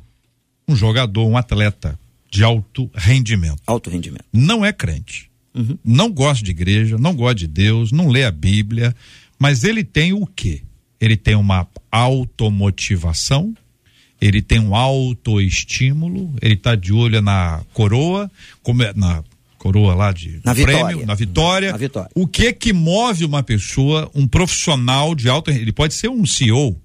um 0.68 0.76
jogador, 0.76 1.26
um 1.26 1.38
atleta 1.38 1.98
de 2.30 2.44
alto 2.44 2.90
rendimento. 2.94 3.62
Alto 3.66 3.90
rendimento. 3.90 4.26
não 4.34 4.66
é 4.66 4.74
crente, 4.74 5.30
não 5.84 6.12
gosta 6.12 6.44
de 6.44 6.52
igreja, 6.52 6.98
não 6.98 7.16
gosta 7.16 7.36
de 7.36 7.48
Deus, 7.48 7.92
não 7.92 8.10
lê 8.10 8.26
a 8.26 8.32
Bíblia, 8.32 8.94
mas 9.40 9.64
ele 9.64 9.84
tem 9.84 10.12
o 10.12 10.26
quê? 10.26 10.62
Ele 11.00 11.16
tem 11.16 11.36
uma 11.36 11.68
automotivação, 11.92 13.56
ele 14.22 14.42
tem 14.42 14.60
um 14.60 14.74
autoestímulo, 14.76 16.34
ele 16.42 16.56
tá 16.56 16.76
de 16.76 16.94
olho 16.94 17.22
na 17.22 17.62
coroa, 17.74 18.30
como 18.64 18.84
é, 18.84 18.94
na 18.96 19.24
coroa 19.58 19.94
lá 19.96 20.12
de 20.12 20.40
Na 20.44 20.54
prêmio, 20.54 20.76
vitória. 20.76 21.06
na 21.06 21.16
vitória. 21.16 21.72
Na 21.72 21.78
vitória. 21.78 22.10
O 22.16 22.28
que 22.28 22.54
que 22.54 22.72
move 22.74 23.26
uma 23.26 23.44
pessoa, 23.44 24.10
um 24.14 24.28
profissional 24.28 25.16
de 25.16 25.28
alto, 25.30 25.52
ele 25.52 25.72
pode 25.72 25.94
ser 25.94 26.10
um 26.10 26.26
CEO, 26.26 26.80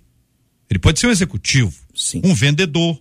ele 0.68 0.78
pode 0.78 0.98
ser 0.98 1.06
um 1.06 1.10
executivo, 1.10 1.72
Sim. 1.94 2.20
um 2.24 2.34
vendedor, 2.34 2.98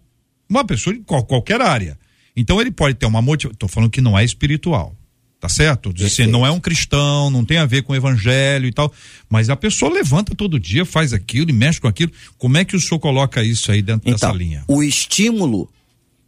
uma 0.50 0.66
pessoa 0.66 0.94
de 0.94 1.02
qual- 1.02 1.24
qualquer 1.24 1.62
área. 1.62 1.98
Então 2.36 2.60
ele 2.62 2.72
pode 2.72 2.96
ter 2.96 3.06
uma 3.06 3.22
motivação. 3.22 3.54
Estou 3.54 3.70
falando 3.70 3.90
que 3.90 4.02
não 4.02 4.18
é 4.18 4.24
espiritual. 4.24 4.96
Tá 5.40 5.48
certo? 5.48 5.94
Diz 5.94 6.08
assim, 6.08 6.26
não 6.28 6.46
é 6.46 6.52
um 6.52 6.60
cristão, 6.60 7.30
não 7.30 7.46
tem 7.46 7.60
a 7.60 7.66
ver 7.66 7.84
com 7.84 7.94
o 7.94 7.96
evangelho 7.96 8.66
e 8.66 8.74
tal. 8.74 8.92
Mas 9.30 9.50
a 9.50 9.56
pessoa 9.56 9.90
levanta 9.92 10.36
todo 10.36 10.60
dia, 10.60 10.86
faz 10.86 11.14
aquilo 11.14 11.50
e 11.50 11.54
mexe 11.54 11.80
com 11.80 11.88
aquilo. 11.88 12.12
Como 12.38 12.58
é 12.58 12.66
que 12.66 12.76
o 12.76 12.80
senhor 12.80 13.00
coloca 13.00 13.42
isso 13.42 13.72
aí 13.72 13.82
dentro 13.82 14.12
dessa 14.12 14.26
Então, 14.26 14.38
linha? 14.38 14.66
o 14.68 14.84
estímulo, 14.84 15.70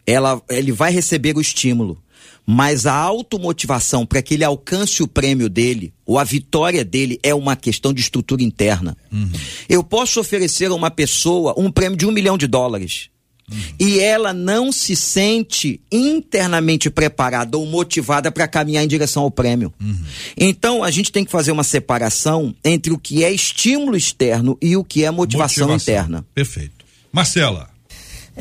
ela, 0.08 0.42
ele 0.50 0.72
vai 0.72 0.94
receber 0.94 1.36
o 1.36 1.42
estímulo, 1.42 2.02
mas 2.46 2.86
a 2.86 2.94
automotivação 2.94 4.06
para 4.06 4.22
que 4.22 4.34
ele 4.34 4.46
alcance 4.46 5.04
o 5.04 5.08
prêmio 5.08 5.50
dele, 5.50 5.94
ou 6.06 6.18
a 6.18 6.24
vitória 6.24 6.86
dele, 6.86 7.20
é 7.22 7.36
uma 7.36 7.58
questão 7.58 7.92
de 7.94 8.00
estrutura 8.00 8.42
interna. 8.42 8.96
Uhum. 9.12 9.30
Eu 9.68 9.84
posso 9.84 10.22
oferecer 10.22 10.72
a 10.72 10.74
uma 10.74 10.90
pessoa 10.90 11.54
um 11.58 11.70
prêmio 11.70 11.98
de 11.98 12.06
um 12.06 12.12
milhão 12.12 12.38
de 12.38 12.48
dólares. 12.48 13.10
Uhum. 13.50 13.58
E 13.80 14.00
ela 14.00 14.34
não 14.34 14.72
se 14.72 14.96
sente 14.96 15.80
internamente 15.92 16.90
preparada 16.90 17.58
ou 17.58 17.66
motivada 17.66 18.32
para 18.32 18.48
caminhar 18.48 18.84
em 18.84 18.88
direção 18.88 19.24
ao 19.24 19.32
prêmio. 19.32 19.74
Uhum. 19.82 20.04
Então, 20.38 20.84
a 20.84 20.92
gente 20.92 21.12
tem 21.12 21.26
que 21.26 21.32
fazer 21.32 21.52
uma 21.52 21.64
separação 21.64 22.56
entre 22.64 22.92
o 22.92 22.98
que 22.98 23.24
é 23.24 23.32
estímulo 23.32 23.96
externo 23.96 24.58
e 24.62 24.78
o 24.78 24.84
que 24.84 25.04
é 25.04 25.12
motivação, 25.12 25.76
interna. 25.76 26.26
Perfeito. 26.34 26.86
Marcela, 27.12 27.71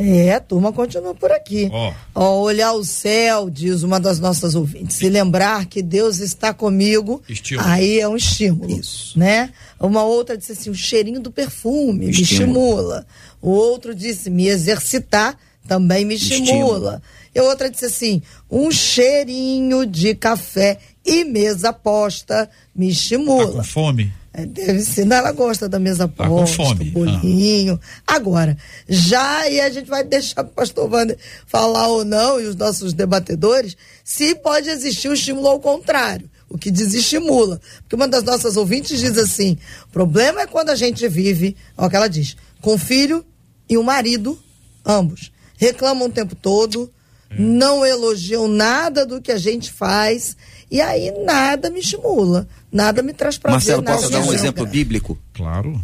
É, 0.01 0.35
a 0.35 0.41
turma 0.41 0.73
continua 0.73 1.15
por 1.15 1.31
aqui. 1.31 1.69
Ó. 1.71 1.93
Ó, 2.15 2.41
olhar 2.41 2.73
o 2.73 2.85
céu, 2.85 3.51
diz 3.51 3.83
uma 3.83 4.01
das 4.01 4.19
nossas 4.19 4.55
ouvintes, 4.55 5.01
e 5.03 5.09
lembrar 5.09 5.67
que 5.67 5.83
Deus 5.83 6.19
está 6.19 6.55
comigo, 6.55 7.23
Estímulo. 7.29 7.69
aí 7.69 8.01
é 8.01 8.09
um 8.09 8.17
estímulo. 8.17 8.71
Isso. 8.71 9.19
Né? 9.19 9.51
Uma 9.79 10.03
outra 10.03 10.37
disse 10.37 10.53
assim, 10.53 10.71
o 10.71 10.75
cheirinho 10.75 11.21
do 11.21 11.31
perfume 11.31 12.07
me 12.07 12.11
estimula. 12.11 13.07
O 13.43 13.51
outro 13.51 13.95
disse, 13.95 14.31
me 14.31 14.49
exercitar 14.49 15.37
também 15.69 16.05
me 16.05 16.15
estimula. 16.15 16.45
Estímulo. 16.47 17.03
E 17.35 17.41
outra 17.41 17.71
disse 17.71 17.85
assim, 17.85 18.23
um 18.51 18.71
cheirinho 18.71 19.87
de 19.87 20.15
café 20.15 20.79
e 21.05 21.25
mesa 21.25 21.73
posta 21.73 22.51
me 22.75 22.87
tá 22.87 22.93
estimula. 22.93 23.53
com 23.53 23.65
fome? 23.65 24.13
É, 24.33 24.47
deve 24.47 24.81
ser, 24.83 25.05
não, 25.05 25.17
ela 25.17 25.33
gosta 25.33 25.69
da 25.69 25.79
mesa 25.81 26.07
Tá 26.07 26.27
posta, 26.29 26.57
fome. 26.57 26.85
bolinho. 26.91 27.81
Agora, 28.07 28.57
já 28.89 29.49
e 29.49 29.61
a 29.61 29.69
gente 29.71 29.89
vai 29.89 30.05
deixar 30.05 30.43
o 30.43 30.49
pastor 30.49 30.89
Wander 30.89 31.19
falar 31.47 31.89
ou 31.89 32.05
não, 32.05 32.41
e 32.41 32.45
os 32.47 32.55
nossos 32.55 32.93
debatedores, 32.93 33.77
se 34.05 34.35
pode 34.37 34.69
existir 34.71 35.09
o 35.09 35.15
estímulo 35.15 35.49
ao 35.49 35.59
contrário. 35.61 36.31
o 36.49 36.59
que 36.59 36.71
desestimula. 36.71 37.61
Porque 37.83 37.95
uma 37.97 38.09
das 38.09 38.23
nossas 38.25 38.57
ouvintes 38.57 38.99
diz 39.01 39.17
assim: 39.19 39.57
o 39.87 39.93
problema 39.93 40.43
é 40.43 40.47
quando 40.47 40.71
a 40.71 40.75
gente 40.77 41.07
vive, 41.09 41.57
olha 41.77 41.87
o 41.87 41.91
que 41.91 41.97
ela 41.97 42.09
diz, 42.09 42.37
com 42.61 42.77
filho 42.79 43.25
e 43.69 43.77
um 43.79 43.83
marido, 43.85 44.37
ambos, 44.85 45.31
reclamam 45.57 46.09
o 46.09 46.11
tempo 46.13 46.35
todo, 46.35 46.91
não 47.39 47.87
elogiam 47.87 48.49
nada 48.49 49.07
do 49.07 49.21
que 49.21 49.31
a 49.31 49.39
gente 49.39 49.71
faz, 49.73 50.37
e 50.71 50.81
aí 50.81 51.13
nada 51.25 51.69
me 51.69 51.81
estimula, 51.81 52.47
nada 52.71 53.03
me 53.03 53.13
traz 53.13 53.37
prazer. 53.37 53.77
Marcelo, 53.77 53.83
posso 53.83 54.11
dar 54.11 54.23
um 54.23 54.33
exemplo 54.33 54.65
bíblico? 54.67 55.19
Claro. 55.35 55.81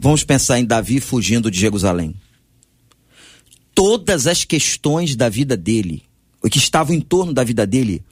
Vamos 0.00 0.24
pensar 0.24 0.58
em 0.58 0.64
Davi 0.64 1.00
fugindo 1.00 1.50
de 1.50 1.58
Jerusalém. 1.58 2.14
Todas 3.74 4.26
as 4.26 4.44
questões 4.44 5.14
da 5.14 5.28
vida 5.28 5.56
dele, 5.56 6.02
o 6.42 6.48
que 6.48 6.58
estavam 6.58 6.94
em 6.94 7.00
torno 7.00 7.32
da 7.32 7.44
vida 7.44 7.66
dele, 7.66 8.02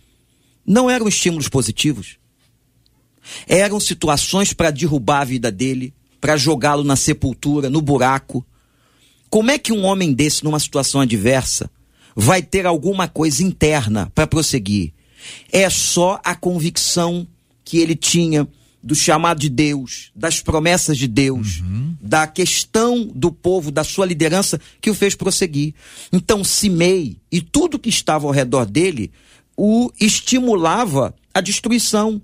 não 0.66 0.90
eram 0.90 1.08
estímulos 1.08 1.48
positivos. 1.48 2.18
Eram 3.46 3.80
situações 3.80 4.52
para 4.52 4.70
derrubar 4.70 5.22
a 5.22 5.24
vida 5.24 5.50
dele, 5.50 5.94
para 6.20 6.36
jogá-lo 6.36 6.84
na 6.84 6.94
sepultura, 6.94 7.70
no 7.70 7.80
buraco. 7.80 8.44
Como 9.30 9.50
é 9.50 9.58
que 9.58 9.72
um 9.72 9.84
homem 9.84 10.12
desse, 10.12 10.44
numa 10.44 10.60
situação 10.60 11.00
adversa, 11.00 11.70
vai 12.14 12.42
ter 12.42 12.66
alguma 12.66 13.08
coisa 13.08 13.42
interna 13.42 14.10
para 14.14 14.26
prosseguir? 14.26 14.92
É 15.52 15.68
só 15.70 16.20
a 16.24 16.34
convicção 16.34 17.26
que 17.64 17.78
ele 17.78 17.96
tinha 17.96 18.46
do 18.82 18.94
chamado 18.94 19.40
de 19.40 19.48
Deus, 19.48 20.12
das 20.14 20.40
promessas 20.40 20.96
de 20.96 21.08
Deus, 21.08 21.60
da 22.00 22.26
questão 22.26 23.10
do 23.12 23.32
povo, 23.32 23.72
da 23.72 23.82
sua 23.82 24.06
liderança, 24.06 24.60
que 24.80 24.88
o 24.88 24.94
fez 24.94 25.14
prosseguir. 25.14 25.74
Então, 26.12 26.44
Simei 26.44 27.16
e 27.32 27.40
tudo 27.40 27.80
que 27.80 27.88
estava 27.88 28.26
ao 28.26 28.32
redor 28.32 28.64
dele 28.64 29.10
o 29.56 29.90
estimulava 29.98 31.14
a 31.34 31.40
destruição. 31.40 32.22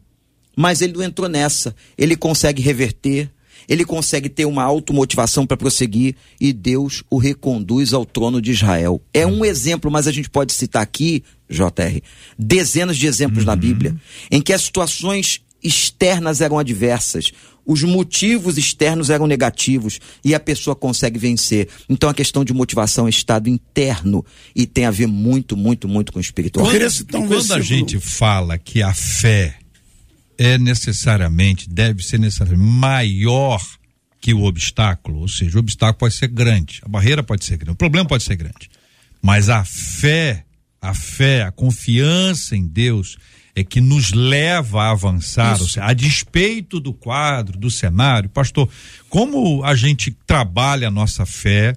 Mas 0.56 0.82
ele 0.82 0.92
não 0.92 1.02
entrou 1.02 1.28
nessa. 1.28 1.74
Ele 1.96 2.14
consegue 2.14 2.62
reverter, 2.62 3.30
ele 3.68 3.84
consegue 3.84 4.28
ter 4.28 4.44
uma 4.44 4.62
automotivação 4.62 5.46
para 5.46 5.56
prosseguir 5.56 6.14
e 6.40 6.52
Deus 6.52 7.02
o 7.10 7.16
reconduz 7.16 7.92
ao 7.92 8.04
trono 8.04 8.40
de 8.40 8.50
Israel. 8.50 9.00
É 9.14 9.26
um 9.26 9.44
exemplo, 9.44 9.90
mas 9.90 10.06
a 10.06 10.12
gente 10.12 10.28
pode 10.28 10.52
citar 10.52 10.82
aqui, 10.82 11.24
JR, 11.52 12.00
dezenas 12.38 12.96
de 12.96 13.06
exemplos 13.06 13.44
na 13.44 13.56
Bíblia 13.56 13.96
em 14.30 14.40
que 14.40 14.52
as 14.52 14.62
situações 14.62 15.40
externas 15.62 16.40
eram 16.40 16.58
adversas, 16.58 17.32
os 17.64 17.82
motivos 17.82 18.58
externos 18.58 19.10
eram 19.10 19.26
negativos 19.26 20.00
e 20.24 20.34
a 20.34 20.40
pessoa 20.40 20.74
consegue 20.74 21.18
vencer. 21.18 21.68
Então 21.88 22.10
a 22.10 22.14
questão 22.14 22.44
de 22.44 22.52
motivação 22.52 23.06
é 23.06 23.10
estado 23.10 23.48
interno 23.48 24.24
e 24.54 24.66
tem 24.66 24.84
a 24.84 24.90
ver 24.90 25.06
muito, 25.06 25.56
muito, 25.56 25.86
muito 25.86 26.12
com 26.12 26.18
o 26.18 26.22
espiritual. 26.22 26.66
Citar 26.90 27.20
um 27.20 27.28
Quando 27.28 27.52
a 27.52 27.60
gente 27.60 28.00
fala 28.00 28.58
que 28.58 28.82
a 28.82 28.92
fé 28.92 29.56
é 30.36 30.58
necessariamente, 30.58 31.68
deve 31.68 32.02
ser 32.02 32.18
necessariamente 32.18 32.68
maior 32.68 33.60
que 34.20 34.34
o 34.34 34.44
obstáculo, 34.44 35.20
ou 35.20 35.28
seja, 35.28 35.56
o 35.56 35.60
obstáculo 35.60 35.98
pode 35.98 36.14
ser 36.14 36.28
grande, 36.28 36.80
a 36.84 36.88
barreira 36.88 37.22
pode 37.22 37.44
ser 37.44 37.56
grande, 37.56 37.72
o 37.72 37.76
problema 37.76 38.06
pode 38.06 38.22
ser 38.22 38.36
grande. 38.36 38.70
Mas 39.20 39.48
a 39.48 39.64
fé, 39.64 40.44
a 40.82 40.92
fé, 40.92 41.44
a 41.44 41.52
confiança 41.52 42.56
em 42.56 42.66
Deus 42.66 43.16
é 43.54 43.62
que 43.62 43.80
nos 43.80 44.12
leva 44.12 44.82
a 44.82 44.90
avançar, 44.90 45.60
ou 45.60 45.68
seja, 45.68 45.84
a 45.84 45.92
despeito 45.92 46.80
do 46.80 46.92
quadro, 46.92 47.56
do 47.56 47.70
cenário. 47.70 48.28
Pastor, 48.28 48.68
como 49.08 49.62
a 49.62 49.76
gente 49.76 50.10
trabalha 50.26 50.88
a 50.88 50.90
nossa 50.90 51.24
fé 51.24 51.76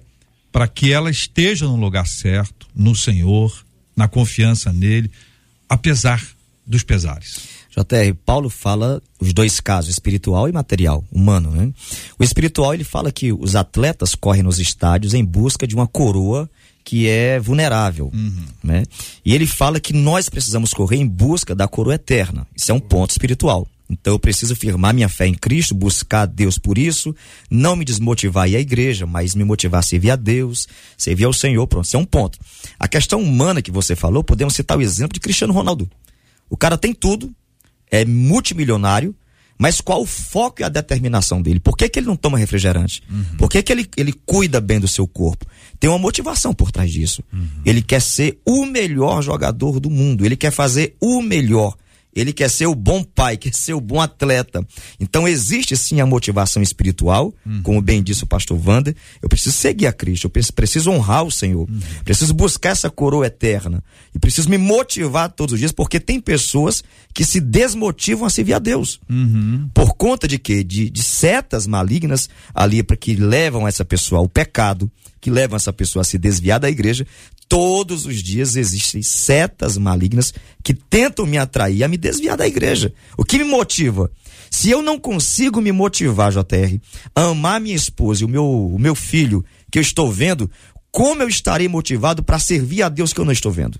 para 0.50 0.66
que 0.66 0.92
ela 0.92 1.10
esteja 1.10 1.66
no 1.66 1.76
lugar 1.76 2.06
certo, 2.06 2.66
no 2.74 2.96
Senhor, 2.96 3.64
na 3.94 4.08
confiança 4.08 4.72
nele, 4.72 5.10
apesar 5.68 6.26
dos 6.66 6.82
pesares. 6.82 7.56
JR, 7.70 8.14
Paulo 8.24 8.48
fala 8.48 9.02
os 9.20 9.34
dois 9.34 9.60
casos, 9.60 9.90
espiritual 9.90 10.48
e 10.48 10.52
material, 10.52 11.04
humano, 11.12 11.50
né? 11.50 11.70
O 12.18 12.24
espiritual, 12.24 12.72
ele 12.72 12.84
fala 12.84 13.12
que 13.12 13.34
os 13.34 13.54
atletas 13.54 14.14
correm 14.14 14.42
nos 14.42 14.58
estádios 14.58 15.12
em 15.12 15.22
busca 15.22 15.66
de 15.66 15.74
uma 15.74 15.86
coroa 15.86 16.48
que 16.86 17.08
é 17.08 17.40
vulnerável, 17.40 18.12
né? 18.62 18.84
E 19.24 19.34
ele 19.34 19.44
fala 19.44 19.80
que 19.80 19.92
nós 19.92 20.28
precisamos 20.28 20.72
correr 20.72 20.98
em 20.98 21.06
busca 21.06 21.52
da 21.52 21.66
coroa 21.66 21.96
eterna. 21.96 22.46
Isso 22.54 22.70
é 22.70 22.74
um 22.74 22.78
ponto 22.78 23.10
espiritual. 23.10 23.66
Então 23.90 24.14
eu 24.14 24.20
preciso 24.20 24.54
firmar 24.54 24.94
minha 24.94 25.08
fé 25.08 25.26
em 25.26 25.34
Cristo, 25.34 25.74
buscar 25.74 26.26
Deus 26.26 26.58
por 26.58 26.78
isso, 26.78 27.14
não 27.50 27.74
me 27.74 27.84
desmotivar 27.84 28.44
a 28.44 28.48
ir 28.48 28.56
à 28.56 28.60
igreja, 28.60 29.04
mas 29.04 29.34
me 29.34 29.42
motivar 29.42 29.80
a 29.80 29.82
servir 29.82 30.12
a 30.12 30.16
Deus, 30.16 30.68
servir 30.96 31.24
ao 31.24 31.32
Senhor, 31.32 31.66
pronto, 31.66 31.86
isso 31.86 31.96
é 31.96 32.00
um 32.00 32.04
ponto. 32.04 32.38
A 32.78 32.86
questão 32.86 33.20
humana 33.20 33.60
que 33.60 33.72
você 33.72 33.96
falou, 33.96 34.22
podemos 34.22 34.54
citar 34.54 34.78
o 34.78 34.82
exemplo 34.82 35.14
de 35.14 35.20
Cristiano 35.20 35.52
Ronaldo. 35.52 35.90
O 36.48 36.56
cara 36.56 36.78
tem 36.78 36.94
tudo, 36.94 37.34
é 37.90 38.04
multimilionário, 38.04 39.12
mas 39.58 39.80
qual 39.80 40.02
o 40.02 40.06
foco 40.06 40.60
e 40.60 40.64
a 40.64 40.68
determinação 40.68 41.40
dele? 41.40 41.60
Por 41.60 41.76
que, 41.76 41.88
que 41.88 41.98
ele 41.98 42.06
não 42.06 42.16
toma 42.16 42.38
refrigerante? 42.38 43.02
Por 43.38 43.48
que, 43.48 43.62
que 43.62 43.72
ele, 43.72 43.88
ele 43.96 44.12
cuida 44.24 44.60
bem 44.60 44.78
do 44.78 44.88
seu 44.88 45.06
corpo? 45.06 45.46
Tem 45.80 45.88
uma 45.88 45.98
motivação 45.98 46.52
por 46.54 46.70
trás 46.70 46.90
disso. 46.90 47.22
Ele 47.64 47.82
quer 47.82 48.00
ser 48.00 48.38
o 48.44 48.66
melhor 48.66 49.22
jogador 49.22 49.80
do 49.80 49.90
mundo, 49.90 50.24
ele 50.24 50.36
quer 50.36 50.50
fazer 50.50 50.96
o 51.00 51.22
melhor. 51.22 51.74
Ele 52.16 52.32
quer 52.32 52.48
ser 52.48 52.66
o 52.66 52.74
bom 52.74 53.04
pai, 53.04 53.36
quer 53.36 53.54
ser 53.54 53.74
o 53.74 53.80
bom 53.80 54.00
atleta. 54.00 54.66
Então 54.98 55.28
existe 55.28 55.76
sim 55.76 56.00
a 56.00 56.06
motivação 56.06 56.62
espiritual, 56.62 57.32
como 57.62 57.80
bem 57.82 58.02
disse 58.02 58.24
o 58.24 58.26
pastor 58.26 58.58
Wander. 58.66 58.96
Eu 59.20 59.28
preciso 59.28 59.54
seguir 59.54 59.86
a 59.86 59.92
Cristo, 59.92 60.24
eu 60.24 60.30
pre- 60.30 60.52
preciso 60.52 60.90
honrar 60.90 61.24
o 61.24 61.30
Senhor, 61.30 61.68
preciso 62.04 62.32
buscar 62.32 62.70
essa 62.70 62.88
coroa 62.90 63.26
eterna 63.26 63.84
e 64.14 64.18
preciso 64.18 64.48
me 64.48 64.56
motivar 64.58 65.30
todos 65.30 65.52
os 65.52 65.58
dias, 65.58 65.72
porque 65.72 66.00
tem 66.00 66.18
pessoas 66.18 66.82
que 67.12 67.24
se 67.24 67.40
desmotivam 67.40 68.26
a 68.26 68.30
servir 68.30 68.54
a 68.54 68.58
Deus. 68.58 68.98
Por 69.74 69.94
conta 69.94 70.26
de 70.26 70.38
quê? 70.38 70.64
De, 70.64 70.88
de 70.88 71.02
setas 71.02 71.66
malignas 71.66 72.28
ali 72.54 72.82
para 72.82 72.96
que 72.96 73.14
levam 73.14 73.68
essa 73.68 73.84
pessoa 73.84 74.20
ao 74.20 74.28
pecado, 74.28 74.90
que 75.26 75.30
levam 75.30 75.56
essa 75.56 75.72
pessoa 75.72 76.02
a 76.02 76.04
se 76.04 76.18
desviar 76.18 76.60
da 76.60 76.70
igreja. 76.70 77.04
Todos 77.48 78.06
os 78.06 78.22
dias 78.22 78.54
existem 78.54 79.02
setas 79.02 79.76
malignas 79.76 80.32
que 80.62 80.72
tentam 80.72 81.26
me 81.26 81.36
atrair 81.36 81.82
a 81.82 81.88
me 81.88 81.96
desviar 81.96 82.36
da 82.36 82.46
igreja. 82.46 82.94
O 83.18 83.24
que 83.24 83.38
me 83.38 83.44
motiva? 83.44 84.08
Se 84.52 84.70
eu 84.70 84.80
não 84.82 85.00
consigo 85.00 85.60
me 85.60 85.72
motivar, 85.72 86.30
JR, 86.30 86.78
a 87.12 87.24
amar 87.24 87.60
minha 87.60 87.74
esposa 87.74 88.22
e 88.22 88.24
o 88.24 88.28
meu, 88.28 88.44
o 88.44 88.78
meu 88.78 88.94
filho 88.94 89.44
que 89.68 89.80
eu 89.80 89.82
estou 89.82 90.12
vendo, 90.12 90.48
como 90.96 91.22
eu 91.22 91.28
estarei 91.28 91.68
motivado 91.68 92.22
para 92.22 92.38
servir 92.38 92.82
a 92.82 92.88
Deus 92.88 93.12
que 93.12 93.20
eu 93.20 93.24
não 93.26 93.30
estou 93.30 93.52
vendo? 93.52 93.76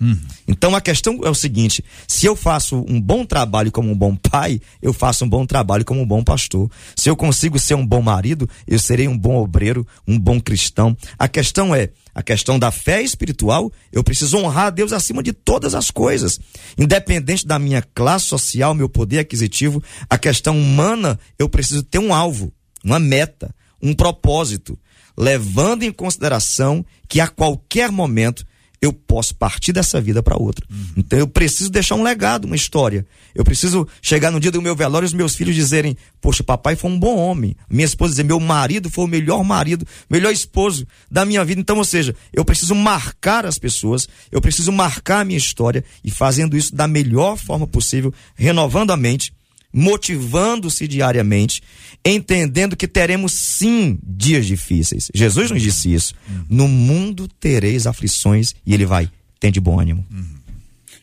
Então 0.46 0.76
a 0.76 0.82
questão 0.82 1.18
é 1.24 1.30
o 1.30 1.34
seguinte: 1.34 1.82
se 2.06 2.26
eu 2.26 2.36
faço 2.36 2.84
um 2.86 3.00
bom 3.00 3.24
trabalho 3.24 3.72
como 3.72 3.90
um 3.90 3.96
bom 3.96 4.14
pai, 4.14 4.60
eu 4.82 4.92
faço 4.92 5.24
um 5.24 5.28
bom 5.28 5.46
trabalho 5.46 5.82
como 5.82 6.02
um 6.02 6.06
bom 6.06 6.22
pastor. 6.22 6.70
Se 6.94 7.08
eu 7.08 7.16
consigo 7.16 7.58
ser 7.58 7.72
um 7.72 7.86
bom 7.86 8.02
marido, 8.02 8.46
eu 8.68 8.78
serei 8.78 9.08
um 9.08 9.16
bom 9.16 9.36
obreiro, 9.36 9.86
um 10.06 10.18
bom 10.18 10.38
cristão. 10.38 10.94
A 11.18 11.26
questão 11.26 11.74
é 11.74 11.88
a 12.14 12.22
questão 12.22 12.58
da 12.58 12.70
fé 12.70 13.00
espiritual, 13.00 13.72
eu 13.90 14.04
preciso 14.04 14.36
honrar 14.36 14.66
a 14.66 14.70
Deus 14.70 14.92
acima 14.92 15.22
de 15.22 15.32
todas 15.32 15.74
as 15.74 15.90
coisas. 15.90 16.38
Independente 16.76 17.46
da 17.46 17.58
minha 17.58 17.80
classe 17.94 18.26
social, 18.26 18.74
meu 18.74 18.90
poder 18.90 19.20
aquisitivo, 19.20 19.82
a 20.10 20.18
questão 20.18 20.60
humana, 20.60 21.18
eu 21.38 21.48
preciso 21.48 21.82
ter 21.82 21.98
um 21.98 22.12
alvo, 22.12 22.52
uma 22.84 22.98
meta, 22.98 23.54
um 23.82 23.94
propósito, 23.94 24.78
levando 25.16 25.82
em 25.82 25.92
consideração 25.92 26.84
que 27.08 27.20
a 27.20 27.28
qualquer 27.28 27.90
momento 27.90 28.44
eu 28.80 28.92
posso 28.92 29.34
partir 29.34 29.72
dessa 29.72 30.00
vida 30.00 30.22
para 30.22 30.40
outra. 30.40 30.66
Então 30.96 31.18
eu 31.18 31.26
preciso 31.26 31.70
deixar 31.70 31.94
um 31.94 32.02
legado, 32.02 32.44
uma 32.44 32.56
história. 32.56 33.06
Eu 33.34 33.44
preciso 33.44 33.86
chegar 34.02 34.30
no 34.30 34.38
dia 34.38 34.50
do 34.50 34.62
meu 34.62 34.76
velório 34.76 35.06
e 35.06 35.08
os 35.08 35.12
meus 35.12 35.34
filhos 35.34 35.54
dizerem: 35.54 35.96
Poxa, 36.20 36.42
papai 36.42 36.76
foi 36.76 36.90
um 36.90 36.98
bom 36.98 37.16
homem. 37.16 37.56
Minha 37.68 37.86
esposa 37.86 38.12
dizer: 38.12 38.24
Meu 38.24 38.38
marido 38.38 38.90
foi 38.90 39.04
o 39.04 39.08
melhor 39.08 39.42
marido, 39.42 39.86
melhor 40.10 40.32
esposo 40.32 40.86
da 41.10 41.24
minha 41.24 41.44
vida. 41.44 41.60
Então, 41.60 41.78
ou 41.78 41.84
seja, 41.84 42.14
eu 42.32 42.44
preciso 42.44 42.74
marcar 42.74 43.46
as 43.46 43.58
pessoas, 43.58 44.08
eu 44.30 44.40
preciso 44.40 44.70
marcar 44.70 45.20
a 45.20 45.24
minha 45.24 45.38
história 45.38 45.84
e 46.04 46.10
fazendo 46.10 46.56
isso 46.56 46.74
da 46.74 46.86
melhor 46.86 47.36
forma 47.36 47.66
possível, 47.66 48.12
renovando 48.34 48.90
a 48.90 48.96
mente, 48.96 49.32
motivando-se 49.76 50.88
diariamente, 50.88 51.62
entendendo 52.02 52.74
que 52.74 52.88
teremos 52.88 53.34
sim 53.34 53.98
dias 54.02 54.46
difíceis. 54.46 55.10
Jesus 55.14 55.50
nos 55.50 55.60
disse 55.60 55.92
isso. 55.92 56.14
No 56.48 56.66
mundo 56.66 57.28
tereis 57.28 57.86
aflições 57.86 58.54
e 58.64 58.72
ele 58.72 58.86
vai, 58.86 59.10
tem 59.38 59.52
de 59.52 59.60
bom 59.60 59.78
ânimo. 59.78 60.04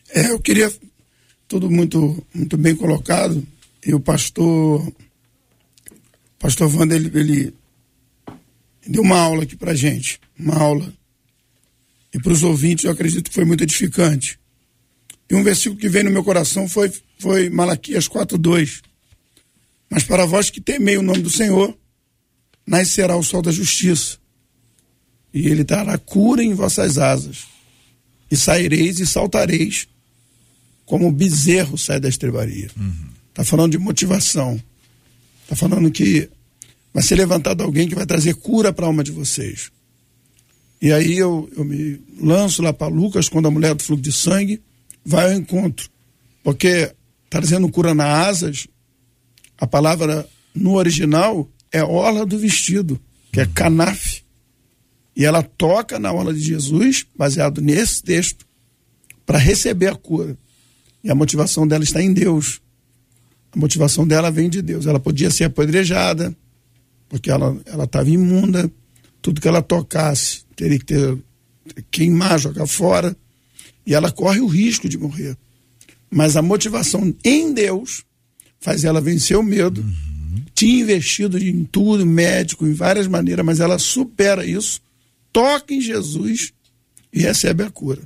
É, 0.09 0.31
eu 0.31 0.39
queria 0.39 0.73
tudo 1.47 1.69
muito 1.69 2.25
muito 2.33 2.57
bem 2.57 2.75
colocado. 2.75 3.45
E 3.85 3.93
o 3.93 3.99
pastor 3.99 4.91
pastor 6.39 6.73
Wander, 6.73 6.97
ele, 6.97 7.11
ele 7.13 7.53
deu 8.87 9.03
uma 9.03 9.19
aula 9.19 9.43
aqui 9.43 9.55
pra 9.55 9.75
gente, 9.75 10.19
uma 10.37 10.55
aula. 10.55 10.91
E 12.11 12.19
para 12.19 12.33
os 12.33 12.41
ouvintes, 12.41 12.85
eu 12.85 12.91
acredito 12.91 13.29
que 13.29 13.35
foi 13.35 13.45
muito 13.45 13.63
edificante. 13.63 14.39
E 15.29 15.35
um 15.35 15.43
versículo 15.43 15.79
que 15.79 15.89
veio 15.89 16.05
no 16.05 16.11
meu 16.11 16.23
coração 16.23 16.67
foi 16.67 16.91
foi 17.23 17.49
Malaquias 17.49 18.07
4:2. 18.09 18.81
Mas 19.89 20.03
para 20.03 20.25
vós 20.25 20.49
que 20.49 20.59
temei 20.59 20.97
o 20.97 21.01
nome 21.01 21.21
do 21.21 21.29
Senhor, 21.29 21.75
nascerá 22.67 23.15
o 23.15 23.23
sol 23.23 23.41
da 23.41 23.51
justiça. 23.51 24.17
E 25.33 25.47
ele 25.47 25.63
dará 25.63 25.97
cura 25.97 26.43
em 26.43 26.53
vossas 26.53 26.97
asas. 26.97 27.45
E 28.29 28.35
saireis 28.35 28.99
e 28.99 29.05
saltareis 29.05 29.87
como 30.85 31.07
o 31.07 31.11
bezerro 31.11 31.77
sai 31.77 31.99
da 31.99 32.09
estrebaria. 32.09 32.69
Está 33.29 33.43
falando 33.45 33.71
de 33.71 33.77
motivação. 33.77 34.61
Está 35.43 35.55
falando 35.55 35.89
que 35.91 36.29
vai 36.93 37.03
ser 37.03 37.15
levantado 37.15 37.63
alguém 37.63 37.87
que 37.87 37.95
vai 37.95 38.05
trazer 38.05 38.35
cura 38.35 38.73
para 38.73 38.85
a 38.85 38.89
alma 38.89 39.03
de 39.03 39.11
vocês. 39.11 39.71
E 40.81 40.91
aí 40.91 41.17
eu, 41.17 41.49
eu 41.55 41.63
me 41.63 42.01
lanço 42.19 42.61
lá 42.61 42.73
para 42.73 42.93
Lucas, 42.93 43.29
quando 43.29 43.47
a 43.47 43.51
mulher 43.51 43.73
do 43.73 43.81
fluxo 43.81 44.03
de 44.03 44.11
sangue 44.11 44.61
vai 45.05 45.31
ao 45.31 45.39
encontro. 45.39 45.89
Porque 46.43 46.93
está 47.33 47.39
dizendo 47.39 47.71
asas, 47.99 48.67
a 49.57 49.65
palavra 49.65 50.27
no 50.53 50.75
original 50.75 51.49
é 51.71 51.83
orla 51.83 52.27
do 52.27 52.37
vestido, 52.37 52.99
que 53.31 53.39
é 53.39 53.45
canaf. 53.47 54.21
E 55.15 55.25
ela 55.25 55.41
toca 55.41 55.97
na 55.97 56.11
orla 56.11 56.31
de 56.31 56.39
Jesus, 56.39 57.05
baseado 57.15 57.59
nesse 57.59 58.03
texto, 58.03 58.45
para 59.25 59.39
receber 59.39 59.87
a 59.87 59.95
cura. 59.95 60.37
E 61.03 61.09
a 61.09 61.15
motivação 61.15 61.67
dela 61.67 61.83
está 61.83 62.01
em 62.01 62.13
Deus. 62.13 62.61
A 63.51 63.59
motivação 63.59 64.05
dela 64.05 64.29
vem 64.29 64.49
de 64.49 64.61
Deus. 64.61 64.85
Ela 64.85 64.99
podia 64.99 65.31
ser 65.31 65.45
apedrejada, 65.45 66.35
porque 67.09 67.31
ela 67.31 67.59
estava 67.83 68.09
imunda. 68.09 68.71
Tudo 69.21 69.41
que 69.41 69.47
ela 69.47 69.61
tocasse 69.61 70.43
teria 70.55 70.77
que 70.77 70.85
ter 70.85 71.17
queimar, 71.89 72.39
jogar 72.39 72.67
fora. 72.67 73.15
E 73.85 73.93
ela 73.93 74.11
corre 74.11 74.39
o 74.39 74.47
risco 74.47 74.87
de 74.87 74.97
morrer. 74.97 75.35
Mas 76.13 76.37
a 76.37 76.41
motivação 76.41 77.13
em 77.23 77.51
Deus 77.53 78.03
faz 78.59 78.83
ela 78.83 79.01
vencer 79.01 79.35
o 79.35 79.43
medo. 79.43 79.83
Tinha 80.53 80.81
investido 80.81 81.37
em 81.37 81.63
tudo, 81.63 82.05
médico, 82.05 82.67
em 82.67 82.73
várias 82.73 83.07
maneiras, 83.07 83.43
mas 83.43 83.59
ela 83.59 83.79
supera 83.79 84.45
isso, 84.45 84.79
toca 85.31 85.73
em 85.73 85.81
Jesus 85.81 86.53
e 87.11 87.21
recebe 87.21 87.63
a 87.63 87.69
cura. 87.69 88.01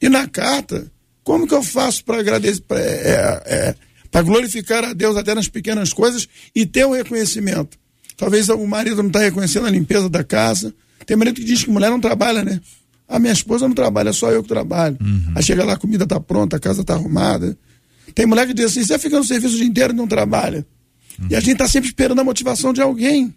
E 0.00 0.08
na 0.08 0.26
carta, 0.26 0.90
como 1.22 1.46
que 1.46 1.54
eu 1.54 1.62
faço 1.62 2.04
para 2.04 2.20
agradecer, 2.20 2.62
para 2.62 2.80
é, 2.80 3.74
é, 4.10 4.22
glorificar 4.22 4.84
a 4.84 4.94
Deus 4.94 5.16
até 5.16 5.34
nas 5.34 5.48
pequenas 5.48 5.92
coisas 5.92 6.26
e 6.54 6.64
ter 6.64 6.86
o 6.86 6.94
reconhecimento? 6.94 7.78
Talvez 8.16 8.48
o 8.48 8.66
marido 8.66 9.02
não 9.02 9.08
está 9.08 9.20
reconhecendo 9.20 9.66
a 9.66 9.70
limpeza 9.70 10.08
da 10.08 10.24
casa. 10.24 10.74
Tem 11.04 11.16
marido 11.16 11.36
que 11.36 11.44
diz 11.44 11.62
que 11.62 11.70
mulher 11.70 11.90
não 11.90 12.00
trabalha, 12.00 12.42
né? 12.42 12.60
A 13.08 13.18
minha 13.18 13.32
esposa 13.32 13.66
não 13.66 13.74
trabalha, 13.74 14.10
é 14.10 14.12
só 14.12 14.30
eu 14.30 14.42
que 14.42 14.48
trabalho. 14.48 14.98
Aí 15.34 15.42
chega 15.42 15.64
lá, 15.64 15.72
a 15.72 15.78
comida 15.78 16.06
tá 16.06 16.20
pronta, 16.20 16.56
a 16.56 16.60
casa 16.60 16.84
tá 16.84 16.94
arrumada. 16.94 17.56
Tem 18.14 18.26
mulher 18.26 18.46
que 18.46 18.52
diz 18.52 18.66
assim: 18.66 18.84
você 18.84 18.98
fica 18.98 19.16
no 19.16 19.24
serviço 19.24 19.54
o 19.54 19.58
dia 19.58 19.66
inteiro 19.66 19.92
e 19.92 19.96
não 19.96 20.06
trabalha. 20.06 20.66
E 21.30 21.34
a 21.34 21.40
gente 21.40 21.56
tá 21.56 21.66
sempre 21.66 21.88
esperando 21.88 22.20
a 22.20 22.24
motivação 22.24 22.72
de 22.72 22.80
alguém. 22.80 23.34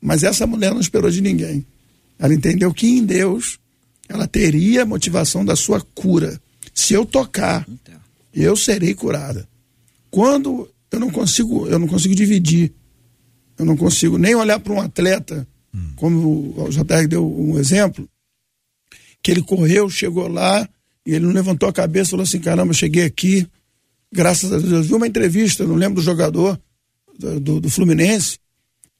Mas 0.00 0.22
essa 0.22 0.46
mulher 0.46 0.72
não 0.72 0.80
esperou 0.80 1.10
de 1.10 1.20
ninguém. 1.20 1.64
Ela 2.18 2.34
entendeu 2.34 2.72
que 2.74 2.86
em 2.86 3.04
Deus 3.04 3.58
ela 4.08 4.26
teria 4.26 4.82
a 4.82 4.86
motivação 4.86 5.44
da 5.44 5.54
sua 5.54 5.80
cura. 5.94 6.40
Se 6.74 6.94
eu 6.94 7.06
tocar, 7.06 7.66
eu 8.34 8.56
serei 8.56 8.94
curada. 8.94 9.48
Quando 10.10 10.68
eu 10.90 11.00
não 11.00 11.10
consigo, 11.10 11.66
eu 11.68 11.78
não 11.78 11.86
consigo 11.86 12.14
dividir, 12.14 12.72
eu 13.58 13.64
não 13.64 13.76
consigo 13.76 14.18
nem 14.18 14.34
olhar 14.34 14.58
para 14.60 14.72
um 14.72 14.80
atleta, 14.80 15.46
como 15.96 16.54
o 16.56 16.68
JR 16.70 17.06
deu 17.08 17.26
um 17.26 17.58
exemplo, 17.58 18.08
que 19.22 19.30
ele 19.30 19.42
correu, 19.42 19.88
chegou 19.90 20.28
lá 20.28 20.68
e 21.06 21.14
ele 21.14 21.26
não 21.26 21.32
levantou 21.32 21.68
a 21.68 21.72
cabeça 21.72 22.08
e 22.08 22.12
falou 22.12 22.24
assim: 22.24 22.38
caramba, 22.38 22.70
eu 22.70 22.76
cheguei 22.76 23.04
aqui, 23.04 23.46
graças 24.12 24.52
a 24.52 24.58
Deus. 24.58 24.72
Eu 24.72 24.82
vi 24.82 24.94
uma 24.94 25.06
entrevista, 25.06 25.66
não 25.66 25.74
lembro 25.74 25.96
do 25.96 26.02
jogador 26.02 26.58
do, 27.18 27.60
do, 27.60 27.70
Fluminense, 27.70 28.38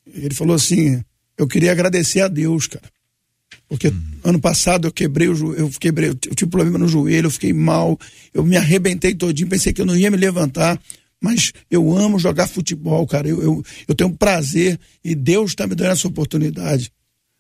ele 0.07 0.35
falou 0.35 0.57
assim: 0.57 1.03
eu 1.37 1.47
queria 1.47 1.73
agradecer 1.73 2.21
a 2.21 2.29
Deus, 2.29 2.67
cara. 2.67 2.85
Porque 3.69 3.93
ano 4.25 4.41
passado 4.41 4.89
eu 4.89 4.93
quebrei 4.93 5.29
o 5.29 5.35
joelho, 5.35 5.61
eu 5.61 5.71
quebrei, 5.71 6.09
eu 6.09 6.15
tive 6.15 6.51
problema 6.51 6.79
no 6.79 6.89
joelho, 6.89 7.27
eu 7.27 7.31
fiquei 7.31 7.53
mal, 7.53 7.99
eu 8.33 8.43
me 8.43 8.57
arrebentei 8.57 9.15
todinho, 9.15 9.49
pensei 9.49 9.73
que 9.73 9.81
eu 9.81 9.87
não 9.87 9.97
ia 9.97 10.11
me 10.11 10.17
levantar, 10.17 10.81
mas 11.21 11.53
eu 11.71 11.97
amo 11.97 12.19
jogar 12.19 12.47
futebol, 12.47 13.07
cara. 13.07 13.29
Eu, 13.29 13.43
eu, 13.43 13.65
eu 13.87 13.95
tenho 13.95 14.11
prazer 14.11 14.79
e 15.05 15.15
Deus 15.15 15.51
está 15.51 15.67
me 15.67 15.75
dando 15.75 15.93
essa 15.93 16.09
oportunidade. 16.09 16.91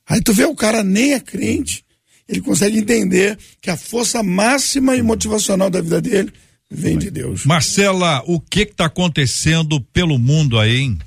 Aí 0.06 0.20
tu 0.22 0.32
vê 0.32 0.44
o 0.44 0.54
cara 0.54 0.82
nem 0.82 1.14
é 1.14 1.20
crente, 1.20 1.84
ele 2.28 2.40
consegue 2.40 2.78
entender 2.78 3.38
que 3.60 3.70
a 3.70 3.76
força 3.76 4.22
máxima 4.22 4.94
e 4.96 5.02
motivacional 5.02 5.70
da 5.70 5.80
vida 5.80 6.00
dele 6.00 6.32
vem 6.70 6.98
de 6.98 7.10
Deus. 7.10 7.44
Marcela, 7.46 8.22
o 8.26 8.38
que 8.38 8.60
está 8.60 8.84
acontecendo 8.84 9.80
pelo 9.80 10.18
mundo 10.18 10.58
aí, 10.58 10.80
hein? 10.80 10.98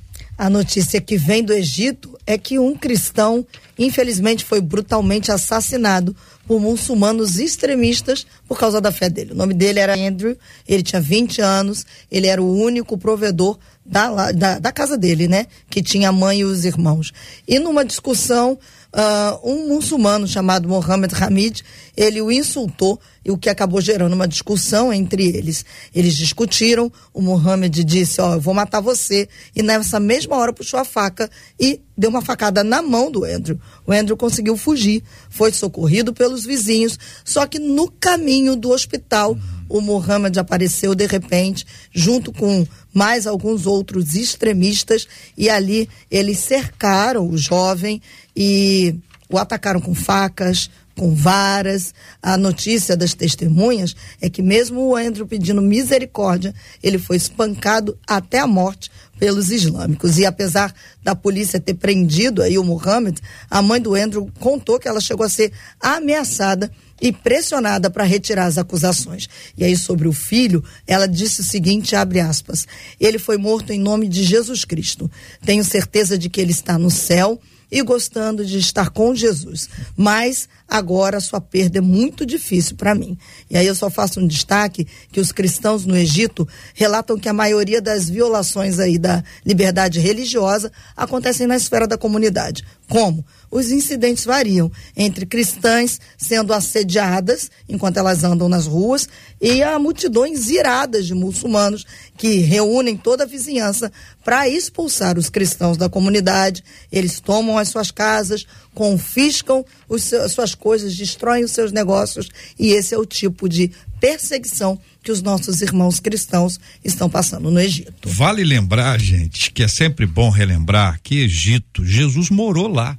A 0.42 0.50
notícia 0.50 1.00
que 1.00 1.18
vem 1.18 1.44
do 1.44 1.54
Egito 1.54 2.18
é 2.26 2.36
que 2.36 2.58
um 2.58 2.76
cristão, 2.76 3.46
infelizmente, 3.78 4.44
foi 4.44 4.60
brutalmente 4.60 5.32
assassinado 5.32 6.16
por 6.48 6.60
muçulmanos 6.60 7.38
extremistas 7.38 8.26
por 8.48 8.58
causa 8.58 8.82
da 8.82 8.92
fé 8.92 9.08
dele. 9.08 9.34
O 9.34 9.36
nome 9.36 9.54
dele 9.54 9.80
era 9.80 9.94
Andrew, 9.94 10.36
ele 10.68 10.82
tinha 10.82 11.00
20 11.00 11.42
anos, 11.42 11.86
ele 12.10 12.26
era 12.26 12.42
o 12.42 12.60
único 12.60 12.98
provedor 12.98 13.60
da, 13.86 14.32
da, 14.32 14.58
da 14.58 14.72
casa 14.72 14.98
dele, 14.98 15.28
né? 15.28 15.46
Que 15.70 15.84
tinha 15.84 16.10
a 16.10 16.12
mãe 16.12 16.40
e 16.40 16.44
os 16.44 16.66
irmãos. 16.66 17.14
E 17.48 17.60
numa 17.60 17.86
discussão, 17.86 18.58
ah, 18.94 19.40
um 19.44 19.68
muçulmano 19.68 20.28
chamado 20.28 20.68
Mohammed 20.68 21.14
Hamid, 21.16 21.64
ele 21.96 22.22
o 22.22 22.32
insultou, 22.32 23.00
o 23.28 23.38
que 23.38 23.50
acabou 23.50 23.80
gerando 23.80 24.14
uma 24.14 24.28
discussão 24.28 24.92
entre 24.92 25.26
eles. 25.26 25.64
Eles 25.94 26.16
discutiram, 26.16 26.92
o 27.14 27.22
Mohammed 27.22 27.84
disse, 27.84 28.20
ó, 28.20 28.34
eu 28.34 28.42
vou 28.42 28.54
matar 28.54 28.82
você, 28.82 29.30
e 29.56 29.62
nessa 29.62 30.00
mesma 30.00 30.36
hora 30.36 30.52
puxou 30.52 30.80
a 30.80 30.86
faca 30.86 31.30
e 31.60 31.80
deu 31.98 32.10
uma 32.10 32.22
facada 32.22 32.64
na 32.64 32.82
mão 32.82 33.12
do 33.12 33.24
Andrew. 33.24 33.60
O 33.86 33.92
Andrew 33.92 34.18
conseguiu 34.18 34.58
fugir, 34.58 35.04
foi 35.30 35.52
socorrido 35.52 36.14
pelos 36.14 36.44
vizinhos, 36.44 36.98
só 37.24 37.46
que 37.46 37.60
no 37.60 37.90
caminho 37.92 38.56
do 38.56 38.72
hospital, 38.72 39.38
o 39.70 39.80
Mohammed 39.80 40.38
apareceu 40.38 40.94
de 40.94 41.06
repente, 41.06 41.66
junto 41.94 42.34
com 42.34 42.68
mais 42.94 43.26
alguns 43.26 43.66
outros 43.66 44.16
extremistas, 44.16 45.08
e 45.38 45.50
ali 45.50 45.88
eles 46.10 46.40
cercaram 46.40 47.30
o 47.30 47.38
jovem 47.38 48.02
e 48.36 48.96
o 49.30 49.38
atacaram 49.38 49.80
com 49.80 49.96
facas, 49.96 50.70
com 50.96 51.16
varas. 51.16 51.94
A 52.22 52.38
notícia 52.38 52.96
das 52.96 53.14
testemunhas 53.14 53.96
é 54.22 54.30
que 54.30 54.42
mesmo 54.42 54.82
o 54.82 54.96
Andrew 54.96 55.26
pedindo 55.26 55.62
misericórdia, 55.62 56.54
ele 56.84 56.98
foi 56.98 57.16
espancado 57.16 57.98
até 58.08 58.40
a 58.40 58.48
morte 58.48 58.92
pelos 59.18 59.52
islâmicos. 59.52 60.18
E 60.18 60.26
apesar 60.26 60.74
da 61.04 61.16
polícia 61.16 61.60
ter 61.60 61.76
prendido 61.76 62.42
aí 62.42 62.58
o 62.58 62.64
Mohammed, 62.64 63.22
a 63.50 63.62
mãe 63.62 63.80
do 63.80 63.96
Andrew 63.96 64.30
contou 64.40 64.80
que 64.80 64.88
ela 64.88 65.00
chegou 65.00 65.26
a 65.26 65.30
ser 65.30 65.52
ameaçada 65.80 66.72
e 67.02 67.12
pressionada 67.12 67.90
para 67.90 68.04
retirar 68.04 68.46
as 68.46 68.58
acusações. 68.58 69.28
E 69.58 69.64
aí 69.64 69.76
sobre 69.76 70.08
o 70.08 70.14
filho, 70.14 70.64
ela 70.86 71.08
disse 71.08 71.42
o 71.42 71.44
seguinte, 71.44 71.96
abre 71.96 72.20
aspas: 72.20 72.68
Ele 73.00 73.18
foi 73.18 73.38
morto 73.38 73.72
em 73.72 73.80
nome 73.80 74.08
de 74.08 74.24
Jesus 74.24 74.66
Cristo. 74.66 75.10
Tenho 75.44 75.64
certeza 75.64 76.18
de 76.18 76.30
que 76.30 76.40
ele 76.40 76.52
está 76.52 76.78
no 76.78 76.92
céu 76.92 77.40
e 77.72 77.82
gostando 77.82 78.46
de 78.46 78.58
estar 78.60 78.90
com 78.90 79.16
Jesus. 79.16 79.70
Mas 79.96 80.50
agora 80.68 81.18
a 81.18 81.22
sua 81.22 81.40
perda 81.40 81.78
é 81.78 81.82
muito 81.82 82.26
difícil 82.26 82.76
para 82.76 82.94
mim. 82.94 83.18
E 83.50 83.58
aí 83.58 83.66
eu 83.66 83.74
só 83.74 83.90
faço 83.90 84.20
um 84.20 84.28
destaque 84.28 84.86
que 85.12 85.20
os 85.20 85.32
cristãos 85.32 85.86
no 85.86 85.96
Egito 85.96 86.48
relatam 86.74 87.18
que 87.18 87.30
a 87.30 87.34
maioria 87.34 87.82
das 87.82 88.10
violações 88.10 88.78
aí 88.78 89.00
da 89.00 89.24
liberdade 89.46 90.00
religiosa 90.00 90.72
acontecem 90.98 91.48
na 91.48 91.56
esfera 91.56 91.88
da 91.88 91.98
comunidade. 91.98 92.66
Como? 92.90 93.26
Os 93.52 93.70
incidentes 93.70 94.24
variam 94.24 94.72
entre 94.96 95.26
cristãs 95.26 96.00
sendo 96.18 96.54
assediadas 96.54 97.52
enquanto 97.68 97.98
elas 97.98 98.24
andam 98.24 98.48
nas 98.48 98.66
ruas 98.66 99.10
e 99.42 99.62
a 99.62 99.78
multidões 99.78 100.50
iradas 100.50 101.06
de 101.06 101.14
muçulmanos 101.14 101.86
que 102.18 102.38
reúnem 102.38 102.96
toda 102.96 103.26
a 103.26 103.28
vizinhança 103.28 103.92
para 104.24 104.48
expulsar 104.48 105.18
os 105.18 105.30
cristãos 105.30 105.76
da 105.76 105.90
comunidade. 105.90 106.64
Eles 106.90 107.20
tomam 107.20 107.58
as 107.58 107.68
suas 107.68 107.92
casas, 107.92 108.48
confiscam 108.74 109.66
os 109.90 110.14
as 110.14 110.32
suas 110.32 110.56
coisas, 110.56 110.96
destroem 110.96 111.44
os 111.44 111.52
seus 111.52 111.72
negócios 111.72 112.30
e 112.58 112.70
esse 112.70 112.94
é 112.94 112.98
o 112.98 113.06
tipo 113.06 113.50
de 113.50 113.72
perseguição 114.00 114.80
que 115.04 115.12
os 115.12 115.22
nossos 115.22 115.62
irmãos 115.62 116.00
cristãos 116.00 116.60
estão 116.84 117.10
passando 117.10 117.52
no 117.52 117.60
Egito. 117.60 118.08
Vale 118.10 118.44
lembrar, 118.44 119.00
gente, 119.00 119.52
que 119.52 119.64
é 119.64 119.68
sempre 119.68 120.06
bom 120.06 120.30
relembrar 120.30 121.00
que 121.02 121.24
Egito, 121.24 121.86
Jesus 121.86 122.30
morou 122.30 122.68
lá. 122.68 122.98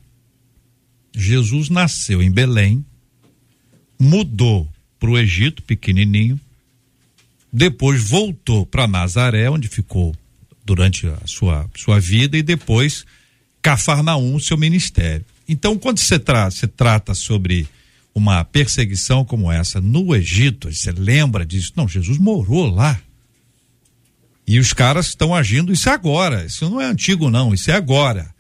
Jesus 1.15 1.69
nasceu 1.69 2.23
em 2.23 2.31
Belém, 2.31 2.85
mudou 3.99 4.69
para 4.99 5.11
o 5.11 5.19
Egito, 5.19 5.63
pequenininho, 5.63 6.41
depois 7.53 8.03
voltou 8.03 8.65
para 8.65 8.87
Nazaré, 8.87 9.51
onde 9.51 9.69
ficou 9.69 10.17
durante 10.65 11.07
a 11.07 11.19
sua, 11.27 11.69
sua 11.77 12.01
vida, 12.01 12.39
e 12.39 12.43
depois 12.43 13.05
Cafarnaum, 13.61 14.39
seu 14.39 14.57
ministério. 14.57 15.25
Então, 15.49 15.79
quando 15.79 15.99
você, 15.99 16.19
tra 16.19 16.49
trata 16.77 17.15
sobre 17.15 17.69
uma 18.15 18.45
perseguição 18.45 19.25
como 19.25 19.51
essa 19.51 19.81
no 19.81 20.15
Egito, 20.15 20.73
você 20.73 20.93
lembra 20.93 21.45
disso? 21.45 21.73
Não, 21.77 21.89
Jesus 21.89 22.19
morou 22.19 22.67
lá. 22.67 23.01
E 24.47 24.59
os 24.59 24.73
caras 24.73 25.09
estão 25.09 25.35
agindo, 25.35 25.73
isso 25.73 25.89
é 25.89 25.93
agora, 25.93 26.45
isso 26.45 26.69
não 26.69 26.81
é 26.81 26.87
antigo 26.87 27.31
não, 27.31 27.55
isso 27.55 27.71
é 27.71 27.75
agora. 27.75 28.32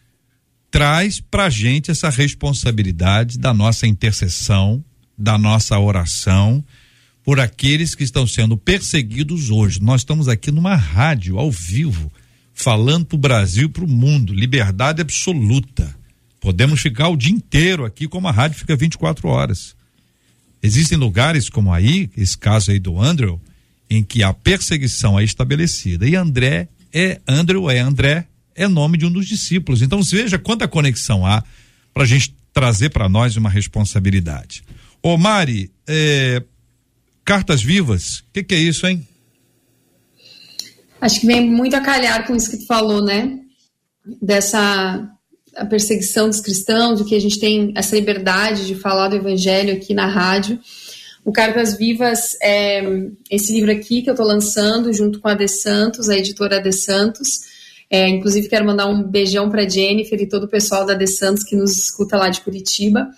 Traz 0.72 1.20
pra 1.20 1.50
gente 1.50 1.90
essa 1.90 2.08
responsabilidade 2.08 3.38
da 3.38 3.52
nossa 3.52 3.86
intercessão, 3.86 4.82
da 5.18 5.36
nossa 5.36 5.78
oração, 5.78 6.64
por 7.22 7.38
aqueles 7.38 7.94
que 7.94 8.02
estão 8.02 8.26
sendo 8.26 8.56
perseguidos 8.56 9.50
hoje. 9.50 9.82
Nós 9.82 10.00
estamos 10.00 10.28
aqui 10.28 10.50
numa 10.50 10.74
rádio 10.74 11.38
ao 11.38 11.50
vivo, 11.50 12.10
falando 12.54 13.04
para 13.04 13.16
o 13.16 13.18
Brasil 13.18 13.68
para 13.68 13.84
o 13.84 13.88
mundo. 13.88 14.32
Liberdade 14.32 15.02
absoluta. 15.02 15.94
Podemos 16.40 16.80
ficar 16.80 17.08
o 17.08 17.18
dia 17.18 17.34
inteiro 17.34 17.84
aqui, 17.84 18.08
como 18.08 18.26
a 18.26 18.32
rádio 18.32 18.58
fica 18.58 18.74
24 18.74 19.28
horas. 19.28 19.76
Existem 20.62 20.96
lugares 20.96 21.50
como 21.50 21.70
aí, 21.70 22.08
esse 22.16 22.38
caso 22.38 22.70
aí 22.70 22.78
do 22.78 22.98
Andrew, 22.98 23.38
em 23.90 24.02
que 24.02 24.22
a 24.22 24.32
perseguição 24.32 25.20
é 25.20 25.22
estabelecida. 25.22 26.08
E 26.08 26.16
André 26.16 26.66
é 26.90 27.20
Andrew 27.28 27.70
é 27.70 27.78
André 27.78 28.26
é 28.54 28.68
nome 28.68 28.98
de 28.98 29.06
um 29.06 29.12
dos 29.12 29.26
discípulos. 29.26 29.82
Então 29.82 30.02
veja 30.02 30.38
quanta 30.38 30.68
conexão 30.68 31.26
há 31.26 31.42
para 31.92 32.04
a 32.04 32.06
gente 32.06 32.34
trazer 32.52 32.90
para 32.90 33.08
nós 33.08 33.36
uma 33.36 33.50
responsabilidade. 33.50 34.62
Ô 35.02 35.16
Mari, 35.16 35.70
é, 35.86 36.42
cartas 37.24 37.62
vivas, 37.62 38.18
o 38.18 38.24
que, 38.32 38.42
que 38.42 38.54
é 38.54 38.58
isso, 38.58 38.86
hein? 38.86 39.06
Acho 41.00 41.20
que 41.20 41.26
vem 41.26 41.50
muito 41.50 41.74
a 41.74 41.80
calhar 41.80 42.26
com 42.26 42.36
isso 42.36 42.50
que 42.50 42.58
tu 42.58 42.66
falou, 42.66 43.04
né? 43.04 43.38
Dessa 44.20 45.08
a 45.56 45.66
perseguição 45.66 46.28
dos 46.28 46.40
cristãos, 46.40 46.98
de 46.98 47.04
que 47.04 47.14
a 47.14 47.20
gente 47.20 47.38
tem 47.38 47.72
essa 47.76 47.94
liberdade 47.94 48.66
de 48.66 48.74
falar 48.74 49.08
do 49.08 49.16
evangelho 49.16 49.74
aqui 49.74 49.92
na 49.92 50.06
rádio. 50.06 50.58
O 51.24 51.30
Cartas 51.30 51.76
Vivas 51.76 52.36
é 52.42 52.82
esse 53.30 53.52
livro 53.52 53.70
aqui 53.70 54.02
que 54.02 54.10
eu 54.10 54.14
estou 54.14 54.26
lançando 54.26 54.92
junto 54.92 55.20
com 55.20 55.28
a 55.28 55.34
De 55.34 55.46
Santos, 55.46 56.08
a 56.08 56.16
editora 56.16 56.60
De 56.60 56.72
Santos. 56.72 57.51
É, 57.94 58.08
inclusive, 58.08 58.48
quero 58.48 58.64
mandar 58.64 58.86
um 58.86 59.02
beijão 59.02 59.50
para 59.50 59.68
Jennifer 59.68 60.18
e 60.18 60.26
todo 60.26 60.44
o 60.44 60.48
pessoal 60.48 60.86
da 60.86 60.94
De 60.94 61.06
Santos 61.06 61.44
que 61.44 61.54
nos 61.54 61.76
escuta 61.76 62.16
lá 62.16 62.30
de 62.30 62.40
Curitiba. 62.40 63.10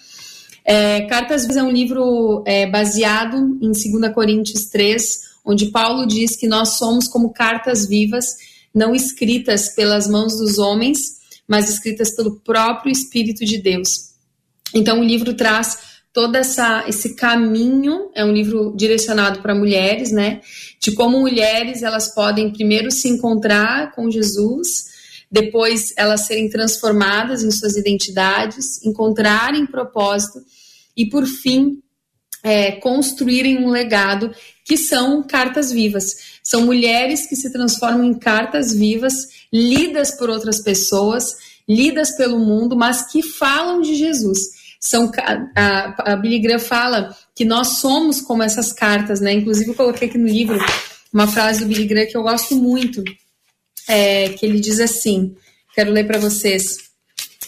É, 0.65 1.03
Cartas 1.03 1.43
Vivas 1.43 1.59
é 1.59 1.63
um 1.63 1.71
livro 1.71 2.43
é, 2.45 2.69
baseado 2.69 3.37
em 3.63 3.71
2 3.71 4.13
Coríntios 4.13 4.65
3, 4.65 5.21
onde 5.45 5.67
Paulo 5.67 6.05
diz 6.05 6.35
que 6.35 6.49
nós 6.49 6.71
somos 6.71 7.07
como 7.07 7.33
cartas 7.33 7.87
vivas, 7.87 8.27
não 8.75 8.97
escritas 8.97 9.69
pelas 9.77 10.09
mãos 10.09 10.37
dos 10.37 10.59
homens, 10.59 10.99
mas 11.47 11.71
escritas 11.71 12.11
pelo 12.17 12.41
próprio 12.41 12.91
Espírito 12.91 13.45
de 13.45 13.59
Deus. 13.59 14.11
Então, 14.75 14.99
o 14.99 15.05
livro 15.05 15.35
traz 15.35 15.79
todo 16.15 16.37
essa, 16.37 16.85
esse 16.87 17.17
caminho, 17.17 18.09
é 18.15 18.25
um 18.25 18.33
livro 18.33 18.73
direcionado 18.77 19.43
para 19.43 19.53
mulheres, 19.53 20.13
né? 20.13 20.41
De 20.81 20.93
como 20.93 21.21
mulheres 21.21 21.83
elas 21.83 22.15
podem 22.15 22.53
primeiro 22.53 22.89
se 22.93 23.09
encontrar 23.09 23.91
com 23.93 24.09
Jesus, 24.09 24.95
depois 25.29 25.93
elas 25.97 26.21
serem 26.21 26.49
transformadas 26.49 27.43
em 27.43 27.51
suas 27.51 27.77
identidades, 27.77 28.81
encontrarem 28.85 29.67
propósito 29.67 30.39
e, 30.97 31.05
por 31.07 31.27
fim, 31.27 31.83
é, 32.45 32.73
construírem 32.73 33.59
um 33.59 33.71
legado 33.71 34.31
que 34.65 34.77
são 34.79 35.21
cartas 35.21 35.73
vivas. 35.73 36.39
São 36.45 36.63
mulheres 36.63 37.27
que 37.27 37.35
se 37.35 37.53
transformam 37.53 38.05
em 38.05 38.15
cartas 38.15 38.73
vivas, 38.73 39.15
lidas 39.53 40.13
por 40.13 40.31
outras 40.31 40.63
pessoas, 40.63 41.35
lidas 41.69 42.17
pelo 42.17 42.39
mundo, 42.39 42.77
mas 42.77 43.11
que 43.11 43.21
falam 43.21 43.81
de 43.81 43.97
Jesus. 43.97 44.64
São, 44.87 45.11
a, 45.57 46.13
a 46.13 46.17
Billy 46.17 46.39
Graham 46.41 46.59
fala 46.59 47.17
que 47.35 47.45
nós 47.45 47.79
somos 47.79 48.21
como 48.21 48.43
essas 48.43 48.71
cartas, 48.71 49.19
né? 49.19 49.33
Inclusive, 49.33 49.71
eu 49.71 49.75
coloquei 49.75 50.09
aqui 50.09 50.19
no 50.19 50.29
livro 50.29 50.59
uma 51.11 51.27
frase 51.27 51.61
do 51.61 51.67
Billy 51.67 51.87
Graham 51.87 52.07
que 52.07 52.17
eu 52.17 52.23
gosto 52.23 52.55
muito, 52.55 53.03
é, 53.89 54.29
que 54.31 54.45
ele 54.45 54.61
diz 54.61 54.81
assim: 54.81 55.35
quero 55.75 55.91
ler 55.91 56.07
para 56.07 56.19
vocês. 56.19 56.85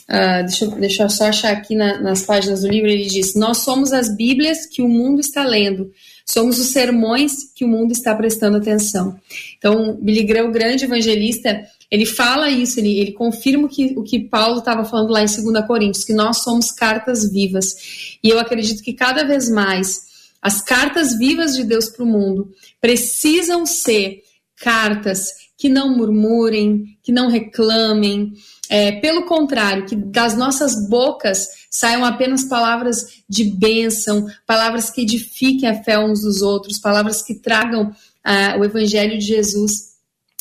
Uh, 0.08 0.46
deixa, 0.46 0.64
eu, 0.64 0.70
deixa 0.70 1.02
eu 1.02 1.10
só 1.10 1.24
achar 1.26 1.52
aqui 1.52 1.74
na, 1.74 2.00
nas 2.00 2.22
páginas 2.22 2.62
do 2.62 2.68
livro. 2.68 2.88
Ele 2.88 3.06
diz: 3.06 3.34
Nós 3.34 3.58
somos 3.58 3.92
as 3.92 4.08
Bíblias 4.16 4.64
que 4.64 4.80
o 4.80 4.88
mundo 4.88 5.20
está 5.20 5.44
lendo, 5.44 5.92
somos 6.24 6.58
os 6.58 6.68
sermões 6.68 7.32
que 7.54 7.64
o 7.64 7.68
mundo 7.68 7.92
está 7.92 8.14
prestando 8.14 8.56
atenção. 8.56 9.18
Então, 9.58 9.98
Billy 10.00 10.22
Graham, 10.22 10.48
o 10.48 10.52
grande 10.52 10.84
evangelista, 10.84 11.66
ele 11.90 12.04
fala 12.04 12.50
isso, 12.50 12.80
ele, 12.80 12.98
ele 12.98 13.12
confirma 13.12 13.68
que, 13.68 13.94
o 13.96 14.02
que 14.02 14.20
Paulo 14.20 14.58
estava 14.58 14.84
falando 14.84 15.10
lá 15.10 15.22
em 15.22 15.26
2 15.26 15.66
Coríntios, 15.66 16.04
que 16.04 16.12
nós 16.12 16.42
somos 16.42 16.70
cartas 16.70 17.30
vivas. 17.30 18.18
E 18.22 18.28
eu 18.28 18.38
acredito 18.38 18.82
que 18.82 18.92
cada 18.92 19.24
vez 19.24 19.48
mais 19.48 20.06
as 20.42 20.60
cartas 20.60 21.16
vivas 21.16 21.56
de 21.56 21.64
Deus 21.64 21.88
para 21.88 22.04
o 22.04 22.06
mundo 22.06 22.50
precisam 22.80 23.64
ser 23.66 24.22
cartas 24.56 25.46
que 25.56 25.68
não 25.68 25.96
murmurem, 25.96 26.98
que 27.02 27.10
não 27.10 27.28
reclamem, 27.28 28.32
é, 28.68 28.92
pelo 29.00 29.24
contrário, 29.24 29.86
que 29.86 29.96
das 29.96 30.36
nossas 30.36 30.88
bocas 30.88 31.48
saiam 31.70 32.04
apenas 32.04 32.44
palavras 32.44 33.22
de 33.28 33.44
bênção, 33.44 34.26
palavras 34.46 34.90
que 34.90 35.02
edifiquem 35.02 35.68
a 35.68 35.82
fé 35.82 35.98
uns 35.98 36.22
dos 36.22 36.42
outros, 36.42 36.78
palavras 36.78 37.22
que 37.22 37.34
tragam 37.34 37.92
ah, 38.24 38.56
o 38.58 38.64
evangelho 38.64 39.18
de 39.18 39.24
Jesus. 39.24 39.95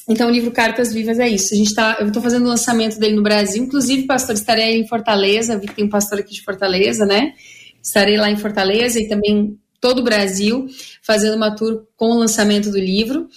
Então, 0.08 0.28
o 0.28 0.32
livro 0.32 0.52
Cartas 0.52 0.94
Vivas 0.94 1.20
é 1.20 1.28
isso. 1.28 1.54
A 1.54 1.58
gente 1.58 1.74
tá, 1.74 1.98
eu 2.00 2.08
estou 2.08 2.22
fazendo 2.22 2.46
o 2.46 2.50
lançamento 2.50 3.00
dele 3.00 3.16
no 3.16 3.24
Brasil, 3.24 3.64
inclusive, 3.64 4.06
pastor, 4.06 4.36
estarei 4.36 4.80
em 4.80 4.88
Fortaleza, 4.88 5.58
vi 5.58 5.68
que 5.68 5.76
tem 5.76 5.86
um 5.86 5.90
pastor 5.90 6.20
aqui 6.20 6.34
de 6.34 6.44
Fortaleza, 6.44 7.06
né? 7.06 7.34
Estarei 7.82 8.18
lá 8.18 8.30
em 8.30 8.38
Fortaleza 8.38 9.00
e 9.00 9.08
também 9.08 9.58
todo 9.82 10.00
o 10.00 10.04
Brasil, 10.04 10.68
fazendo 11.02 11.36
uma 11.36 11.56
tour 11.56 11.86
com 11.96 12.12
o 12.12 12.20
lançamento 12.20 12.70
do 12.72 12.80
livro 12.80 13.28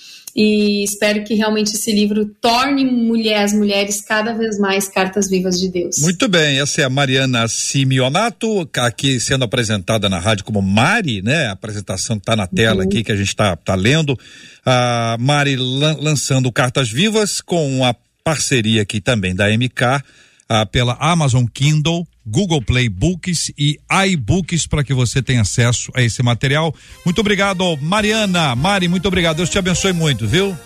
e 0.40 0.84
espero 0.84 1.24
que 1.24 1.34
realmente 1.34 1.72
esse 1.72 1.90
livro 1.92 2.24
torne 2.40 2.84
mulher, 2.84 3.42
as 3.42 3.52
mulheres 3.52 4.00
cada 4.00 4.32
vez 4.32 4.56
mais 4.56 4.86
cartas 4.86 5.28
vivas 5.28 5.58
de 5.58 5.68
Deus. 5.68 5.96
Muito 5.98 6.28
bem, 6.28 6.60
essa 6.60 6.80
é 6.80 6.84
a 6.84 6.88
Mariana 6.88 7.48
Simeonato, 7.48 8.70
aqui 8.76 9.18
sendo 9.18 9.42
apresentada 9.42 10.08
na 10.08 10.20
rádio 10.20 10.44
como 10.44 10.62
Mari, 10.62 11.22
né? 11.22 11.48
A 11.48 11.52
apresentação 11.52 12.18
está 12.18 12.36
na 12.36 12.46
tela 12.46 12.82
uhum. 12.82 12.88
aqui 12.88 13.02
que 13.02 13.10
a 13.10 13.16
gente 13.16 13.30
está 13.30 13.56
tá 13.56 13.74
lendo. 13.74 14.16
A 14.64 15.16
Mari 15.18 15.56
lan 15.56 15.96
lançando 16.00 16.52
Cartas 16.52 16.88
Vivas 16.88 17.40
com 17.40 17.84
a 17.84 17.92
parceria 18.22 18.82
aqui 18.82 19.00
também 19.00 19.34
da 19.34 19.48
MK 19.48 20.04
ah, 20.48 20.64
pela 20.64 20.96
Amazon 21.00 21.46
Kindle, 21.52 22.06
Google 22.28 22.62
Play 22.62 22.88
Books 22.88 23.50
e 23.58 23.78
iBooks 24.10 24.66
para 24.66 24.84
que 24.84 24.94
você 24.94 25.22
tenha 25.22 25.42
acesso 25.42 25.90
a 25.94 26.02
esse 26.02 26.22
material. 26.22 26.74
Muito 27.04 27.20
obrigado, 27.20 27.76
Mariana. 27.80 28.54
Mari, 28.54 28.88
muito 28.88 29.08
obrigado. 29.08 29.36
Deus 29.36 29.50
te 29.50 29.58
abençoe 29.58 29.92
muito, 29.92 30.26
viu? 30.26 30.56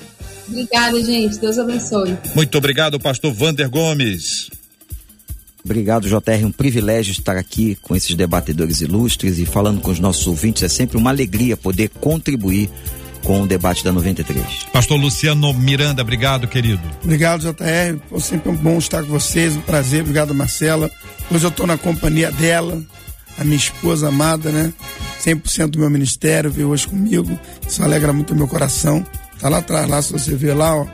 Obrigada, 0.49 1.03
gente. 1.03 1.39
Deus 1.39 1.59
abençoe. 1.59 2.17
Muito 2.35 2.59
obrigado, 2.59 2.99
pastor 2.99 3.33
Vander 3.33 3.69
Gomes. 3.71 4.51
Obrigado, 5.65 6.09
JR. 6.09 6.45
Um 6.45 6.51
privilégio 6.51 7.13
estar 7.13 7.37
aqui 7.37 7.77
com 7.81 7.95
esses 7.95 8.15
debatedores 8.17 8.81
ilustres 8.81 9.39
e 9.39 9.47
falando 9.47 9.81
com 9.81 9.93
os 9.93 10.01
nossos 10.01 10.27
ouvintes. 10.27 10.65
É 10.65 10.69
sempre 10.69 10.97
uma 10.97 11.11
alegria 11.11 11.57
poder 11.57 11.89
contribuir 11.89 12.69
com 13.25 13.43
o 13.43 13.47
debate 13.47 13.85
da 13.85 13.93
93. 13.93 14.67
Pastor 14.73 14.99
Luciano 14.99 15.53
Miranda, 15.55 16.03
obrigado, 16.03 16.47
querido. 16.47 16.83
Obrigado, 17.03 17.41
JR. 17.41 17.99
Foi 18.09 18.21
sempre 18.21 18.53
bom 18.53 18.79
estar 18.79 19.03
com 19.03 19.09
vocês, 19.09 19.57
um 19.57 19.61
prazer. 19.61 20.03
Obrigado, 20.03 20.35
Marcela. 20.35 20.91
Hoje 21.31 21.45
eu 21.45 21.51
estou 21.51 21.67
na 21.67 21.79
companhia 21.79 22.31
dela, 22.31 22.83
a 23.39 23.45
minha 23.45 23.57
esposa 23.57 24.09
amada, 24.09 24.51
né? 24.51 24.73
100% 25.25 25.69
do 25.69 25.79
meu 25.79 25.91
ministério 25.91 26.51
veio 26.51 26.69
hoje 26.69 26.87
comigo. 26.87 27.39
Isso 27.67 27.83
alegra 27.83 28.13
muito 28.13 28.33
o 28.33 28.37
meu 28.37 28.49
coração. 28.49 29.05
Tá 29.39 29.49
lá 29.49 29.59
atrás, 29.59 29.89
lá, 29.89 30.03
se 30.03 30.13
você 30.13 30.35
ver 30.35 30.55
lá, 30.55 30.77
ó, 30.77 30.87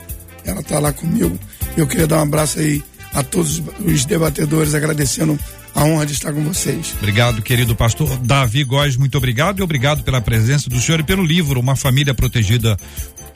ela 0.44 0.62
tá 0.62 0.78
lá 0.78 0.92
comigo. 0.92 1.38
Eu 1.76 1.86
queria 1.86 2.06
dar 2.06 2.18
um 2.18 2.22
abraço 2.22 2.58
aí 2.58 2.82
a 3.12 3.22
todos 3.22 3.62
os 3.84 4.04
debatedores, 4.04 4.74
agradecendo 4.74 5.38
a 5.74 5.84
honra 5.84 6.06
de 6.06 6.12
estar 6.12 6.32
com 6.32 6.42
vocês. 6.42 6.94
Obrigado, 6.98 7.42
querido 7.42 7.74
pastor 7.74 8.16
Davi 8.18 8.64
Góes, 8.64 8.96
muito 8.96 9.16
obrigado 9.18 9.60
e 9.60 9.62
obrigado 9.62 10.02
pela 10.02 10.20
presença 10.20 10.68
do 10.68 10.80
senhor 10.80 11.00
e 11.00 11.04
pelo 11.04 11.24
livro 11.24 11.60
Uma 11.60 11.76
Família 11.76 12.14
Protegida 12.14 12.76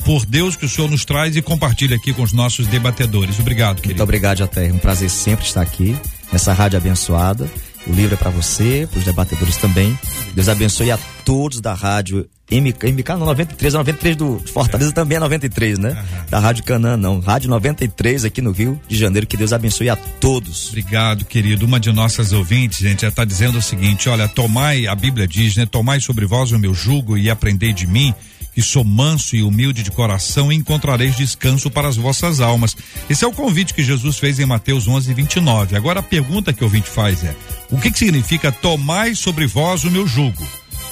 por 0.04 0.26
Deus 0.26 0.56
que 0.56 0.66
o 0.66 0.68
senhor 0.68 0.90
nos 0.90 1.04
traz 1.04 1.36
e 1.36 1.42
compartilha 1.42 1.96
aqui 1.96 2.12
com 2.12 2.22
os 2.22 2.32
nossos 2.32 2.66
debatedores. 2.66 3.38
Obrigado, 3.38 3.76
querido. 3.76 3.90
Muito 3.90 4.02
obrigado, 4.02 4.38
Jater. 4.38 4.74
Um 4.74 4.78
prazer 4.78 5.10
sempre 5.10 5.46
estar 5.46 5.62
aqui 5.62 5.96
nessa 6.32 6.52
rádio 6.52 6.78
abençoada. 6.78 7.48
O 7.86 7.92
livro 7.92 8.14
é 8.14 8.16
para 8.16 8.30
você, 8.30 8.86
para 8.90 8.98
os 8.98 9.04
debatedores 9.04 9.56
também. 9.56 9.98
Deus 10.34 10.48
abençoe 10.48 10.90
a 10.90 10.98
todos 11.24 11.60
da 11.60 11.74
rádio 11.74 12.28
MK, 12.50 12.92
MK 12.92 13.08
não, 13.10 13.26
93, 13.26 13.74
93 13.74 14.16
do 14.16 14.42
Fortaleza 14.52 14.90
é. 14.90 14.94
também 14.94 15.16
é 15.16 15.20
93, 15.20 15.78
né? 15.78 15.90
Uhum. 15.90 16.26
Da 16.28 16.38
Rádio 16.38 16.64
Canã, 16.64 16.96
não. 16.96 17.20
Rádio 17.20 17.48
93 17.48 18.24
aqui 18.24 18.42
no 18.42 18.52
Rio 18.52 18.80
de 18.86 18.96
Janeiro. 18.96 19.26
Que 19.26 19.36
Deus 19.36 19.52
abençoe 19.52 19.88
a 19.88 19.96
todos. 19.96 20.68
Obrigado, 20.68 21.24
querido. 21.24 21.64
Uma 21.64 21.80
de 21.80 21.90
nossas 21.92 22.32
ouvintes, 22.32 22.80
gente, 22.80 23.02
já 23.02 23.08
está 23.08 23.24
dizendo 23.24 23.58
o 23.58 23.62
seguinte: 23.62 24.08
olha, 24.08 24.28
tomai, 24.28 24.86
a 24.86 24.94
Bíblia 24.94 25.26
diz, 25.26 25.56
né? 25.56 25.64
Tomai 25.64 26.00
sobre 26.00 26.26
vós 26.26 26.52
o 26.52 26.58
meu 26.58 26.74
jugo 26.74 27.16
e 27.16 27.30
aprendei 27.30 27.72
de 27.72 27.86
mim 27.86 28.14
que 28.52 28.62
sou 28.62 28.84
manso 28.84 29.34
e 29.34 29.42
humilde 29.42 29.82
de 29.82 29.90
coração 29.90 30.52
e 30.52 30.54
encontrareis 30.54 31.16
descanso 31.16 31.70
para 31.70 31.88
as 31.88 31.96
vossas 31.96 32.40
almas. 32.40 32.76
Esse 33.08 33.24
é 33.24 33.28
o 33.28 33.32
convite 33.32 33.74
que 33.74 33.82
Jesus 33.82 34.18
fez 34.18 34.38
em 34.38 34.46
Mateus 34.46 34.86
11, 34.86 35.12
29. 35.14 35.76
Agora 35.76 36.00
a 36.00 36.02
pergunta 36.02 36.52
que 36.52 36.62
o 36.62 36.66
ouvinte 36.66 36.88
faz 36.88 37.24
é: 37.24 37.34
o 37.70 37.78
que, 37.78 37.90
que 37.90 37.98
significa 37.98 38.52
tomai 38.52 39.14
sobre 39.14 39.46
vós 39.46 39.84
o 39.84 39.90
meu 39.90 40.06
jugo? 40.06 40.46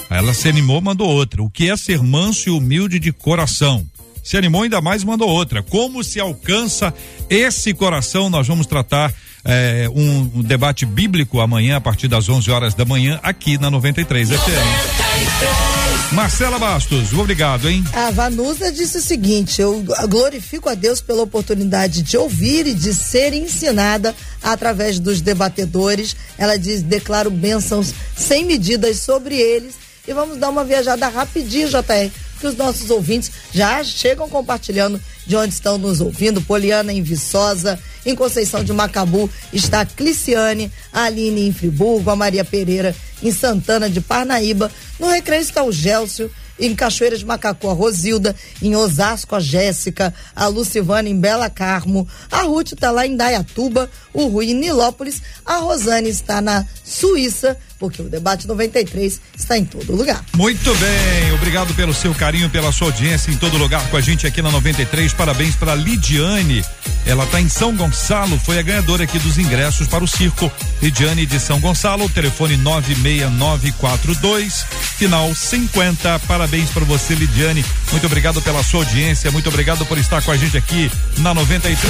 Ela 0.09 0.33
se 0.33 0.49
animou, 0.49 0.81
mandou 0.81 1.07
outra. 1.07 1.41
O 1.41 1.49
que 1.49 1.69
é 1.69 1.77
ser 1.77 2.03
manso 2.03 2.49
e 2.49 2.51
humilde 2.51 2.99
de 2.99 3.13
coração? 3.13 3.85
Se 4.23 4.37
animou 4.37 4.63
ainda 4.63 4.81
mais, 4.81 5.03
mandou 5.03 5.29
outra. 5.29 5.63
Como 5.63 6.03
se 6.03 6.19
alcança 6.19 6.93
esse 7.29 7.73
coração? 7.73 8.29
Nós 8.29 8.47
vamos 8.47 8.67
tratar 8.67 9.13
é, 9.43 9.89
um, 9.89 10.31
um, 10.35 10.41
debate 10.43 10.85
bíblico 10.85 11.39
amanhã, 11.39 11.77
a 11.77 11.81
partir 11.81 12.07
das 12.07 12.29
11 12.29 12.51
horas 12.51 12.73
da 12.73 12.85
manhã, 12.85 13.19
aqui 13.23 13.57
na 13.57 13.71
93 13.71 14.29
FM. 14.29 14.35
93. 14.35 15.80
Marcela 16.11 16.59
Bastos, 16.59 17.13
obrigado, 17.13 17.69
hein? 17.69 17.85
A 17.93 18.11
Vanusa 18.11 18.69
disse 18.69 18.97
o 18.97 19.01
seguinte: 19.01 19.61
eu 19.61 19.81
glorifico 20.09 20.67
a 20.67 20.75
Deus 20.75 20.99
pela 20.99 21.21
oportunidade 21.23 22.01
de 22.01 22.17
ouvir 22.17 22.67
e 22.67 22.73
de 22.73 22.93
ser 22.93 23.33
ensinada 23.33 24.13
através 24.43 24.99
dos 24.99 25.21
debatedores. 25.21 26.13
Ela 26.37 26.57
diz: 26.57 26.81
declaro 26.81 27.31
bênçãos 27.31 27.93
sem 28.15 28.43
medidas 28.43 28.97
sobre 28.97 29.35
eles. 29.35 29.75
E 30.05 30.13
vamos 30.13 30.37
dar 30.37 30.49
uma 30.49 30.65
viajada 30.65 31.07
rapidinho, 31.07 31.69
JR, 31.69 32.11
que 32.41 32.47
os 32.47 32.57
nossos 32.57 32.89
ouvintes 32.89 33.31
já 33.53 33.81
chegam 33.83 34.27
compartilhando 34.27 34.99
de 35.25 35.35
onde 35.35 35.53
estão 35.53 35.77
nos 35.77 36.01
ouvindo. 36.01 36.41
Poliana 36.41 36.91
em 36.91 37.03
Viçosa, 37.03 37.79
em 38.03 38.15
Conceição 38.15 38.63
de 38.63 38.73
Macabu 38.73 39.29
está 39.53 39.81
a 39.81 39.85
Cliciane, 39.85 40.71
a 40.91 41.03
Aline 41.03 41.47
em 41.47 41.53
Friburgo, 41.53 42.09
a 42.09 42.15
Maria 42.15 42.43
Pereira 42.43 42.95
em 43.21 43.31
Santana 43.31 43.87
de 43.89 44.01
Parnaíba. 44.01 44.71
No 44.99 45.07
Recreio 45.07 45.41
está 45.41 45.63
o 45.63 45.71
Gélcio, 45.71 46.31
em 46.61 46.75
Cachoeira 46.75 47.17
de 47.17 47.25
Macacu, 47.25 47.69
a 47.69 47.73
Rosilda, 47.73 48.35
em 48.61 48.75
Osasco, 48.75 49.35
a 49.35 49.39
Jéssica, 49.39 50.13
a 50.35 50.47
Lucivana 50.47 51.09
em 51.09 51.19
Bela 51.19 51.49
Carmo, 51.49 52.07
a 52.31 52.43
Ruth 52.43 52.73
está 52.73 52.91
lá 52.91 53.05
em 53.05 53.17
Dayatuba, 53.17 53.89
o 54.13 54.27
Rui 54.27 54.51
em 54.51 54.53
Nilópolis, 54.53 55.21
a 55.45 55.57
Rosane 55.57 56.09
está 56.09 56.39
na 56.39 56.65
Suíça, 56.83 57.57
porque 57.79 58.01
o 58.01 58.09
debate 58.09 58.47
93 58.47 59.19
está 59.35 59.57
em 59.57 59.65
todo 59.65 59.95
lugar. 59.95 60.23
Muito 60.35 60.75
bem, 60.75 61.33
obrigado 61.33 61.73
pelo 61.73 61.93
seu 61.93 62.13
carinho, 62.13 62.49
pela 62.49 62.71
sua 62.71 62.87
audiência 62.87 63.31
em 63.31 63.37
todo 63.37 63.57
lugar 63.57 63.89
com 63.89 63.97
a 63.97 64.01
gente 64.01 64.27
aqui 64.27 64.41
na 64.41 64.51
93. 64.51 65.13
Parabéns 65.13 65.55
para 65.55 65.73
Lidiane. 65.73 66.63
Ela 67.05 67.23
está 67.23 67.39
em 67.41 67.49
São 67.49 67.75
Gonçalo, 67.75 68.39
foi 68.39 68.59
a 68.59 68.61
ganhadora 68.61 69.05
aqui 69.05 69.17
dos 69.17 69.39
ingressos 69.39 69.87
para 69.87 70.03
o 70.03 70.07
circo. 70.07 70.51
Lidiane 70.81 71.25
de 71.25 71.39
São 71.39 71.59
Gonçalo, 71.59 72.07
telefone 72.09 72.57
96942, 72.57 74.65
final 74.97 75.33
50. 75.33 76.19
Parabéns 76.51 76.69
para 76.71 76.83
você, 76.83 77.15
Lidiane. 77.15 77.63
Muito 77.91 78.05
obrigado 78.05 78.41
pela 78.41 78.61
sua 78.61 78.81
audiência, 78.81 79.31
muito 79.31 79.47
obrigado 79.47 79.85
por 79.85 79.97
estar 79.97 80.21
com 80.21 80.31
a 80.31 80.35
gente 80.35 80.57
aqui 80.57 80.91
na 81.19 81.33
93. 81.33 81.87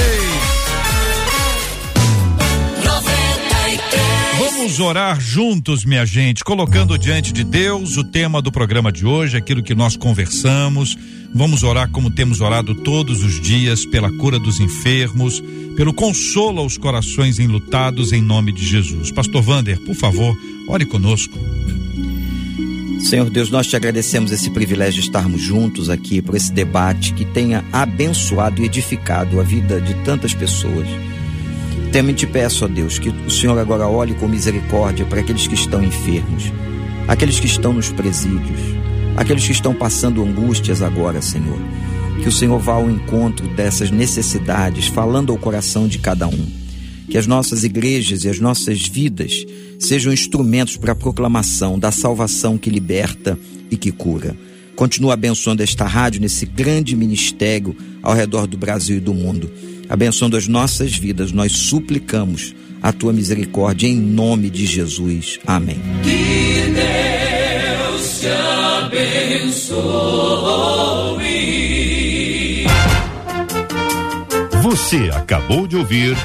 93. 2.83 4.01
Vamos 4.37 4.79
orar 4.79 5.19
juntos, 5.19 5.83
minha 5.83 6.05
gente, 6.05 6.43
colocando 6.43 6.95
diante 6.95 7.33
de 7.33 7.43
Deus 7.43 7.97
o 7.97 8.03
tema 8.03 8.39
do 8.39 8.51
programa 8.51 8.91
de 8.91 9.03
hoje, 9.03 9.35
aquilo 9.35 9.63
que 9.63 9.73
nós 9.73 9.97
conversamos. 9.97 10.95
Vamos 11.33 11.63
orar 11.63 11.89
como 11.89 12.11
temos 12.11 12.39
orado 12.39 12.75
todos 12.75 13.23
os 13.23 13.41
dias, 13.41 13.83
pela 13.83 14.11
cura 14.11 14.37
dos 14.37 14.59
enfermos, 14.59 15.41
pelo 15.75 15.91
consolo 15.91 16.59
aos 16.59 16.77
corações 16.77 17.39
enlutados, 17.39 18.13
em 18.13 18.21
nome 18.21 18.51
de 18.51 18.63
Jesus. 18.63 19.09
Pastor 19.09 19.41
Vander, 19.41 19.79
por 19.79 19.95
favor, 19.95 20.37
ore 20.69 20.85
conosco. 20.85 21.35
Senhor 23.03 23.29
Deus, 23.29 23.49
nós 23.49 23.67
te 23.67 23.75
agradecemos 23.75 24.31
esse 24.31 24.49
privilégio 24.51 25.01
de 25.01 25.07
estarmos 25.07 25.41
juntos 25.41 25.89
aqui 25.89 26.21
por 26.21 26.35
esse 26.35 26.51
debate 26.51 27.13
que 27.13 27.25
tenha 27.25 27.65
abençoado 27.71 28.61
e 28.61 28.65
edificado 28.65 29.39
a 29.39 29.43
vida 29.43 29.81
de 29.81 29.93
tantas 30.05 30.33
pessoas. 30.33 30.87
Também 31.91 32.15
te 32.15 32.25
peço, 32.25 32.63
ó 32.63 32.67
Deus, 32.67 32.99
que 32.99 33.09
o 33.09 33.29
Senhor 33.29 33.57
agora 33.57 33.87
olhe 33.87 34.13
com 34.13 34.27
misericórdia 34.27 35.05
para 35.05 35.19
aqueles 35.19 35.45
que 35.47 35.55
estão 35.55 35.83
enfermos, 35.83 36.53
aqueles 37.07 37.39
que 37.39 37.47
estão 37.47 37.73
nos 37.73 37.91
presídios, 37.91 38.59
aqueles 39.17 39.45
que 39.45 39.51
estão 39.51 39.73
passando 39.73 40.23
angústias 40.23 40.81
agora, 40.81 41.21
Senhor. 41.21 41.59
Que 42.21 42.29
o 42.29 42.31
Senhor 42.31 42.59
vá 42.59 42.73
ao 42.73 42.89
encontro 42.89 43.47
dessas 43.47 43.89
necessidades, 43.89 44.87
falando 44.87 45.31
ao 45.31 45.37
coração 45.37 45.87
de 45.87 45.97
cada 45.97 46.27
um. 46.27 46.60
Que 47.11 47.17
as 47.17 47.27
nossas 47.27 47.65
igrejas 47.65 48.23
e 48.23 48.29
as 48.29 48.39
nossas 48.39 48.87
vidas 48.87 49.45
sejam 49.77 50.13
instrumentos 50.13 50.77
para 50.77 50.93
a 50.93 50.95
proclamação 50.95 51.77
da 51.77 51.91
salvação 51.91 52.57
que 52.57 52.69
liberta 52.69 53.37
e 53.69 53.75
que 53.75 53.91
cura. 53.91 54.33
Continua 54.77 55.15
abençoando 55.15 55.61
esta 55.61 55.85
rádio 55.85 56.21
nesse 56.21 56.45
grande 56.45 56.95
ministério 56.95 57.75
ao 58.01 58.13
redor 58.13 58.47
do 58.47 58.57
Brasil 58.57 58.95
e 58.95 59.01
do 59.01 59.13
mundo. 59.13 59.51
Abençoando 59.89 60.37
as 60.37 60.47
nossas 60.47 60.95
vidas, 60.95 61.33
nós 61.33 61.51
suplicamos 61.51 62.55
a 62.81 62.93
tua 62.93 63.11
misericórdia 63.11 63.87
em 63.87 63.97
nome 63.97 64.49
de 64.49 64.65
Jesus. 64.65 65.37
Amém. 65.45 65.81
Que 66.03 66.71
Deus 66.71 68.21
te 68.21 68.27
abençoe. 68.85 69.81
Você 74.63 75.09
acabou 75.13 75.67
de 75.67 75.75
ouvir 75.75 76.15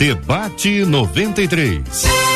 Debate 0.00 0.86
93. 0.86 2.29